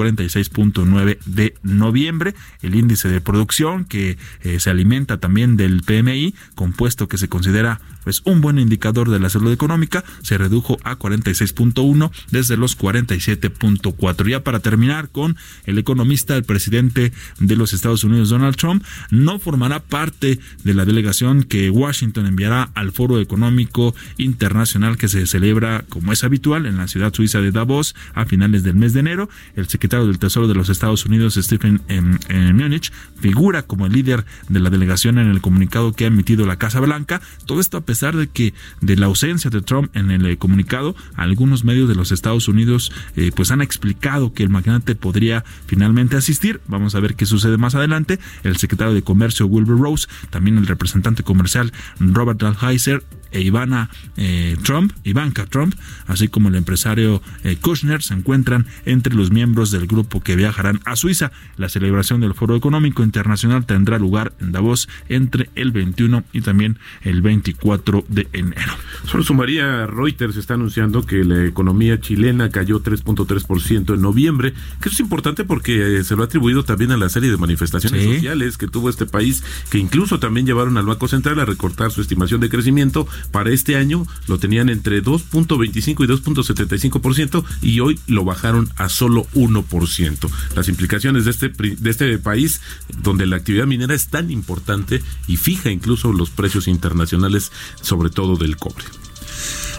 46.9 0.50 1.18
de 1.24 1.54
noviembre. 1.62 2.34
El 2.62 2.74
índice 2.74 3.08
de 3.08 3.20
producción 3.20 3.84
que 3.84 4.16
eh, 4.42 4.60
se 4.60 4.70
alimenta 4.70 5.18
también 5.18 5.56
del 5.56 5.82
PMI, 5.82 6.34
compuesto 6.54 7.08
que 7.08 7.18
se 7.18 7.28
considera 7.28 7.80
pues 8.04 8.22
un 8.24 8.40
buen 8.40 8.58
indicador 8.58 9.10
de 9.10 9.18
la 9.18 9.28
salud 9.28 9.52
económica, 9.52 10.04
se 10.22 10.38
redujo 10.38 10.78
a 10.84 10.98
46.1 10.98 12.10
desde 12.30 12.56
los 12.56 12.78
47.4. 12.78 14.28
Ya 14.28 14.44
para 14.44 14.60
terminar 14.60 15.08
con 15.08 15.36
el 15.64 15.78
economista, 15.78 16.36
el 16.36 16.44
presidente 16.44 17.12
de 17.40 17.56
los 17.56 17.72
Estados 17.72 18.04
Unidos, 18.04 18.28
Donald 18.28 18.56
Trump, 18.56 18.84
no 19.10 19.38
formará 19.38 19.80
parte 19.80 20.38
de 20.62 20.74
la 20.74 20.84
delegación 20.84 21.42
que 21.42 21.70
Washington 21.70 22.26
enviará 22.26 22.70
al 22.74 22.92
Foro 22.92 23.20
Económico 23.20 23.94
Internacional 24.18 24.96
que 24.96 25.08
se 25.08 25.26
celebra, 25.26 25.84
como 25.88 26.12
es 26.12 26.24
habitual, 26.24 26.66
en 26.66 26.76
la 26.76 26.88
ciudad 26.88 27.12
suiza 27.12 27.40
de 27.40 27.50
Davos 27.50 27.94
a 28.14 28.24
finales 28.26 28.62
del 28.62 28.76
mes 28.76 28.92
de 28.92 29.00
enero. 29.00 29.28
El 29.56 29.68
secretario 29.68 30.06
del 30.06 30.18
Tesoro 30.18 30.48
de 30.48 30.54
los 30.54 30.68
Estados 30.68 31.06
Unidos, 31.06 31.34
Stephen 31.34 31.80
em, 31.88 32.18
em, 32.28 32.56
Munich, 32.56 32.92
figura 33.20 33.62
como 33.62 33.86
el 33.86 33.92
líder 33.92 34.24
de 34.48 34.60
la 34.60 34.70
delegación 34.70 35.18
en 35.18 35.28
el 35.28 35.40
comunicado 35.40 35.92
que 35.92 36.04
ha 36.04 36.08
emitido 36.08 36.46
la 36.46 36.56
Casa 36.56 36.80
Blanca. 36.80 37.20
Todo 37.46 37.60
esto 37.60 37.78
a 37.78 37.80
pesar 37.80 37.93
de 37.94 38.26
que 38.28 38.54
de 38.80 38.96
la 38.96 39.06
ausencia 39.06 39.50
de 39.50 39.62
Trump 39.62 39.94
en 39.96 40.10
el 40.10 40.26
eh, 40.26 40.36
comunicado, 40.36 40.96
algunos 41.14 41.64
medios 41.64 41.88
de 41.88 41.94
los 41.94 42.12
Estados 42.12 42.48
Unidos 42.48 42.92
eh, 43.16 43.30
pues 43.34 43.50
han 43.50 43.62
explicado 43.62 44.32
que 44.32 44.42
el 44.42 44.48
magnate 44.48 44.94
podría 44.94 45.44
finalmente 45.66 46.16
asistir. 46.16 46.60
Vamos 46.66 46.94
a 46.94 47.00
ver 47.00 47.14
qué 47.14 47.26
sucede 47.26 47.56
más 47.56 47.74
adelante. 47.74 48.18
El 48.42 48.56
secretario 48.56 48.94
de 48.94 49.02
Comercio 49.02 49.46
Wilbur 49.46 49.80
Rose, 49.80 50.08
también 50.30 50.58
el 50.58 50.66
representante 50.66 51.22
comercial 51.22 51.72
Robert 52.00 52.42
Alheiser 52.42 53.02
e 53.34 53.42
Ivana 53.42 53.90
eh, 54.16 54.56
Trump, 54.62 54.92
Ivanka 55.04 55.44
Trump, 55.46 55.74
así 56.06 56.28
como 56.28 56.48
el 56.48 56.54
empresario 56.54 57.20
eh, 57.42 57.56
Kushner, 57.60 58.02
se 58.02 58.14
encuentran 58.14 58.66
entre 58.86 59.14
los 59.14 59.30
miembros 59.30 59.70
del 59.70 59.86
grupo 59.86 60.20
que 60.22 60.36
viajarán 60.36 60.80
a 60.86 60.96
Suiza. 60.96 61.32
La 61.58 61.68
celebración 61.68 62.20
del 62.20 62.32
Foro 62.34 62.56
Económico 62.56 63.02
Internacional 63.02 63.66
tendrá 63.66 63.98
lugar 63.98 64.32
en 64.40 64.52
Davos 64.52 64.88
entre 65.08 65.50
el 65.56 65.72
21 65.72 66.24
y 66.32 66.40
también 66.40 66.78
el 67.02 67.20
24 67.20 68.04
de 68.08 68.28
enero. 68.32 68.72
Solo 69.04 69.22
sumaría, 69.24 69.86
Reuters 69.86 70.36
está 70.36 70.54
anunciando 70.54 71.04
que 71.04 71.24
la 71.24 71.44
economía 71.44 72.00
chilena 72.00 72.48
cayó 72.50 72.80
3.3% 72.82 73.94
en 73.94 74.00
noviembre, 74.00 74.52
que 74.80 74.88
eso 74.88 74.94
es 74.94 75.00
importante 75.00 75.44
porque 75.44 75.98
eh, 75.98 76.04
se 76.04 76.14
lo 76.16 76.22
ha 76.22 76.26
atribuido 76.26 76.64
también 76.64 76.92
a 76.92 76.96
la 76.96 77.08
serie 77.08 77.30
de 77.30 77.36
manifestaciones 77.36 78.02
Sí. 78.02 78.14
sociales 78.14 78.58
que 78.58 78.66
tuvo 78.68 78.90
este 78.90 79.06
país, 79.06 79.42
que 79.70 79.78
incluso 79.78 80.18
también 80.18 80.46
llevaron 80.46 80.76
al 80.78 80.86
Banco 80.86 81.08
Central 81.08 81.40
a 81.40 81.44
recortar 81.44 81.90
su 81.90 82.00
estimación 82.00 82.40
de 82.40 82.48
crecimiento. 82.48 83.06
Para 83.30 83.50
este 83.50 83.76
año 83.76 84.06
lo 84.26 84.38
tenían 84.38 84.68
entre 84.68 85.02
2.25 85.02 86.04
y 86.04 86.08
2.75% 86.08 87.44
y 87.62 87.80
hoy 87.80 87.98
lo 88.06 88.24
bajaron 88.24 88.68
a 88.76 88.88
solo 88.88 89.26
1%. 89.34 90.30
Las 90.54 90.68
implicaciones 90.68 91.24
de 91.24 91.30
este, 91.30 91.48
de 91.48 91.90
este 91.90 92.18
país, 92.18 92.60
donde 93.02 93.26
la 93.26 93.36
actividad 93.36 93.66
minera 93.66 93.94
es 93.94 94.08
tan 94.08 94.30
importante 94.30 95.02
y 95.26 95.36
fija 95.36 95.70
incluso 95.70 96.12
los 96.12 96.30
precios 96.30 96.68
internacionales, 96.68 97.52
sobre 97.80 98.10
todo 98.10 98.36
del 98.36 98.56
cobre. 98.56 98.84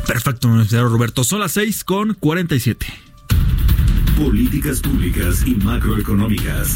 Perfecto, 0.08 0.48
mi 0.48 0.62
estimado 0.62 0.90
Roberto. 0.90 1.24
Son 1.24 1.40
las 1.40 1.54
6 1.54 1.84
con 1.84 2.14
47. 2.14 2.86
Políticas 4.18 4.80
públicas 4.80 5.44
y 5.46 5.56
macroeconómicas. 5.56 6.76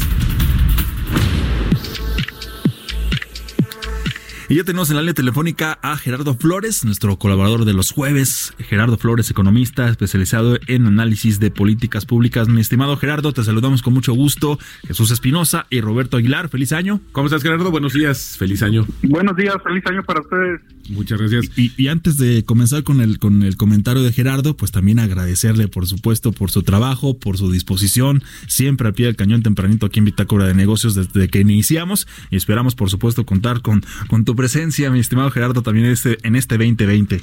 Y 4.50 4.56
ya 4.56 4.64
tenemos 4.64 4.90
en 4.90 4.96
la 4.96 5.02
línea 5.02 5.14
telefónica 5.14 5.78
a 5.80 5.96
Gerardo 5.96 6.34
Flores, 6.34 6.84
nuestro 6.84 7.16
colaborador 7.20 7.64
de 7.64 7.72
los 7.72 7.92
jueves. 7.92 8.52
Gerardo 8.58 8.96
Flores, 8.96 9.30
economista 9.30 9.88
especializado 9.88 10.58
en 10.66 10.88
análisis 10.88 11.38
de 11.38 11.52
políticas 11.52 12.04
públicas. 12.04 12.48
Mi 12.48 12.60
estimado 12.60 12.96
Gerardo, 12.96 13.32
te 13.32 13.44
saludamos 13.44 13.80
con 13.80 13.94
mucho 13.94 14.12
gusto. 14.12 14.58
Jesús 14.88 15.12
Espinosa 15.12 15.66
y 15.70 15.80
Roberto 15.80 16.16
Aguilar, 16.16 16.48
feliz 16.48 16.72
año. 16.72 17.00
¿Cómo 17.12 17.28
estás, 17.28 17.44
Gerardo? 17.44 17.70
Buenos 17.70 17.92
días, 17.92 18.34
feliz 18.36 18.60
año. 18.64 18.86
Buenos 19.04 19.36
días, 19.36 19.54
feliz 19.62 19.86
año 19.86 20.02
para 20.02 20.20
ustedes. 20.20 20.60
Muchas 20.90 21.20
gracias. 21.20 21.50
Y, 21.56 21.72
y 21.76 21.88
antes 21.88 22.16
de 22.16 22.44
comenzar 22.44 22.82
con 22.82 23.00
el, 23.00 23.18
con 23.18 23.42
el 23.42 23.56
comentario 23.56 24.02
de 24.02 24.12
Gerardo, 24.12 24.56
pues 24.56 24.72
también 24.72 24.98
agradecerle, 24.98 25.68
por 25.68 25.86
supuesto, 25.86 26.32
por 26.32 26.50
su 26.50 26.62
trabajo, 26.62 27.16
por 27.16 27.38
su 27.38 27.50
disposición, 27.52 28.22
siempre 28.48 28.88
al 28.88 28.94
pie 28.94 29.06
del 29.06 29.16
cañón 29.16 29.42
tempranito 29.42 29.86
aquí 29.86 30.00
en 30.00 30.06
Bitácora 30.06 30.46
de 30.46 30.54
Negocios 30.54 30.94
desde 30.94 31.28
que 31.28 31.40
iniciamos. 31.40 32.08
Y 32.30 32.36
esperamos, 32.36 32.74
por 32.74 32.90
supuesto, 32.90 33.24
contar 33.24 33.62
con, 33.62 33.84
con 34.08 34.24
tu 34.24 34.34
presencia, 34.34 34.90
mi 34.90 34.98
estimado 34.98 35.30
Gerardo, 35.30 35.62
también 35.62 35.86
este, 35.86 36.18
en 36.22 36.34
este 36.34 36.58
2020. 36.58 37.20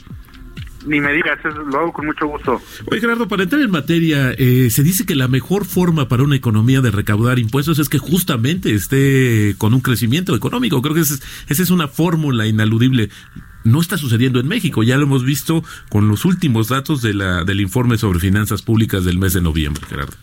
Ni 0.88 1.02
me 1.02 1.12
digas, 1.14 1.38
lo 1.44 1.80
hago 1.80 1.94
con 1.94 2.06
mucho 2.06 2.28
gusto. 2.28 2.62
Oye, 2.90 3.02
Gerardo, 3.02 3.28
para 3.28 3.44
entrar 3.44 3.62
en 3.62 3.70
materia, 3.72 4.32
eh, 4.38 4.70
se 4.72 4.84
dice 4.84 5.06
que 5.06 5.16
la 5.16 5.28
mejor 5.28 5.66
forma 5.66 6.08
para 6.08 6.24
una 6.24 6.36
economía 6.36 6.82
de 6.82 6.92
recaudar 6.92 7.40
impuestos 7.40 7.78
es 7.80 7.90
que 7.90 7.98
justamente 8.00 8.74
esté 8.74 9.56
con 9.58 9.74
un 9.74 9.82
crecimiento 9.82 10.36
económico. 10.36 10.82
Creo 10.82 10.94
que 10.96 11.02
esa 11.02 11.16
es, 11.16 11.22
esa 11.50 11.64
es 11.64 11.72
una 11.72 11.88
fórmula 11.88 12.48
inaludible. 12.48 13.10
No 13.66 13.82
está 13.82 13.98
sucediendo 13.98 14.40
en 14.40 14.48
México, 14.48 14.82
ya 14.82 14.96
lo 14.98 15.04
hemos 15.04 15.26
visto 15.26 15.62
con 15.90 16.08
los 16.08 16.24
últimos 16.24 16.70
datos 16.70 17.02
de 17.02 17.14
la, 17.14 17.44
del 17.44 17.60
informe 17.60 17.98
sobre 17.98 18.20
finanzas 18.20 18.62
públicas 18.62 19.04
del 19.04 19.20
mes 19.20 19.34
de 19.34 19.42
noviembre, 19.42 19.84
Gerardo. 19.90 20.14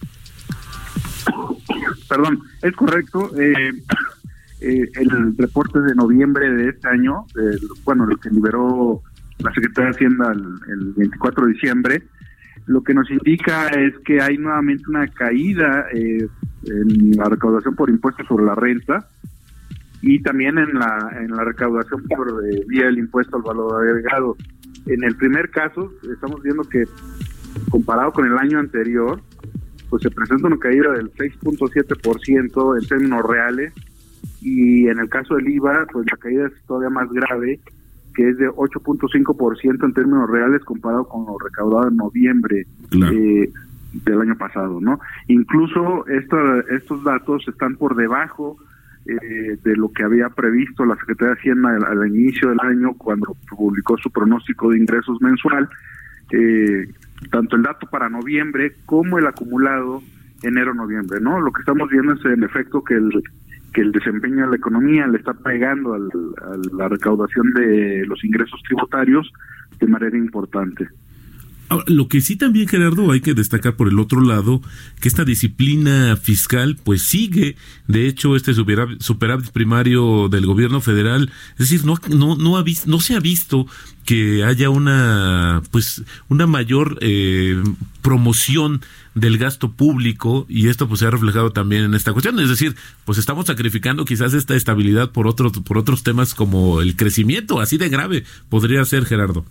Perdón, 2.08 2.42
es 2.62 2.72
correcto. 2.74 3.30
eh, 3.38 3.70
eh, 4.60 4.90
el 4.94 5.36
reporte 5.36 5.80
de 5.80 5.94
noviembre 5.94 6.50
de 6.50 6.70
este 6.70 6.88
año, 6.88 7.26
el- 7.36 7.60
bueno, 7.84 8.06
lo 8.06 8.16
que 8.16 8.30
liberó 8.30 9.02
la 9.38 9.52
Secretaría 9.52 9.90
de 9.90 9.96
Hacienda 9.96 10.32
el, 10.32 10.44
el 10.72 10.92
24 10.94 11.46
de 11.46 11.52
diciembre, 11.52 12.02
lo 12.66 12.82
que 12.82 12.94
nos 12.94 13.10
indica 13.10 13.68
es 13.68 13.94
que 14.04 14.20
hay 14.20 14.38
nuevamente 14.38 14.84
una 14.88 15.06
caída 15.08 15.86
eh, 15.92 16.26
en 16.66 17.10
la 17.16 17.24
recaudación 17.24 17.74
por 17.74 17.90
impuestos 17.90 18.26
sobre 18.26 18.44
la 18.44 18.54
renta 18.54 19.06
y 20.00 20.20
también 20.22 20.58
en 20.58 20.74
la, 20.74 21.16
en 21.20 21.30
la 21.30 21.44
recaudación 21.44 22.02
por 22.04 22.28
eh, 22.46 22.64
vía 22.66 22.86
del 22.86 22.98
impuesto 22.98 23.36
al 23.36 23.42
valor 23.42 23.86
agregado. 23.86 24.36
En 24.86 25.02
el 25.04 25.16
primer 25.16 25.50
caso, 25.50 25.92
estamos 26.10 26.42
viendo 26.42 26.62
que 26.64 26.84
comparado 27.70 28.12
con 28.12 28.26
el 28.26 28.36
año 28.38 28.58
anterior, 28.58 29.20
pues 29.90 30.02
se 30.02 30.10
presenta 30.10 30.46
una 30.46 30.58
caída 30.58 30.92
del 30.92 31.10
6.7% 31.12 32.80
en 32.80 32.88
términos 32.88 33.22
reales 33.26 33.72
y 34.40 34.88
en 34.88 34.98
el 34.98 35.08
caso 35.08 35.36
del 35.36 35.48
IVA, 35.48 35.86
pues 35.92 36.06
la 36.10 36.16
caída 36.16 36.46
es 36.46 36.52
todavía 36.66 36.90
más 36.90 37.10
grave, 37.10 37.60
que 38.14 38.28
es 38.30 38.38
de 38.38 38.48
8.5% 38.48 39.84
en 39.84 39.92
términos 39.92 40.30
reales 40.30 40.62
comparado 40.64 41.06
con 41.08 41.26
lo 41.26 41.38
recaudado 41.38 41.88
en 41.88 41.96
noviembre 41.96 42.66
eh, 43.12 43.50
del 44.04 44.20
año 44.20 44.36
pasado, 44.36 44.80
¿no? 44.80 44.98
Incluso 45.28 46.06
esto- 46.08 46.60
estos 46.68 47.04
datos 47.04 47.46
están 47.48 47.76
por 47.76 47.94
debajo 47.96 48.56
eh, 49.06 49.58
de 49.62 49.76
lo 49.76 49.92
que 49.92 50.02
había 50.02 50.30
previsto 50.30 50.84
la 50.84 50.96
Secretaría 50.96 51.34
de 51.34 51.40
Hacienda 51.40 51.70
al, 51.76 51.84
al 51.84 52.08
inicio 52.08 52.48
del 52.48 52.60
año 52.60 52.94
cuando 52.94 53.36
publicó 53.50 53.96
su 53.98 54.10
pronóstico 54.10 54.70
de 54.70 54.78
ingresos 54.78 55.20
mensual. 55.20 55.68
Eh, 56.32 56.88
tanto 57.30 57.56
el 57.56 57.62
dato 57.62 57.86
para 57.90 58.08
noviembre 58.08 58.74
como 58.86 59.18
el 59.18 59.26
acumulado 59.26 60.02
enero-noviembre, 60.42 61.20
¿no? 61.20 61.40
Lo 61.40 61.52
que 61.52 61.60
estamos 61.60 61.88
viendo 61.90 62.12
es 62.14 62.24
en 62.24 62.42
efecto 62.44 62.82
que 62.82 62.94
el 62.94 63.10
que 63.74 63.82
el 63.82 63.92
desempeño 63.92 64.44
de 64.44 64.50
la 64.50 64.56
economía 64.56 65.06
le 65.06 65.18
está 65.18 65.34
pegando 65.34 65.92
al- 65.94 66.08
a 66.42 66.56
la 66.76 66.88
recaudación 66.88 67.52
de 67.52 68.06
los 68.06 68.24
ingresos 68.24 68.62
tributarios 68.62 69.30
de 69.80 69.86
manera 69.88 70.16
importante. 70.16 70.88
Ahora, 71.68 71.84
lo 71.88 72.08
que 72.08 72.20
sí 72.20 72.36
también, 72.36 72.68
Gerardo, 72.68 73.10
hay 73.10 73.20
que 73.20 73.34
destacar 73.34 73.74
por 73.76 73.88
el 73.88 73.98
otro 73.98 74.20
lado, 74.20 74.60
que 75.00 75.08
esta 75.08 75.24
disciplina 75.24 76.16
fiscal 76.16 76.76
pues 76.82 77.02
sigue, 77.02 77.56
de 77.88 78.06
hecho, 78.06 78.36
este 78.36 78.52
superávit, 78.54 79.50
primario 79.50 80.28
del 80.28 80.46
gobierno 80.46 80.80
federal, 80.80 81.32
es 81.52 81.70
decir, 81.70 81.84
no, 81.84 81.98
no, 82.10 82.36
no, 82.36 82.58
ha 82.58 82.62
vis- 82.62 82.86
no 82.86 83.00
se 83.00 83.14
ha 83.14 83.20
visto 83.20 83.66
que 84.04 84.44
haya 84.44 84.68
una, 84.68 85.62
pues, 85.70 86.02
una 86.28 86.46
mayor 86.46 86.98
eh, 87.00 87.62
promoción 88.02 88.82
del 89.14 89.38
gasto 89.38 89.72
público 89.72 90.44
y 90.48 90.68
esto 90.68 90.88
pues 90.88 91.00
se 91.00 91.06
ha 91.06 91.10
reflejado 91.10 91.50
también 91.52 91.84
en 91.84 91.94
esta 91.94 92.12
cuestión, 92.12 92.38
es 92.40 92.48
decir, 92.48 92.74
pues 93.04 93.16
estamos 93.16 93.46
sacrificando 93.46 94.04
quizás 94.04 94.34
esta 94.34 94.54
estabilidad 94.54 95.12
por 95.12 95.26
otros, 95.26 95.52
por 95.60 95.78
otros 95.78 96.02
temas 96.02 96.34
como 96.34 96.80
el 96.82 96.96
crecimiento, 96.96 97.60
así 97.60 97.78
de 97.78 97.88
grave 97.88 98.24
podría 98.50 98.84
ser, 98.84 99.06
Gerardo. 99.06 99.46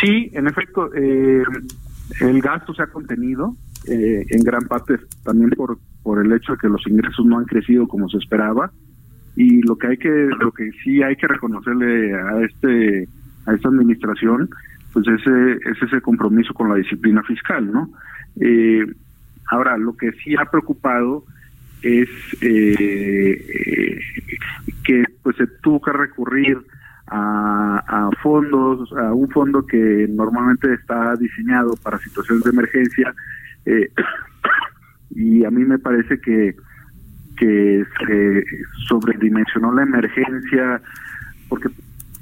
Sí, 0.00 0.30
en 0.32 0.46
efecto, 0.46 0.90
eh, 0.94 1.42
el 2.20 2.40
gasto 2.40 2.74
se 2.74 2.82
ha 2.82 2.86
contenido 2.86 3.54
eh, 3.88 4.24
en 4.28 4.42
gran 4.42 4.66
parte 4.66 4.96
también 5.24 5.50
por 5.50 5.78
por 6.02 6.24
el 6.24 6.32
hecho 6.32 6.52
de 6.52 6.58
que 6.58 6.68
los 6.68 6.86
ingresos 6.86 7.24
no 7.26 7.38
han 7.38 7.44
crecido 7.44 7.86
como 7.86 8.08
se 8.08 8.18
esperaba 8.18 8.70
y 9.36 9.60
lo 9.62 9.76
que 9.76 9.86
hay 9.88 9.96
que 9.98 10.08
lo 10.08 10.50
que 10.52 10.70
sí 10.82 11.02
hay 11.02 11.16
que 11.16 11.26
reconocerle 11.26 12.14
a 12.14 12.42
este 12.42 13.06
a 13.46 13.54
esta 13.54 13.68
administración 13.68 14.48
pues 14.92 15.06
ese 15.06 15.52
es 15.70 15.82
ese 15.82 16.00
compromiso 16.00 16.52
con 16.54 16.68
la 16.68 16.76
disciplina 16.76 17.22
fiscal, 17.22 17.70
¿no? 17.70 17.90
Eh, 18.40 18.84
ahora 19.50 19.76
lo 19.78 19.96
que 19.96 20.12
sí 20.12 20.34
ha 20.36 20.44
preocupado 20.46 21.24
es 21.82 22.08
eh, 22.42 23.36
eh, 23.48 24.00
que 24.84 25.04
pues 25.22 25.36
se 25.36 25.46
tuvo 25.62 25.80
que 25.80 25.92
recurrir 25.92 26.58
a, 27.10 27.82
a 27.86 28.10
fondos, 28.22 28.92
a 28.92 29.12
un 29.12 29.28
fondo 29.30 29.66
que 29.66 30.06
normalmente 30.08 30.72
está 30.74 31.16
diseñado 31.16 31.74
para 31.82 31.98
situaciones 31.98 32.44
de 32.44 32.50
emergencia 32.50 33.14
eh, 33.66 33.90
y 35.10 35.44
a 35.44 35.50
mí 35.50 35.64
me 35.64 35.78
parece 35.78 36.20
que 36.20 36.54
que 37.36 37.84
se 37.98 38.44
sobredimensionó 38.86 39.72
la 39.72 39.82
emergencia 39.82 40.82
porque 41.48 41.70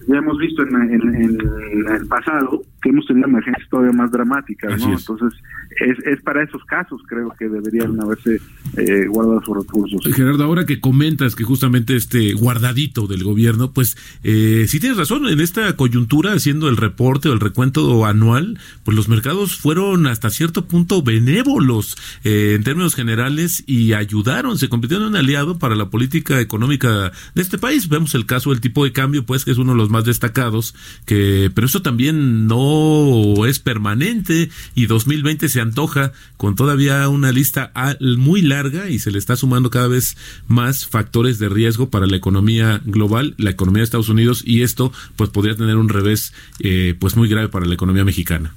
ya 0.09 0.17
hemos 0.17 0.39
visto 0.39 0.63
en, 0.63 0.75
en- 0.75 1.15
en 1.15 1.95
el 1.95 2.07
pasado 2.09 2.63
que 2.83 2.91
hemos 2.91 3.07
tenido 3.07 3.27
emergencias 3.29 3.69
todavía 3.69 3.93
más 3.93 4.11
dramáticas, 4.13 4.73
Así 4.75 4.87
¿no? 4.87 4.95
es. 4.95 5.01
Entonces, 5.09 5.39
es, 5.81 5.99
es 6.07 6.23
para 6.23 6.43
esos 6.45 6.65
casos 6.65 7.01
creo 7.09 7.33
que 7.39 7.49
deberían 7.49 8.01
haberse 8.01 8.41
eh, 8.77 9.07
guardado 9.09 9.43
sus 9.45 9.57
recursos. 9.57 10.01
Gerardo, 10.15 10.45
ahora 10.45 10.65
que 10.65 10.81
comentas 10.81 11.35
que 11.35 11.43
justamente 11.45 11.97
este 11.97 12.33
guardadito 12.35 13.07
del 13.07 13.25
gobierno, 13.25 13.73
pues 13.73 13.97
eh, 14.23 14.67
sí 14.69 14.79
tienes 14.81 14.97
razón, 14.99 15.27
en 15.29 15.41
esta 15.41 15.75
coyuntura, 15.77 16.33
haciendo 16.33 16.69
el 16.69 16.77
reporte 16.77 17.29
o 17.29 17.33
el 17.33 17.41
recuento 17.41 18.07
anual, 18.07 18.59
pues 18.85 18.97
los 18.97 19.09
mercados 19.09 19.57
fueron 19.59 20.07
hasta 20.07 20.31
cierto 20.31 20.67
punto 20.67 21.03
benévolos 21.03 21.97
eh, 22.25 22.55
en 22.57 22.63
términos 22.65 22.95
generales 22.95 23.65
y 23.67 23.93
ayudaron, 23.93 24.57
se 24.59 24.69
convirtieron 24.69 25.07
en 25.09 25.13
un 25.13 25.17
aliado 25.17 25.59
para 25.59 25.75
la 25.75 25.91
política 25.91 26.41
económica 26.41 27.13
de 27.35 27.43
este 27.43 27.59
país. 27.59 27.89
Vemos 27.89 28.15
el 28.15 28.25
caso 28.27 28.51
del 28.51 28.61
tipo 28.61 28.85
de 28.85 28.93
cambio, 28.93 29.25
pues 29.27 29.45
que 29.45 29.51
es 29.51 29.59
uno 29.59 29.73
de 29.73 29.79
los 29.79 29.91
más 29.91 29.98
destacados, 30.05 30.75
que 31.07 31.51
pero 31.55 31.67
eso 31.67 31.83
también 31.83 32.47
no 32.47 33.47
es 33.47 33.59
permanente 33.59 34.51
y 34.75 34.87
2020 34.87 35.49
se 35.49 35.61
antoja 35.61 36.13
con 36.37 36.55
todavía 36.55 37.09
una 37.09 37.33
lista 37.33 37.73
muy 38.19 38.43
larga 38.43 38.89
y 38.89 38.99
se 38.99 39.11
le 39.11 39.19
está 39.19 39.37
sumando 39.37 39.71
cada 39.71 39.89
vez 39.89 40.17
más 40.47 40.87
factores 40.87 41.39
de 41.39 41.49
riesgo 41.49 41.91
para 41.91 42.07
la 42.07 42.17
economía 42.17 42.81
global, 42.85 43.35
la 43.39 43.51
economía 43.51 43.81
de 43.81 43.85
Estados 43.85 44.09
Unidos 44.09 44.43
y 44.47 44.63
esto 44.63 44.93
pues 45.17 45.31
podría 45.31 45.57
tener 45.57 45.77
un 45.77 45.89
revés 45.89 46.35
eh, 46.61 46.95
pues 46.99 47.17
muy 47.17 47.29
grave 47.29 47.49
para 47.49 47.67
la 47.67 47.75
economía 47.75 48.05
mexicana. 48.05 48.53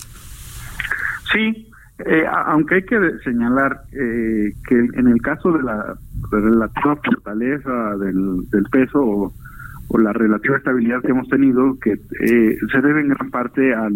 Sí, 1.31 1.67
eh, 2.05 2.25
aunque 2.47 2.75
hay 2.75 2.83
que 2.83 2.99
señalar 3.23 3.83
eh, 3.91 4.53
que 4.67 4.75
en 4.75 5.07
el 5.07 5.21
caso 5.21 5.51
de 5.51 5.63
la 5.63 5.95
relativa 6.31 6.95
fortaleza 6.95 7.95
del, 7.97 8.49
del 8.49 8.63
peso 8.71 9.33
o, 9.93 9.97
la 9.97 10.13
relativa 10.13 10.57
estabilidad 10.57 11.01
que 11.01 11.11
hemos 11.11 11.27
tenido, 11.29 11.77
que 11.79 11.93
eh, 11.93 12.57
se 12.71 12.81
debe 12.81 13.01
en 13.01 13.09
gran 13.09 13.29
parte 13.29 13.73
al, 13.73 13.93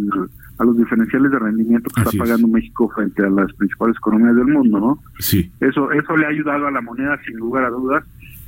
a 0.58 0.64
los 0.64 0.78
diferenciales 0.78 1.32
de 1.32 1.40
rendimiento 1.40 1.90
que 1.90 2.02
Así 2.02 2.10
está 2.18 2.24
es. 2.24 2.30
pagando 2.30 2.48
México 2.48 2.90
frente 2.96 3.24
a 3.24 3.30
las 3.30 3.54
principales 3.54 3.98
economías 3.98 4.36
del 4.36 4.48
mundo, 4.48 4.80
¿no? 4.80 5.00
Sí. 5.20 5.52
Eso, 5.60 5.92
eso 5.92 6.18
le 6.18 6.26
ha 6.26 6.30
ayudado 6.30 6.68
a 6.68 6.72
la 6.72 6.82
moneda 6.82 7.20
sin 7.26 7.38
lugar 7.38 7.66
a 7.66 7.70
dudas 7.70 8.04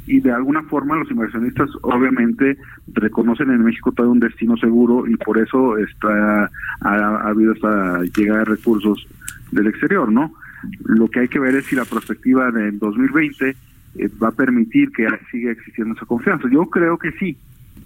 y 0.08 0.22
de 0.22 0.32
alguna 0.32 0.64
forma 0.64 0.96
los 0.96 1.12
inversionistas 1.12 1.70
obviamente 1.82 2.58
reconocen 2.94 3.52
en 3.52 3.64
México 3.64 3.92
todo 3.92 4.10
un 4.10 4.20
destino 4.20 4.56
seguro 4.58 5.06
y 5.06 5.18
por 5.18 5.38
eso 5.38 5.78
está 5.78 6.50
ha, 6.82 6.90
ha 6.90 7.28
habido 7.30 7.54
esta 7.54 8.02
llegada 8.16 8.40
de 8.40 8.46
recursos 8.46 9.06
del 9.52 9.68
exterior, 9.68 10.12
¿no? 10.12 10.34
Lo 10.86 11.08
que 11.10 11.22
hay 11.22 11.28
que 11.28 11.40
ver 11.40 11.56
es 11.56 11.66
si 11.66 11.76
la 11.76 11.86
perspectiva 11.86 12.52
del 12.52 12.80
2020 12.80 13.56
eh, 13.98 14.10
va 14.22 14.30
a 14.30 14.32
permitir 14.32 14.92
que 14.92 15.08
siga 15.32 15.52
existiendo 15.52 15.94
esa 15.96 16.06
confianza. 16.06 16.48
Yo 16.52 16.66
creo 16.68 16.98
que 16.98 17.12
sí, 17.14 17.38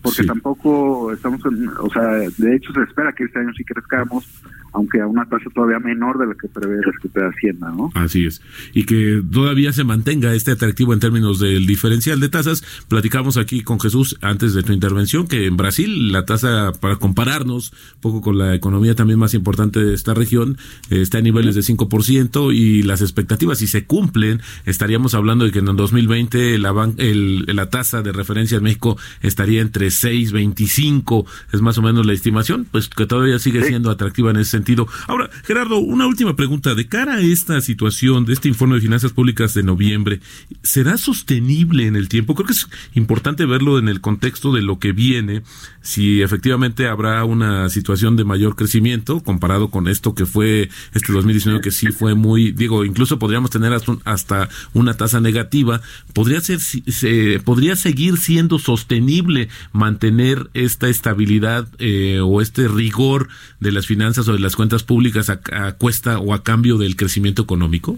porque 0.02 0.24
tampoco 0.24 1.12
estamos, 1.14 1.42
en- 1.46 1.70
o 1.80 1.90
sea, 1.90 2.08
de 2.38 2.56
hecho 2.56 2.74
se 2.74 2.82
espera 2.84 3.14
que 3.14 3.26
este 3.26 3.40
año 3.40 3.54
sí 3.54 3.64
crezcamos, 3.64 4.26
aunque 4.74 5.02
a 5.02 5.08
una 5.08 5.26
tasa 5.26 5.46
todavía 5.54 5.80
menor 5.80 6.18
de 6.18 6.28
la 6.28 6.34
que 6.36 6.48
prevé 6.48 6.78
la 6.78 6.92
Secretaría 6.94 7.30
de 7.30 7.36
Hacienda, 7.36 7.72
¿no? 7.72 7.92
Así 7.94 8.26
es. 8.26 8.42
Y 8.74 8.86
que 8.86 9.22
todavía 9.32 9.74
se 9.74 9.84
mantenga 9.84 10.34
este 10.34 10.52
atractivo 10.52 10.94
en 10.94 11.00
términos 11.00 11.40
del 11.40 11.66
diferencial 11.68 12.20
de 12.20 12.30
tasas. 12.30 12.64
Platicamos 12.88 13.38
aquí 13.38 13.62
con 13.64 13.80
Jesús 13.80 14.18
antes 14.22 14.54
de 14.54 14.64
tu 14.64 14.74
intervención 14.74 15.28
que 15.28 15.46
en 15.46 15.58
Brasil 15.58 16.12
la 16.12 16.26
tasa, 16.26 16.72
para 16.80 16.96
compararnos 16.98 17.72
un 17.96 18.02
poco 18.02 18.22
con 18.22 18.38
la 18.38 18.56
economía 18.56 18.96
también 18.96 19.20
más 19.20 19.34
importante 19.34 19.80
de 19.84 19.94
esta 19.94 20.14
región, 20.14 20.58
está 20.90 21.18
a 21.18 21.22
niveles 21.22 21.56
de 21.56 21.62
5% 21.62 22.54
y 22.56 22.84
las 22.84 23.02
expectativas, 23.02 23.60
si 23.60 23.68
se 23.68 23.86
cumplen, 23.86 24.42
estaríamos 24.66 25.14
hablando 25.14 25.46
de 25.46 25.52
que 25.52 25.60
en 25.60 25.68
el 25.68 25.76
2020 25.76 26.58
la, 26.60 26.72
ban- 26.74 26.96
el- 26.98 27.46
la 27.48 27.70
tasa 27.70 28.02
de 28.02 28.12
referencia 28.12 28.58
en 28.58 28.64
México 28.64 28.98
estaría 29.22 29.62
entre 29.62 29.88
6.25, 29.88 31.26
es 31.54 31.62
más 31.62 31.78
o 31.78 31.82
menos 31.82 32.06
la 32.06 32.14
estimación, 32.14 32.66
pues 32.72 32.88
que 32.90 33.06
todavía 33.06 33.40
sigue 33.40 33.64
siendo 33.64 33.90
atractiva 33.92 34.32
en 34.32 34.38
ese 34.38 34.61
Ahora, 35.08 35.30
Gerardo, 35.44 35.78
una 35.80 36.08
última 36.08 36.36
pregunta. 36.36 36.76
De 36.76 36.88
cara 36.88 37.16
a 37.16 37.22
esta 37.22 37.60
situación, 37.62 38.26
de 38.26 38.34
este 38.34 38.48
informe 38.48 38.76
de 38.76 38.82
finanzas 38.82 39.12
públicas 39.14 39.54
de 39.54 39.64
noviembre, 39.64 40.20
¿será 40.64 40.98
sostenible 40.98 41.86
en 41.88 41.96
el 41.96 42.08
tiempo? 42.10 42.36
Creo 42.36 42.48
que 42.48 42.54
es 42.54 42.68
importante 42.94 43.46
verlo 43.46 43.80
en 43.80 43.88
el 43.90 44.02
contexto 44.02 44.52
de 44.54 44.62
lo 44.62 44.80
que 44.80 44.92
viene, 44.92 45.44
si 45.82 46.22
efectivamente 46.22 46.88
habrá 46.88 47.24
una 47.26 47.70
situación 47.70 48.16
de 48.16 48.24
mayor 48.24 48.56
crecimiento 48.56 49.22
comparado 49.22 49.70
con 49.70 49.88
esto 49.88 50.14
que 50.16 50.26
fue 50.26 50.70
este 50.94 51.14
2019, 51.14 51.62
que 51.62 51.72
sí 51.72 51.88
fue 51.88 52.16
muy, 52.16 52.52
digo, 52.52 52.86
incluso 52.86 53.20
podríamos 53.20 53.50
tener 53.50 53.74
hasta 53.74 53.92
un- 53.92 54.02
hasta 54.06 54.50
una 54.74 54.94
tasa 54.96 55.20
negativa. 55.22 55.82
¿Podría, 56.14 56.42
ser, 56.42 56.60
se, 56.60 57.40
¿Podría 57.44 57.76
seguir 57.76 58.18
siendo 58.18 58.60
sostenible 58.60 59.50
mantener 59.74 60.50
esta 60.54 60.88
estabilidad 60.90 61.68
eh, 61.80 62.20
o 62.24 62.42
este 62.42 62.68
rigor 62.68 63.30
de 63.60 63.72
las 63.72 63.88
finanzas 63.88 64.28
o 64.28 64.34
de 64.34 64.40
las 64.40 64.51
cuentas 64.56 64.84
públicas 64.84 65.30
a, 65.30 65.40
a 65.52 65.74
cuesta 65.74 66.20
o 66.20 66.34
a 66.34 66.44
cambio 66.44 66.78
del 66.78 66.96
crecimiento 66.96 67.44
económico? 67.44 67.98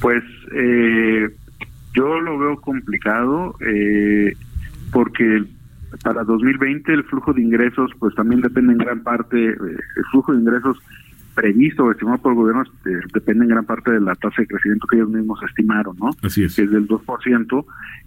Pues 0.00 0.22
eh, 0.52 1.28
yo 1.94 2.20
lo 2.20 2.38
veo 2.38 2.60
complicado 2.60 3.56
eh, 3.60 4.34
porque 4.92 5.44
para 6.02 6.24
2020 6.24 6.92
el 6.92 7.04
flujo 7.04 7.32
de 7.32 7.42
ingresos 7.42 7.90
pues 7.98 8.14
también 8.14 8.40
depende 8.40 8.72
en 8.72 8.78
gran 8.78 9.02
parte, 9.02 9.36
eh, 9.36 9.56
el 9.56 10.04
flujo 10.10 10.32
de 10.32 10.40
ingresos 10.40 10.78
previsto 11.34 11.84
o 11.84 11.92
estimado 11.92 12.18
por 12.18 12.32
el 12.32 12.38
gobierno 12.38 12.62
eh, 12.84 13.00
depende 13.14 13.44
en 13.44 13.50
gran 13.50 13.64
parte 13.64 13.92
de 13.92 14.00
la 14.00 14.14
tasa 14.16 14.42
de 14.42 14.48
crecimiento 14.48 14.86
que 14.86 14.96
ellos 14.96 15.08
mismos 15.08 15.40
estimaron, 15.48 15.96
¿no? 15.98 16.10
Así 16.22 16.44
es. 16.44 16.56
Que 16.56 16.62
es 16.62 16.70
del 16.70 16.88
2%, 16.88 17.64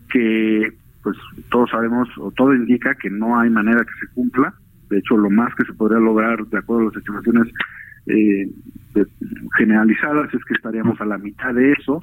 que 0.09 0.74
pues 1.01 1.17
todos 1.49 1.69
sabemos 1.72 2.09
o 2.17 2.32
todo 2.32 2.53
indica 2.53 2.93
que 2.95 3.09
no 3.09 3.39
hay 3.39 3.49
manera 3.49 3.84
que 3.84 4.05
se 4.05 4.13
cumpla. 4.13 4.53
De 4.91 4.99
hecho, 4.99 5.17
lo 5.17 5.29
más 5.29 5.55
que 5.55 5.65
se 5.65 5.73
podría 5.73 5.99
lograr 5.99 6.45
de 6.45 6.57
acuerdo 6.57 6.83
a 6.83 6.85
las 6.87 6.97
estimaciones 6.97 7.47
eh, 8.07 8.49
generalizadas 9.57 10.33
es 10.33 10.43
que 10.45 10.53
estaríamos 10.53 10.99
a 10.99 11.05
la 11.05 11.17
mitad 11.17 11.53
de 11.53 11.71
eso. 11.71 11.99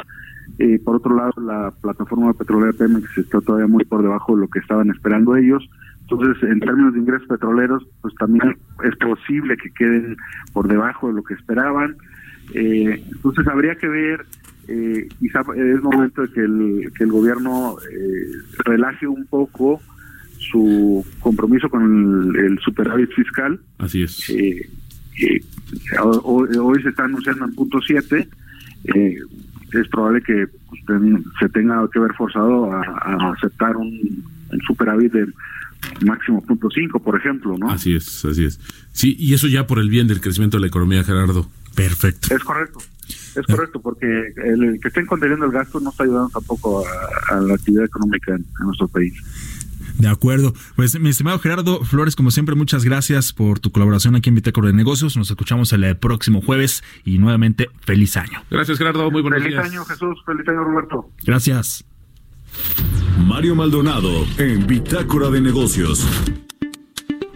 Eh, 0.59 0.81
por 0.83 0.97
otro 0.97 1.15
lado, 1.15 1.33
la 1.43 1.71
plataforma 1.83 2.33
petrolera 2.33 2.73
Pemex 2.73 3.19
está 3.19 3.41
todavía 3.43 3.67
muy 3.67 3.85
por 3.85 4.03
debajo 4.03 4.35
de 4.35 4.43
lo 4.43 4.49
que 4.49 4.59
estaban 4.59 4.91
esperando 4.91 5.37
ellos. 5.37 5.69
Entonces, 6.11 6.43
en 6.43 6.61
términos 6.61 6.95
de 6.95 7.01
ingresos 7.01 7.29
petroleros, 7.29 7.87
pues 8.01 8.15
también 8.15 8.57
es 8.83 8.97
posible 8.97 9.59
que 9.59 9.71
queden 9.73 10.17
por 10.55 10.67
debajo 10.67 11.09
de 11.09 11.15
lo 11.15 11.23
que 11.23 11.35
esperaban. 11.35 11.97
Eh, 12.55 13.05
entonces, 13.13 13.47
habría 13.47 13.75
que 13.75 13.89
ver, 13.89 14.25
eh, 14.69 15.07
quizá 15.19 15.43
es 15.55 15.83
momento 15.83 16.23
de 16.23 16.33
que 16.33 16.41
el, 16.41 16.93
que 16.97 17.05
el 17.05 17.11
gobierno 17.11 17.77
eh, 17.93 18.33
relaje 18.65 19.07
un 19.07 19.27
poco 19.27 19.81
su 20.51 21.05
compromiso 21.21 21.69
con 21.69 21.83
el, 22.35 22.45
el 22.45 22.59
superávit 22.61 23.11
fiscal. 23.15 23.59
Así 23.79 24.03
es. 24.03 24.29
Eh, 24.31 24.69
eh, 25.21 25.41
hoy, 26.23 26.49
hoy 26.57 26.83
se 26.83 26.89
está 26.91 27.05
anunciando 27.05 27.45
en 27.45 27.55
punto 27.55 27.79
7. 27.87 28.29
Eh, 28.95 29.17
es 29.73 29.89
probable 29.89 30.23
que 30.23 30.47
pues, 30.69 30.81
ten- 30.87 31.25
se 31.41 31.49
tenga 31.51 31.87
que 31.93 31.99
ver 31.99 32.13
forzado 32.15 32.73
a, 32.73 32.81
a 32.83 33.33
aceptar 33.37 33.77
un, 33.77 34.25
un 34.51 34.61
superávit 34.67 35.13
de 35.13 35.27
máximo 36.05 36.43
punto 36.45 36.69
5, 36.75 37.03
por 37.03 37.19
ejemplo, 37.19 37.57
¿no? 37.59 37.71
Así 37.71 37.95
es, 37.95 38.25
así 38.25 38.45
es. 38.45 38.59
Sí, 38.93 39.15
y 39.19 39.35
eso 39.35 39.47
ya 39.47 39.67
por 39.67 39.79
el 39.79 39.89
bien 39.91 40.07
del 40.09 40.21
crecimiento 40.21 40.57
de 40.57 40.63
la 40.63 40.67
economía, 40.69 41.05
Gerardo. 41.05 41.49
Perfecto. 41.75 42.35
Es 42.35 42.43
correcto. 42.43 42.79
Es 43.37 43.47
correcto, 43.47 43.81
porque 43.81 44.07
el, 44.45 44.65
el 44.65 44.81
que 44.81 44.89
estén 44.89 45.07
conteniendo 45.07 45.45
el 45.47 45.53
gasto 45.53 45.79
no 45.81 45.91
está 45.91 46.03
ayudando 46.05 46.29
tampoco 46.31 46.85
a, 46.87 47.37
a 47.37 47.41
la 47.41 47.55
actividad 47.55 47.85
económica 47.85 48.33
en, 48.35 48.41
en 48.61 48.67
nuestro 48.67 48.89
país. 48.89 49.15
De 49.99 50.09
acuerdo. 50.09 50.55
Pues, 50.77 50.99
mi 50.99 51.11
estimado 51.11 51.39
Gerardo 51.41 51.85
Flores, 51.85 52.15
como 52.17 52.31
siempre, 52.31 52.55
muchas 52.55 52.85
gracias 52.85 53.33
por 53.33 53.59
tu 53.59 53.73
colaboración 53.73 54.15
aquí 54.15 54.29
en 54.29 54.37
Bitácora 54.37 54.69
de 54.69 54.73
Negocios. 54.75 55.17
Nos 55.17 55.29
escuchamos 55.31 55.73
el 55.73 55.85
eh, 55.85 55.95
próximo 55.97 56.41
jueves 56.41 56.85
y 57.05 57.19
nuevamente 57.19 57.69
feliz 57.81 58.17
año. 58.17 58.43
Gracias, 58.51 58.79
Gerardo. 58.79 59.11
Muy 59.11 59.23
buenos 59.23 59.43
Feliz 59.43 59.57
días. 59.57 59.71
año, 59.71 59.85
Jesús. 59.85 60.23
Feliz 60.25 60.49
año, 60.49 60.65
Roberto. 60.65 61.11
Gracias. 61.25 61.85
Mario 63.19 63.55
Maldonado 63.57 64.25
en 64.39 64.67
Bitácora 64.67 65.29
de 65.31 65.41
Negocios. 65.41 66.07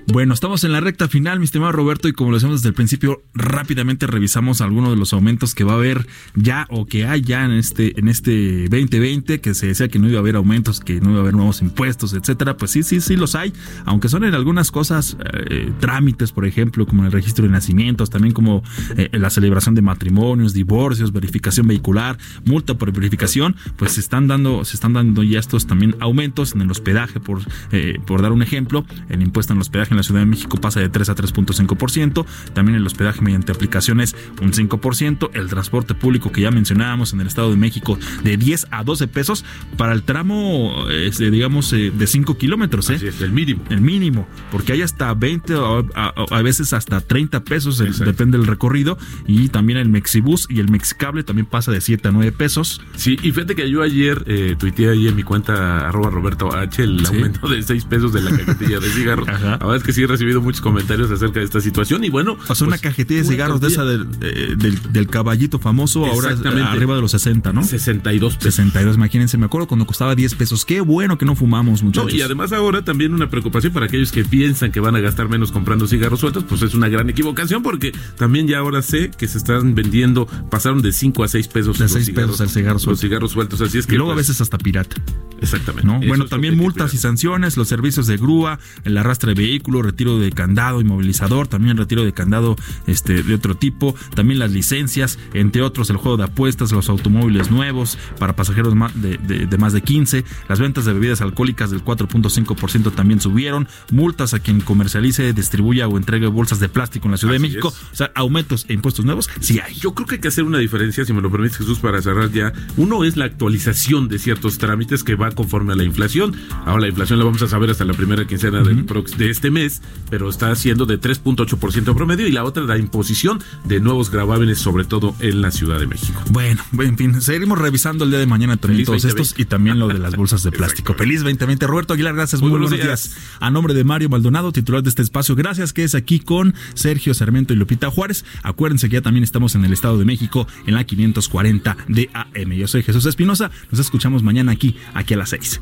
Bueno, 0.08 0.34
estamos 0.34 0.64
en 0.64 0.72
la 0.72 0.80
recta 0.80 1.06
final, 1.06 1.38
mi 1.38 1.44
estimado 1.44 1.70
Roberto, 1.70 2.08
y 2.08 2.12
como 2.12 2.30
lo 2.30 2.36
decíamos 2.36 2.60
desde 2.60 2.70
el 2.70 2.74
principio, 2.74 3.22
rápidamente 3.34 4.08
revisamos 4.08 4.60
algunos 4.60 4.90
de 4.90 4.96
los 4.96 5.12
aumentos 5.12 5.54
que 5.54 5.62
va 5.62 5.72
a 5.72 5.76
haber 5.76 6.06
ya 6.34 6.66
o 6.70 6.86
que 6.86 7.06
hay 7.06 7.22
ya 7.22 7.44
en 7.44 7.52
este 7.52 7.98
en 7.98 8.08
este 8.08 8.68
2020, 8.68 9.40
que 9.40 9.54
se 9.54 9.68
decía 9.68 9.88
que 9.88 10.00
no 10.00 10.08
iba 10.08 10.18
a 10.18 10.20
haber 10.20 10.34
aumentos, 10.34 10.80
que 10.80 11.00
no 11.00 11.10
iba 11.10 11.18
a 11.18 11.22
haber 11.22 11.34
nuevos 11.34 11.62
impuestos, 11.62 12.14
etcétera. 12.14 12.56
Pues 12.56 12.72
sí, 12.72 12.82
sí, 12.82 13.00
sí 13.00 13.14
los 13.16 13.36
hay, 13.36 13.52
aunque 13.84 14.08
son 14.08 14.24
en 14.24 14.34
algunas 14.34 14.72
cosas 14.72 15.16
eh, 15.48 15.72
trámites, 15.78 16.32
por 16.32 16.46
ejemplo, 16.46 16.84
como 16.84 17.06
el 17.06 17.12
registro 17.12 17.44
de 17.44 17.52
nacimientos, 17.52 18.10
también 18.10 18.34
como 18.34 18.64
eh, 18.96 19.08
la 19.12 19.30
celebración 19.30 19.76
de 19.76 19.82
matrimonios, 19.82 20.52
divorcios, 20.52 21.12
verificación 21.12 21.68
vehicular, 21.68 22.18
multa 22.44 22.76
por 22.76 22.92
verificación, 22.92 23.54
pues 23.76 23.92
se 23.92 24.00
están 24.00 24.26
dando 24.26 24.64
se 24.64 24.74
están 24.74 24.94
dando 24.94 25.22
ya 25.22 25.38
estos 25.38 25.66
también 25.68 25.94
aumentos 26.00 26.54
en 26.54 26.62
el 26.62 26.70
hospedaje 26.70 27.20
por 27.20 27.40
eh, 27.70 27.98
por 28.04 28.20
dar 28.20 28.32
un 28.32 28.42
ejemplo, 28.42 28.84
el 29.08 29.22
impuesto 29.22 29.52
en 29.52 29.58
el 29.58 29.62
hospedaje 29.62 29.91
en 29.92 29.96
la 29.96 30.02
Ciudad 30.02 30.20
de 30.20 30.26
México 30.26 30.58
pasa 30.58 30.80
de 30.80 30.88
3 30.88 31.08
a 31.10 31.14
3.5%, 31.14 32.24
también 32.54 32.76
el 32.76 32.86
hospedaje 32.86 33.20
mediante 33.22 33.52
aplicaciones 33.52 34.16
un 34.40 34.52
5%, 34.52 35.30
el 35.34 35.48
transporte 35.48 35.94
público 35.94 36.32
que 36.32 36.42
ya 36.42 36.50
mencionábamos 36.50 37.12
en 37.12 37.20
el 37.20 37.26
Estado 37.26 37.50
de 37.50 37.56
México 37.56 37.98
de 38.24 38.36
10 38.36 38.66
a 38.70 38.84
12 38.84 39.08
pesos 39.08 39.44
para 39.76 39.92
el 39.92 40.02
tramo, 40.02 40.86
este, 40.90 41.30
digamos, 41.30 41.72
eh, 41.72 41.92
de 41.96 42.06
5 42.06 42.36
kilómetros. 42.38 42.90
¿eh? 42.90 42.94
Así 42.94 43.06
es, 43.06 43.20
el 43.20 43.32
mínimo. 43.32 43.62
El 43.70 43.80
mínimo, 43.80 44.26
porque 44.50 44.72
hay 44.72 44.82
hasta 44.82 45.12
20 45.14 45.54
o 45.54 45.86
a, 45.94 46.06
a- 46.16 46.36
a 46.38 46.42
veces 46.42 46.72
hasta 46.72 47.00
30 47.00 47.44
pesos, 47.44 47.80
el- 47.80 47.96
depende 47.98 48.38
del 48.38 48.46
recorrido, 48.46 48.98
y 49.26 49.48
también 49.48 49.78
el 49.78 49.88
Mexibus 49.88 50.46
y 50.50 50.60
el 50.60 50.70
Mexicable 50.70 51.22
también 51.24 51.46
pasa 51.46 51.70
de 51.72 51.80
7 51.80 52.08
a 52.08 52.10
9 52.12 52.32
pesos. 52.32 52.80
Sí, 52.96 53.12
y 53.22 53.32
fíjate 53.32 53.54
que 53.54 53.70
yo 53.70 53.82
ayer 53.82 54.24
eh, 54.26 54.56
tuiteé 54.58 54.90
ahí 54.90 55.08
en 55.08 55.16
mi 55.16 55.22
cuenta 55.22 55.88
arroba 55.88 56.10
Roberto 56.10 56.54
H 56.54 56.82
el 56.82 57.04
Sí. 57.06 57.14
aumento 57.14 57.48
de 57.48 57.62
6 57.62 57.84
pesos 57.84 58.12
de 58.12 58.22
la 58.22 58.30
cajetilla 58.30 58.78
de 58.80 58.88
cigarros. 58.90 59.26
La 59.42 59.56
verdad 59.58 59.81
es 59.82 59.86
que 59.86 59.92
sí 59.92 60.02
he 60.02 60.06
recibido 60.06 60.40
muchos 60.40 60.60
comentarios 60.60 61.10
acerca 61.10 61.40
de 61.40 61.44
esta 61.44 61.60
situación 61.60 62.04
y 62.04 62.10
bueno. 62.10 62.38
O 62.48 62.54
sea, 62.54 62.66
una 62.66 62.76
pues, 62.76 62.82
cajetilla 62.82 63.20
de 63.20 63.26
una 63.26 63.32
cigarros 63.32 63.60
de 63.60 63.68
esa 63.68 63.84
del, 63.84 64.06
eh, 64.20 64.54
del, 64.56 64.92
del 64.92 65.06
caballito 65.08 65.58
famoso, 65.58 66.06
ahora 66.06 66.30
Exactamente. 66.30 66.70
arriba 66.70 66.94
de 66.94 67.00
los 67.02 67.10
60, 67.10 67.52
¿no? 67.52 67.64
62 67.64 68.36
pesos. 68.36 68.54
62, 68.54 68.96
imagínense, 68.96 69.36
me 69.38 69.46
acuerdo 69.46 69.66
cuando 69.66 69.86
costaba 69.86 70.14
10 70.14 70.34
pesos. 70.36 70.64
Qué 70.64 70.80
bueno 70.80 71.18
que 71.18 71.24
no 71.24 71.34
fumamos, 71.34 71.82
No, 71.82 71.86
muchachos. 71.86 72.14
y 72.14 72.22
además 72.22 72.52
ahora 72.52 72.84
también 72.84 73.12
una 73.12 73.28
preocupación 73.28 73.72
para 73.72 73.86
aquellos 73.86 74.12
que 74.12 74.24
piensan 74.24 74.70
que 74.72 74.80
van 74.80 74.94
a 74.96 75.00
gastar 75.00 75.28
menos 75.28 75.52
comprando 75.52 75.86
cigarros 75.86 76.20
sueltos, 76.20 76.44
pues 76.44 76.62
es 76.62 76.74
una 76.74 76.88
gran 76.88 77.08
equivocación 77.10 77.62
porque 77.62 77.92
también 78.16 78.46
ya 78.46 78.58
ahora 78.58 78.82
sé 78.82 79.10
que 79.10 79.26
se 79.26 79.38
están 79.38 79.74
vendiendo, 79.74 80.26
pasaron 80.50 80.82
de 80.82 80.92
5 80.92 81.24
a 81.24 81.28
6 81.28 81.48
pesos. 81.48 81.78
De 81.78 81.84
los 81.84 81.92
6 81.92 82.10
pesos 82.10 82.40
el 82.40 82.48
cigarro 82.48 82.74
Los 82.74 82.82
suelto. 82.82 83.00
cigarros 83.00 83.30
sueltos, 83.32 83.60
así 83.60 83.78
es 83.78 83.86
que... 83.86 83.94
y 83.94 83.98
luego 83.98 84.12
a 84.12 84.14
pues, 84.14 84.28
veces 84.28 84.40
hasta 84.40 84.58
pirata. 84.58 84.96
Exactamente. 85.40 86.06
Bueno, 86.06 86.26
también 86.26 86.56
multas 86.56 86.94
y 86.94 86.98
sanciones, 86.98 87.56
los 87.56 87.66
servicios 87.68 88.06
de 88.06 88.16
grúa, 88.16 88.58
el 88.84 88.96
arrastre 88.96 89.34
de 89.34 89.42
vehículo, 89.72 89.82
retiro 89.82 90.18
de 90.18 90.30
candado, 90.32 90.80
inmovilizador, 90.80 91.46
también 91.48 91.76
retiro 91.76 92.04
de 92.04 92.12
candado 92.12 92.56
este, 92.86 93.22
de 93.22 93.34
otro 93.34 93.54
tipo, 93.56 93.94
también 94.14 94.38
las 94.38 94.50
licencias, 94.52 95.18
entre 95.34 95.62
otros 95.62 95.88
el 95.90 95.96
juego 95.96 96.16
de 96.18 96.24
apuestas, 96.24 96.72
los 96.72 96.88
automóviles 96.88 97.50
nuevos 97.50 97.96
para 98.18 98.34
pasajeros 98.36 98.74
de, 98.94 99.16
de- 99.18 99.46
de 99.46 99.58
más 99.58 99.72
de 99.72 99.80
15, 99.82 100.24
las 100.48 100.60
ventas 100.60 100.84
de 100.84 100.92
bebidas 100.92 101.20
alcohólicas 101.20 101.70
del 101.70 101.82
4.5% 101.84 102.92
también 102.94 103.20
subieron, 103.20 103.66
multas 103.90 104.34
a 104.34 104.40
quien 104.40 104.60
comercialice, 104.60 105.32
distribuya 105.32 105.88
o 105.88 105.96
entregue 105.96 106.26
bolsas 106.26 106.60
de 106.60 106.68
plástico 106.68 107.06
en 107.06 107.12
la 107.12 107.16
Ciudad 107.16 107.34
Así 107.34 107.42
de 107.42 107.48
México, 107.48 107.68
es. 107.68 107.92
o 107.92 107.96
sea, 107.96 108.12
aumentos 108.14 108.66
e 108.68 108.74
impuestos 108.74 109.04
nuevos, 109.04 109.28
sí 109.40 109.58
hay. 109.60 109.74
Yo 109.74 109.94
creo 109.94 110.06
que 110.06 110.16
hay 110.16 110.20
que 110.20 110.28
hacer 110.28 110.44
una 110.44 110.58
diferencia, 110.58 111.04
si 111.04 111.12
me 111.12 111.20
lo 111.22 111.30
permites 111.30 111.56
Jesús, 111.58 111.78
para 111.78 112.00
cerrar 112.02 112.30
ya. 112.30 112.52
Uno 112.76 113.04
es 113.04 113.16
la 113.16 113.24
actualización 113.24 114.08
de 114.08 114.18
ciertos 114.18 114.58
trámites 114.58 115.02
que 115.04 115.14
va 115.14 115.30
conforme 115.30 115.72
a 115.72 115.76
la 115.76 115.84
inflación. 115.84 116.34
Ahora 116.66 116.82
la 116.82 116.88
inflación 116.88 117.18
la 117.18 117.24
vamos 117.24 117.42
a 117.42 117.48
saber 117.48 117.70
hasta 117.70 117.84
la 117.84 117.94
primera 117.94 118.26
quincena 118.26 118.62
del 118.62 118.86
prox- 118.86 119.16
de 119.16 119.30
este 119.30 119.50
mes, 119.50 119.61
pero 120.10 120.28
está 120.28 120.54
siendo 120.54 120.86
de 120.86 121.00
3.8% 121.00 121.94
promedio 121.94 122.26
y 122.26 122.32
la 122.32 122.44
otra 122.44 122.64
la 122.64 122.78
imposición 122.78 123.40
de 123.64 123.80
nuevos 123.80 124.10
gravámenes, 124.10 124.58
sobre 124.58 124.84
todo 124.84 125.14
en 125.20 125.42
la 125.42 125.50
Ciudad 125.50 125.78
de 125.78 125.86
México. 125.86 126.20
Bueno, 126.30 126.62
en 126.78 126.96
fin, 126.96 127.20
seguiremos 127.20 127.58
revisando 127.58 128.04
el 128.04 128.10
día 128.10 128.18
de 128.18 128.26
mañana 128.26 128.56
también 128.56 128.78
Feliz 128.78 128.86
todos 128.86 129.02
2020. 129.02 129.22
estos 129.22 129.40
y 129.40 129.44
también 129.44 129.78
lo 129.78 129.88
de 129.88 129.98
las 129.98 130.16
bolsas 130.16 130.42
de 130.42 130.52
plástico. 130.52 130.94
Feliz 130.94 131.20
2020. 131.20 131.66
Roberto 131.66 131.94
Aguilar, 131.94 132.14
gracias. 132.14 132.40
Muy, 132.40 132.50
Muy 132.50 132.60
buenos, 132.60 132.78
buenos 132.78 132.86
días. 132.86 133.16
A 133.40 133.50
nombre 133.50 133.74
de 133.74 133.84
Mario 133.84 134.08
Maldonado, 134.08 134.52
titular 134.52 134.82
de 134.82 134.88
este 134.88 135.02
espacio, 135.02 135.34
gracias 135.34 135.72
que 135.72 135.84
es 135.84 135.94
aquí 135.94 136.20
con 136.20 136.54
Sergio 136.74 137.14
Sarmiento 137.14 137.52
y 137.52 137.56
Lupita 137.56 137.90
Juárez. 137.90 138.24
Acuérdense 138.42 138.88
que 138.88 138.94
ya 138.94 139.02
también 139.02 139.24
estamos 139.24 139.54
en 139.54 139.64
el 139.64 139.72
Estado 139.72 139.98
de 139.98 140.04
México 140.04 140.46
en 140.66 140.74
la 140.74 140.84
540 140.84 141.76
de 141.88 142.10
AM. 142.12 142.52
Yo 142.52 142.66
soy 142.66 142.82
Jesús 142.82 143.06
Espinosa. 143.06 143.50
Nos 143.70 143.80
escuchamos 143.80 144.22
mañana 144.22 144.52
aquí, 144.52 144.76
aquí 144.94 145.14
a 145.14 145.18
las 145.18 145.30
6. 145.30 145.60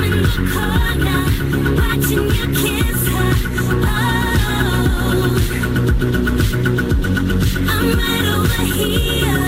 Oh, 0.00 0.04
I'm 7.68 7.98
right 7.98 8.26
over 8.36 8.62
here. 8.74 9.47